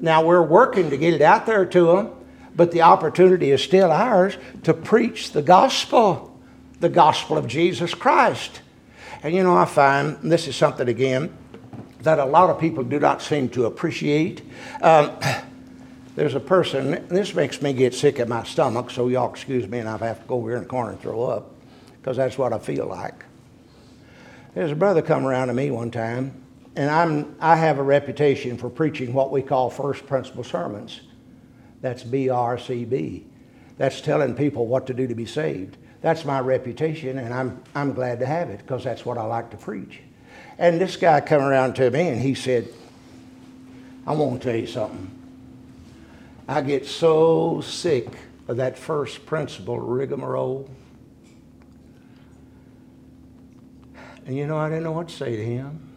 Now, 0.00 0.24
we're 0.24 0.42
working 0.42 0.90
to 0.90 0.96
get 0.96 1.14
it 1.14 1.22
out 1.22 1.46
there 1.46 1.64
to 1.64 1.86
them, 1.86 2.10
but 2.56 2.72
the 2.72 2.82
opportunity 2.82 3.52
is 3.52 3.62
still 3.62 3.92
ours 3.92 4.36
to 4.64 4.74
preach 4.74 5.30
the 5.30 5.42
gospel, 5.42 6.40
the 6.80 6.88
gospel 6.88 7.38
of 7.38 7.46
Jesus 7.46 7.94
Christ. 7.94 8.62
And 9.22 9.32
you 9.32 9.44
know, 9.44 9.56
I 9.56 9.64
find 9.64 10.18
this 10.22 10.48
is 10.48 10.56
something 10.56 10.88
again 10.88 11.36
that 12.04 12.18
a 12.18 12.24
lot 12.24 12.50
of 12.50 12.60
people 12.60 12.84
do 12.84 12.98
not 12.98 13.20
seem 13.20 13.48
to 13.50 13.66
appreciate. 13.66 14.42
Um, 14.80 15.18
there's 16.14 16.34
a 16.34 16.40
person, 16.40 17.06
this 17.08 17.34
makes 17.34 17.60
me 17.60 17.72
get 17.72 17.92
sick 17.92 18.20
at 18.20 18.28
my 18.28 18.44
stomach, 18.44 18.90
so 18.90 19.08
y'all 19.08 19.30
excuse 19.30 19.66
me, 19.66 19.78
and 19.78 19.88
I 19.88 19.96
have 19.98 20.22
to 20.22 20.28
go 20.28 20.36
over 20.36 20.50
here 20.50 20.56
in 20.58 20.62
the 20.62 20.68
corner 20.68 20.92
and 20.92 21.00
throw 21.00 21.24
up, 21.24 21.50
because 22.00 22.16
that's 22.16 22.38
what 22.38 22.52
I 22.52 22.58
feel 22.58 22.86
like. 22.86 23.24
There's 24.54 24.70
a 24.70 24.76
brother 24.76 25.02
come 25.02 25.26
around 25.26 25.48
to 25.48 25.54
me 25.54 25.72
one 25.72 25.90
time, 25.90 26.40
and 26.76 26.88
I'm, 26.88 27.34
I 27.40 27.56
have 27.56 27.78
a 27.78 27.82
reputation 27.82 28.56
for 28.56 28.70
preaching 28.70 29.12
what 29.12 29.32
we 29.32 29.42
call 29.42 29.70
first 29.70 30.06
principle 30.06 30.44
sermons. 30.44 31.00
That's 31.80 32.04
BRCB. 32.04 33.24
That's 33.76 34.00
telling 34.00 34.34
people 34.34 34.66
what 34.66 34.86
to 34.86 34.94
do 34.94 35.08
to 35.08 35.14
be 35.14 35.26
saved. 35.26 35.76
That's 36.00 36.24
my 36.24 36.38
reputation, 36.38 37.18
and 37.18 37.34
I'm, 37.34 37.62
I'm 37.74 37.92
glad 37.92 38.20
to 38.20 38.26
have 38.26 38.50
it 38.50 38.58
because 38.58 38.84
that's 38.84 39.04
what 39.04 39.18
I 39.18 39.24
like 39.24 39.50
to 39.50 39.56
preach. 39.56 40.00
And 40.58 40.80
this 40.80 40.96
guy 40.96 41.20
come 41.20 41.42
around 41.42 41.74
to 41.74 41.90
me 41.90 42.08
and 42.08 42.20
he 42.20 42.34
said, 42.34 42.68
I 44.06 44.12
want 44.12 44.40
to 44.42 44.48
tell 44.48 44.56
you 44.58 44.66
something. 44.66 45.10
I 46.46 46.60
get 46.60 46.86
so 46.86 47.60
sick 47.62 48.06
of 48.48 48.58
that 48.58 48.78
first 48.78 49.24
principle 49.26 49.80
rigmarole. 49.80 50.68
And 54.26 54.36
you 54.36 54.46
know, 54.46 54.56
I 54.56 54.68
didn't 54.68 54.84
know 54.84 54.92
what 54.92 55.08
to 55.08 55.14
say 55.14 55.36
to 55.36 55.44
him. 55.44 55.90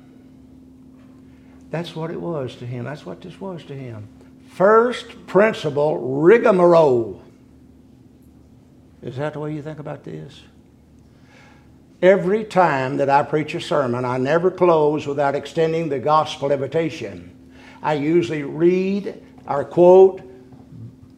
That's 1.69 1.95
what 1.95 2.11
it 2.11 2.19
was 2.19 2.55
to 2.55 2.65
him. 2.65 2.85
That's 2.85 3.05
what 3.05 3.21
this 3.21 3.39
was 3.39 3.63
to 3.65 3.73
him. 3.73 4.07
First 4.49 5.27
principle 5.27 5.97
rigmarole. 5.97 7.21
Is 9.01 9.17
that 9.17 9.33
the 9.33 9.39
way 9.39 9.53
you 9.53 9.61
think 9.61 9.79
about 9.79 10.03
this? 10.03 10.41
Every 12.01 12.43
time 12.43 12.97
that 12.97 13.09
I 13.09 13.23
preach 13.23 13.55
a 13.55 13.61
sermon, 13.61 14.05
I 14.05 14.17
never 14.19 14.51
close 14.51 15.07
without 15.07 15.33
extending 15.33 15.89
the 15.89 15.97
gospel 15.97 16.51
invitation. 16.51 17.33
I 17.81 17.93
usually 17.93 18.43
read 18.43 19.19
or 19.47 19.65
quote 19.65 20.21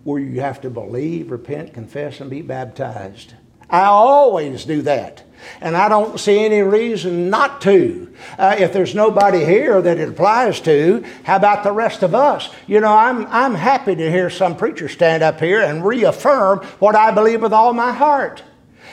where 0.05 0.21
you 0.21 0.39
have 0.39 0.61
to 0.61 0.69
believe, 0.69 1.31
repent, 1.31 1.73
confess, 1.73 2.21
and 2.21 2.29
be 2.29 2.41
baptized. 2.41 3.33
I 3.69 3.83
always 3.83 4.63
do 4.63 4.81
that. 4.83 5.23
And 5.59 5.75
I 5.75 5.89
don't 5.89 6.17
see 6.17 6.39
any 6.39 6.61
reason 6.61 7.29
not 7.29 7.61
to. 7.61 8.13
Uh, 8.37 8.55
if 8.57 8.71
there's 8.71 8.95
nobody 8.95 9.43
here 9.43 9.81
that 9.81 9.97
it 9.97 10.09
applies 10.09 10.61
to, 10.61 11.03
how 11.23 11.35
about 11.35 11.63
the 11.63 11.71
rest 11.73 12.03
of 12.03 12.15
us? 12.15 12.49
You 12.67 12.79
know, 12.79 12.93
I'm, 12.93 13.27
I'm 13.27 13.55
happy 13.55 13.95
to 13.95 14.11
hear 14.11 14.29
some 14.29 14.55
preacher 14.55 14.87
stand 14.87 15.23
up 15.23 15.39
here 15.39 15.61
and 15.61 15.85
reaffirm 15.85 16.59
what 16.79 16.95
I 16.95 17.11
believe 17.11 17.41
with 17.41 17.53
all 17.53 17.73
my 17.73 17.91
heart. 17.91 18.43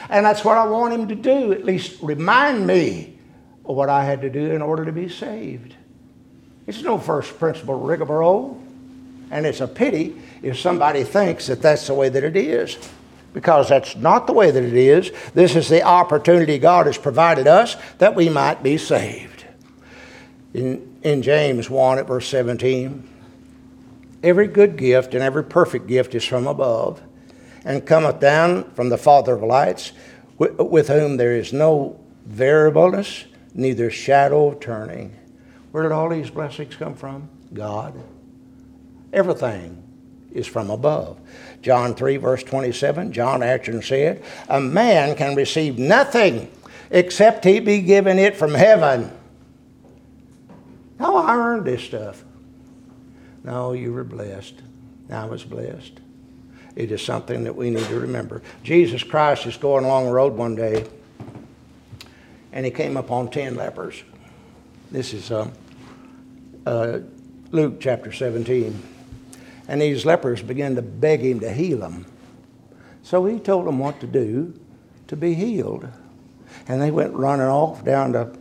And 0.09 0.25
that's 0.25 0.45
what 0.45 0.57
I 0.57 0.67
want 0.67 0.95
him 0.95 1.09
to 1.09 1.15
do, 1.15 1.53
at 1.53 1.65
least 1.65 2.01
remind 2.03 2.67
me 2.67 3.19
of 3.65 3.75
what 3.77 3.89
I 3.89 4.05
had 4.05 4.21
to 4.23 4.31
do 4.31 4.53
in 4.53 4.63
order 4.63 4.85
to 4.85 4.93
be 4.93 5.09
saved. 5.09 5.75
It's 6.67 6.83
no 6.83 6.99
first 6.99 7.39
principle 7.39 7.79
rigmarole. 7.81 8.63
And 9.31 9.45
it's 9.45 9.61
a 9.61 9.67
pity 9.67 10.21
if 10.43 10.59
somebody 10.59 11.03
thinks 11.03 11.49
that 11.49 11.61
that's 11.61 11.87
the 11.89 11.95
way 11.95 12.09
that 12.09 12.23
it 12.23 12.37
is 12.37 12.79
because 13.33 13.69
that's 13.69 13.97
not 13.97 14.27
the 14.27 14.33
way 14.33 14.51
that 14.51 14.63
it 14.63 14.73
is. 14.73 15.11
This 15.35 15.57
is 15.57 15.69
the 15.69 15.83
opportunity 15.83 16.59
God 16.59 16.87
has 16.87 16.97
provided 16.97 17.47
us 17.47 17.77
that 17.99 18.15
we 18.15 18.29
might 18.29 18.63
be 18.63 18.79
saved. 18.79 19.45
In, 20.55 20.97
in 21.03 21.23
James 21.23 21.69
1 21.69 21.99
at 21.99 22.07
verse 22.07 22.29
17, 22.29 23.07
every 24.23 24.47
good 24.47 24.77
gift 24.77 25.13
and 25.13 25.23
every 25.23 25.45
perfect 25.45 25.87
gift 25.87 26.15
is 26.15 26.25
from 26.25 26.47
above 26.47 27.03
and 27.67 27.85
cometh 27.85 28.21
down 28.21 28.71
from 28.71 28.89
the 28.89 28.97
Father 28.97 29.35
of 29.35 29.43
lights, 29.43 29.93
with, 30.39 30.89
whom 30.89 31.17
there 31.17 31.37
is 31.37 31.53
no 31.53 31.99
variableness, 32.25 33.25
neither 33.55 33.91
shadow 33.91 34.49
of 34.49 34.61
turning. 34.61 35.15
Where 35.73 35.83
did 35.83 35.93
all 35.93 36.09
these 36.09 36.31
blessings 36.31 36.77
come 36.77 36.95
from? 36.95 37.29
God. 37.53 38.01
Everything 39.13 39.83
is 40.33 40.47
from 40.47 40.71
above. 40.71 41.19
John 41.61 41.95
3, 41.95 42.19
verse 42.19 42.45
27, 42.45 43.13
John 43.13 43.43
answered 43.43 43.75
and 43.75 43.85
said, 43.85 44.23
A 44.49 44.61
man 44.61 45.17
can 45.17 45.35
receive 45.35 45.77
nothing 45.77 46.51
except 46.91 47.45
he 47.45 47.59
be 47.59 47.81
given 47.81 48.19
it 48.21 48.37
from 48.37 48.55
heaven. 48.55 49.11
No, 51.01 51.17
I 51.17 51.37
earned 51.37 51.65
this 51.65 51.83
stuff. 51.83 52.23
No, 53.43 53.73
you 53.73 53.93
were 53.93 54.05
blessed. 54.05 54.63
I 55.11 55.25
was 55.25 55.43
blessed. 55.43 56.01
It 56.77 56.93
is 56.93 57.03
something 57.03 57.45
that 57.45 57.57
we 57.57 57.71
need 57.71 57.87
to 57.87 57.99
remember. 57.99 58.43
Jesus 58.63 59.03
Christ 59.03 59.47
is 59.47 59.57
going 59.57 59.85
along 59.85 60.07
the 60.07 60.13
road 60.13 60.35
one 60.35 60.55
day, 60.55 60.87
and 62.53 62.65
he 62.65 62.71
came 62.71 62.97
upon 62.97 63.31
ten 63.31 63.57
lepers. 63.57 64.03
This 64.91 65.13
is 65.13 65.31
uh, 65.31 65.51
uh, 66.67 67.01
Luke 67.51 67.81
chapter 67.81 68.13
17. 68.13 68.83
And 69.69 69.81
these 69.81 70.05
lepers 70.05 70.43
began 70.43 70.77
to 70.77 70.83
beg 70.83 71.21
him 71.21 71.41
to 71.41 71.53
heal 71.53 71.79
them. 71.79 72.07
So 73.03 73.25
he 73.25 73.39
told 73.39 73.67
them 73.67 73.79
what 73.79 74.01
to 74.01 74.07
do 74.07 74.59
to 75.09 75.17
be 75.17 75.35
healed. 75.35 75.89
And 76.69 76.81
they 76.81 76.91
went 76.91 77.15
running 77.15 77.47
off 77.47 77.85
down 77.85 78.13
to 78.13 78.33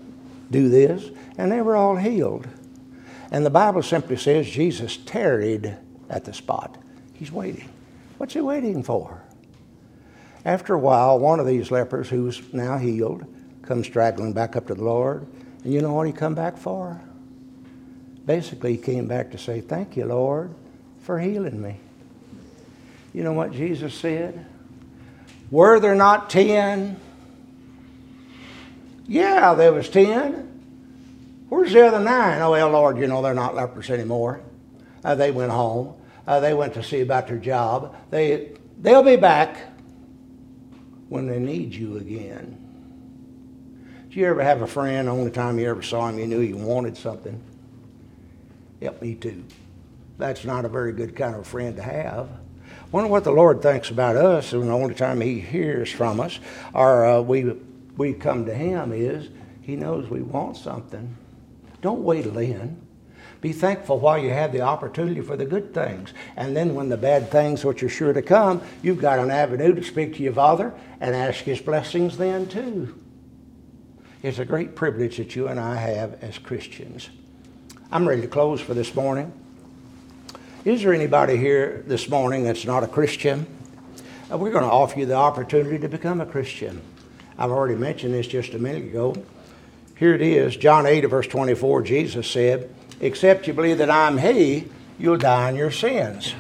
do 0.52 0.70
this, 0.70 1.10
and 1.38 1.52
they 1.52 1.62
were 1.62 1.76
all 1.76 1.96
healed. 1.96 2.48
And 3.32 3.46
the 3.46 3.50
Bible 3.50 3.82
simply 3.82 4.18
says 4.18 4.50
Jesus 4.50 4.98
tarried 4.98 5.78
at 6.10 6.26
the 6.26 6.34
spot. 6.34 6.78
He's 7.14 7.32
waiting. 7.32 7.70
What's 8.18 8.34
he 8.34 8.42
waiting 8.42 8.84
for? 8.84 9.22
After 10.44 10.74
a 10.74 10.80
while, 10.80 11.20
one 11.20 11.40
of 11.40 11.48
these 11.48 11.72
lepers, 11.72 12.10
who's 12.10 12.42
now 12.54 12.78
healed, 12.78 13.26
comes 13.64 13.88
straggling 13.88 14.34
back 14.34 14.56
up 14.56 14.68
to 14.68 14.76
the 14.76 14.84
Lord. 14.84 15.26
And 15.64 15.74
you 15.74 15.82
know 15.82 15.94
what 15.94 16.08
he 16.08 16.14
come 16.14 16.36
back 16.36 16.58
for? 16.58 17.02
Basically, 18.26 18.74
he 18.74 18.78
came 18.78 19.08
back 19.08 19.32
to 19.32 19.38
say, 19.38 19.62
Thank 19.62 19.98
you, 19.98 20.06
Lord 20.06 20.54
for 21.06 21.20
healing 21.20 21.62
me. 21.62 21.78
You 23.14 23.24
know 23.24 23.34
what 23.34 23.52
Jesus 23.52 23.94
said? 23.94 24.44
Were 25.52 25.80
there 25.80 25.94
not 25.94 26.32
ten? 26.32 27.00
Yeah, 29.08 29.54
there 29.54 29.72
was 29.72 29.88
ten. 29.88 30.52
Where's 31.48 31.72
the 31.74 31.86
other 31.86 32.00
nine? 32.00 32.42
Oh, 32.42 32.52
well, 32.52 32.72
Lord, 32.72 32.98
you 32.98 33.06
know 33.06 33.22
they're 33.22 33.36
not 33.36 33.54
lepers 33.54 33.92
anymore. 33.92 34.42
Uh, 35.04 35.14
they 35.14 35.30
went 35.30 35.52
home. 35.52 35.94
Uh, 36.28 36.40
they 36.40 36.54
went 36.54 36.74
to 36.74 36.84
see 36.84 37.02
about 37.02 37.28
their 37.28 37.38
job. 37.38 37.96
They, 38.10 38.52
they'll 38.82 39.04
be 39.04 39.16
back 39.16 39.58
when 41.10 41.28
they 41.28 41.40
need 41.40 41.74
you 41.74 41.98
again. 41.98 42.62
Did 44.10 44.16
you 44.16 44.26
ever 44.28 44.42
have 44.42 44.62
a 44.62 44.68
friend, 44.68 45.08
the 45.08 45.12
only 45.12 45.32
time 45.32 45.60
you 45.60 45.70
ever 45.70 45.82
saw 45.82 46.08
him, 46.10 46.20
you 46.20 46.28
knew 46.28 46.40
you 46.40 46.58
wanted 46.58 46.98
something? 46.98 47.42
Help 48.82 49.02
me 49.02 49.16
too. 49.16 49.44
That's 50.18 50.46
not 50.46 50.66
a 50.66 50.70
very 50.70 50.94
good 50.94 51.16
kind 51.16 51.36
of 51.36 51.46
friend 51.46 51.76
to 51.76 51.84
have. 51.84 52.30
Wonder 52.92 53.10
what 53.10 53.24
the 53.24 53.32
Lord 53.32 53.62
thinks 53.62 53.90
about 53.90 54.16
us, 54.16 54.54
and 54.54 54.64
the 54.64 54.72
only 54.72 54.96
time 54.96 55.20
He 55.20 55.40
hears 55.40 55.92
from 55.92 56.20
us, 56.20 56.40
or 56.74 57.06
uh, 57.06 57.22
we 57.22 57.56
we 57.98 58.14
come 58.14 58.46
to 58.46 58.54
Him, 58.54 58.94
is 58.94 59.30
He 59.62 59.76
knows 59.76 60.10
we 60.10 60.22
want 60.22 60.56
something. 60.58 61.16
Don't 61.82 62.04
wait 62.04 62.24
till 62.24 62.32
then. 62.32 62.85
Be 63.46 63.54
thankful 63.54 64.00
while 64.00 64.18
you 64.18 64.32
have 64.32 64.54
the 64.54 64.62
opportunity 64.62 65.22
for 65.22 65.38
the 65.38 65.46
good 65.46 65.72
things. 65.72 66.12
And 66.36 66.58
then 66.58 66.74
when 66.74 66.90
the 66.90 66.98
bad 66.98 67.30
things, 67.30 67.64
which 67.64 67.84
are 67.84 67.90
sure 67.90 68.12
to 68.12 68.24
come, 68.24 68.60
you've 68.82 69.00
got 69.00 69.20
an 69.20 69.30
avenue 69.30 69.76
to 69.76 69.84
speak 69.84 70.16
to 70.16 70.24
your 70.24 70.34
Father 70.34 70.74
and 71.00 71.16
ask 71.16 71.44
His 71.44 71.62
blessings 71.62 72.18
then 72.18 72.48
too. 72.48 73.00
It's 74.24 74.40
a 74.40 74.46
great 74.46 74.76
privilege 74.76 75.18
that 75.18 75.36
you 75.36 75.48
and 75.48 75.60
I 75.60 75.76
have 75.76 76.24
as 76.24 76.40
Christians. 76.40 77.12
I'm 77.92 78.08
ready 78.08 78.22
to 78.22 78.28
close 78.28 78.62
for 78.62 78.74
this 78.74 78.96
morning. 78.96 79.32
Is 80.64 80.82
there 80.82 80.92
anybody 80.92 81.38
here 81.38 81.84
this 81.86 82.10
morning 82.10 82.46
that's 82.46 82.66
not 82.66 82.84
a 82.84 82.88
Christian? 82.88 83.46
Uh, 84.32 84.40
we're 84.40 84.50
going 84.50 84.64
to 84.64 84.72
offer 84.72 84.98
you 84.98 85.06
the 85.06 85.14
opportunity 85.14 85.78
to 85.78 85.88
become 85.88 86.20
a 86.20 86.26
Christian. 86.26 86.82
I've 87.38 87.52
already 87.52 87.76
mentioned 87.76 88.16
this 88.16 88.26
just 88.26 88.56
a 88.56 88.58
minute 88.58 88.86
ago. 88.86 89.16
Here 89.98 90.16
it 90.16 90.24
is, 90.24 90.58
John 90.58 90.88
8, 90.88 91.02
verse 91.02 91.28
24. 91.28 91.84
Jesus 91.84 92.28
said, 92.28 92.74
Except 93.00 93.48
you 93.48 93.54
believe 93.54 93.78
that 93.80 93.90
I'm 93.90 94.18
He, 94.18 94.70
you'll 94.98 95.18
die 95.18 95.50
in 95.50 95.56
your 95.56 95.72
sins. 95.72 96.34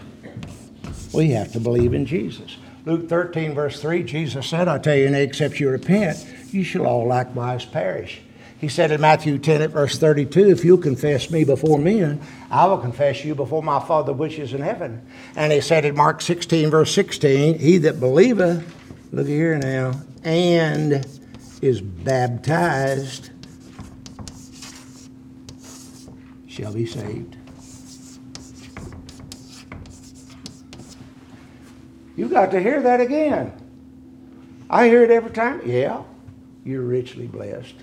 We 1.13 1.31
have 1.31 1.51
to 1.53 1.59
believe 1.59 1.93
in 1.93 2.05
Jesus. 2.05 2.57
Luke 2.85 3.09
13, 3.09 3.53
verse 3.55 3.81
3, 3.81 4.03
Jesus 4.03 4.47
said, 4.47 4.67
I 4.67 4.77
tell 4.77 4.95
you, 4.95 5.07
except 5.07 5.59
you 5.59 5.69
repent, 5.69 6.25
you 6.51 6.63
shall 6.63 6.85
all 6.85 7.07
likewise 7.07 7.65
perish. 7.65 8.21
He 8.59 8.69
said 8.69 8.91
in 8.91 9.01
Matthew 9.01 9.37
10 9.37 9.61
at 9.61 9.69
verse 9.71 9.97
32, 9.97 10.49
If 10.49 10.63
you'll 10.63 10.77
confess 10.77 11.29
me 11.29 11.43
before 11.43 11.77
men, 11.77 12.21
I 12.49 12.65
will 12.65 12.77
confess 12.77 13.25
you 13.25 13.35
before 13.35 13.61
my 13.61 13.79
Father 13.79 14.13
which 14.13 14.39
is 14.39 14.53
in 14.53 14.61
heaven. 14.61 15.05
And 15.35 15.51
he 15.51 15.61
said 15.61 15.83
in 15.83 15.95
Mark 15.95 16.21
16, 16.21 16.69
verse 16.69 16.93
16, 16.93 17.59
He 17.59 17.77
that 17.79 17.99
believeth, 17.99 18.63
look 19.11 19.27
here 19.27 19.57
now, 19.57 19.93
and 20.23 21.05
is 21.61 21.81
baptized 21.81 23.29
shall 26.55 26.71
be 26.71 26.85
saved. 26.85 27.35
You 32.15 32.29
got 32.29 32.51
to 32.51 32.61
hear 32.61 32.81
that 32.81 33.01
again. 33.01 33.51
I 34.69 34.87
hear 34.87 35.03
it 35.03 35.11
every 35.11 35.31
time. 35.31 35.61
Yeah, 35.65 36.03
you're 36.63 36.81
richly 36.81 37.27
blessed. 37.27 37.75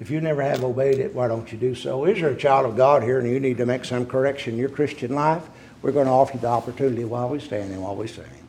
If 0.00 0.10
you 0.10 0.20
never 0.20 0.42
have 0.42 0.64
obeyed 0.64 0.98
it, 0.98 1.14
why 1.14 1.28
don't 1.28 1.52
you 1.52 1.56
do 1.56 1.76
so? 1.76 2.04
Is 2.04 2.20
there 2.20 2.30
a 2.30 2.36
child 2.36 2.66
of 2.66 2.76
God 2.76 3.04
here 3.04 3.20
and 3.20 3.30
you 3.30 3.38
need 3.38 3.58
to 3.58 3.66
make 3.66 3.84
some 3.84 4.06
correction 4.06 4.54
in 4.54 4.58
your 4.58 4.68
Christian 4.68 5.14
life? 5.14 5.48
We're 5.82 5.92
going 5.92 6.06
to 6.06 6.12
offer 6.12 6.34
you 6.34 6.40
the 6.40 6.48
opportunity 6.48 7.04
while 7.04 7.28
we 7.28 7.38
stand 7.38 7.70
and 7.70 7.80
while 7.80 7.94
we 7.94 8.08
sing. 8.08 8.41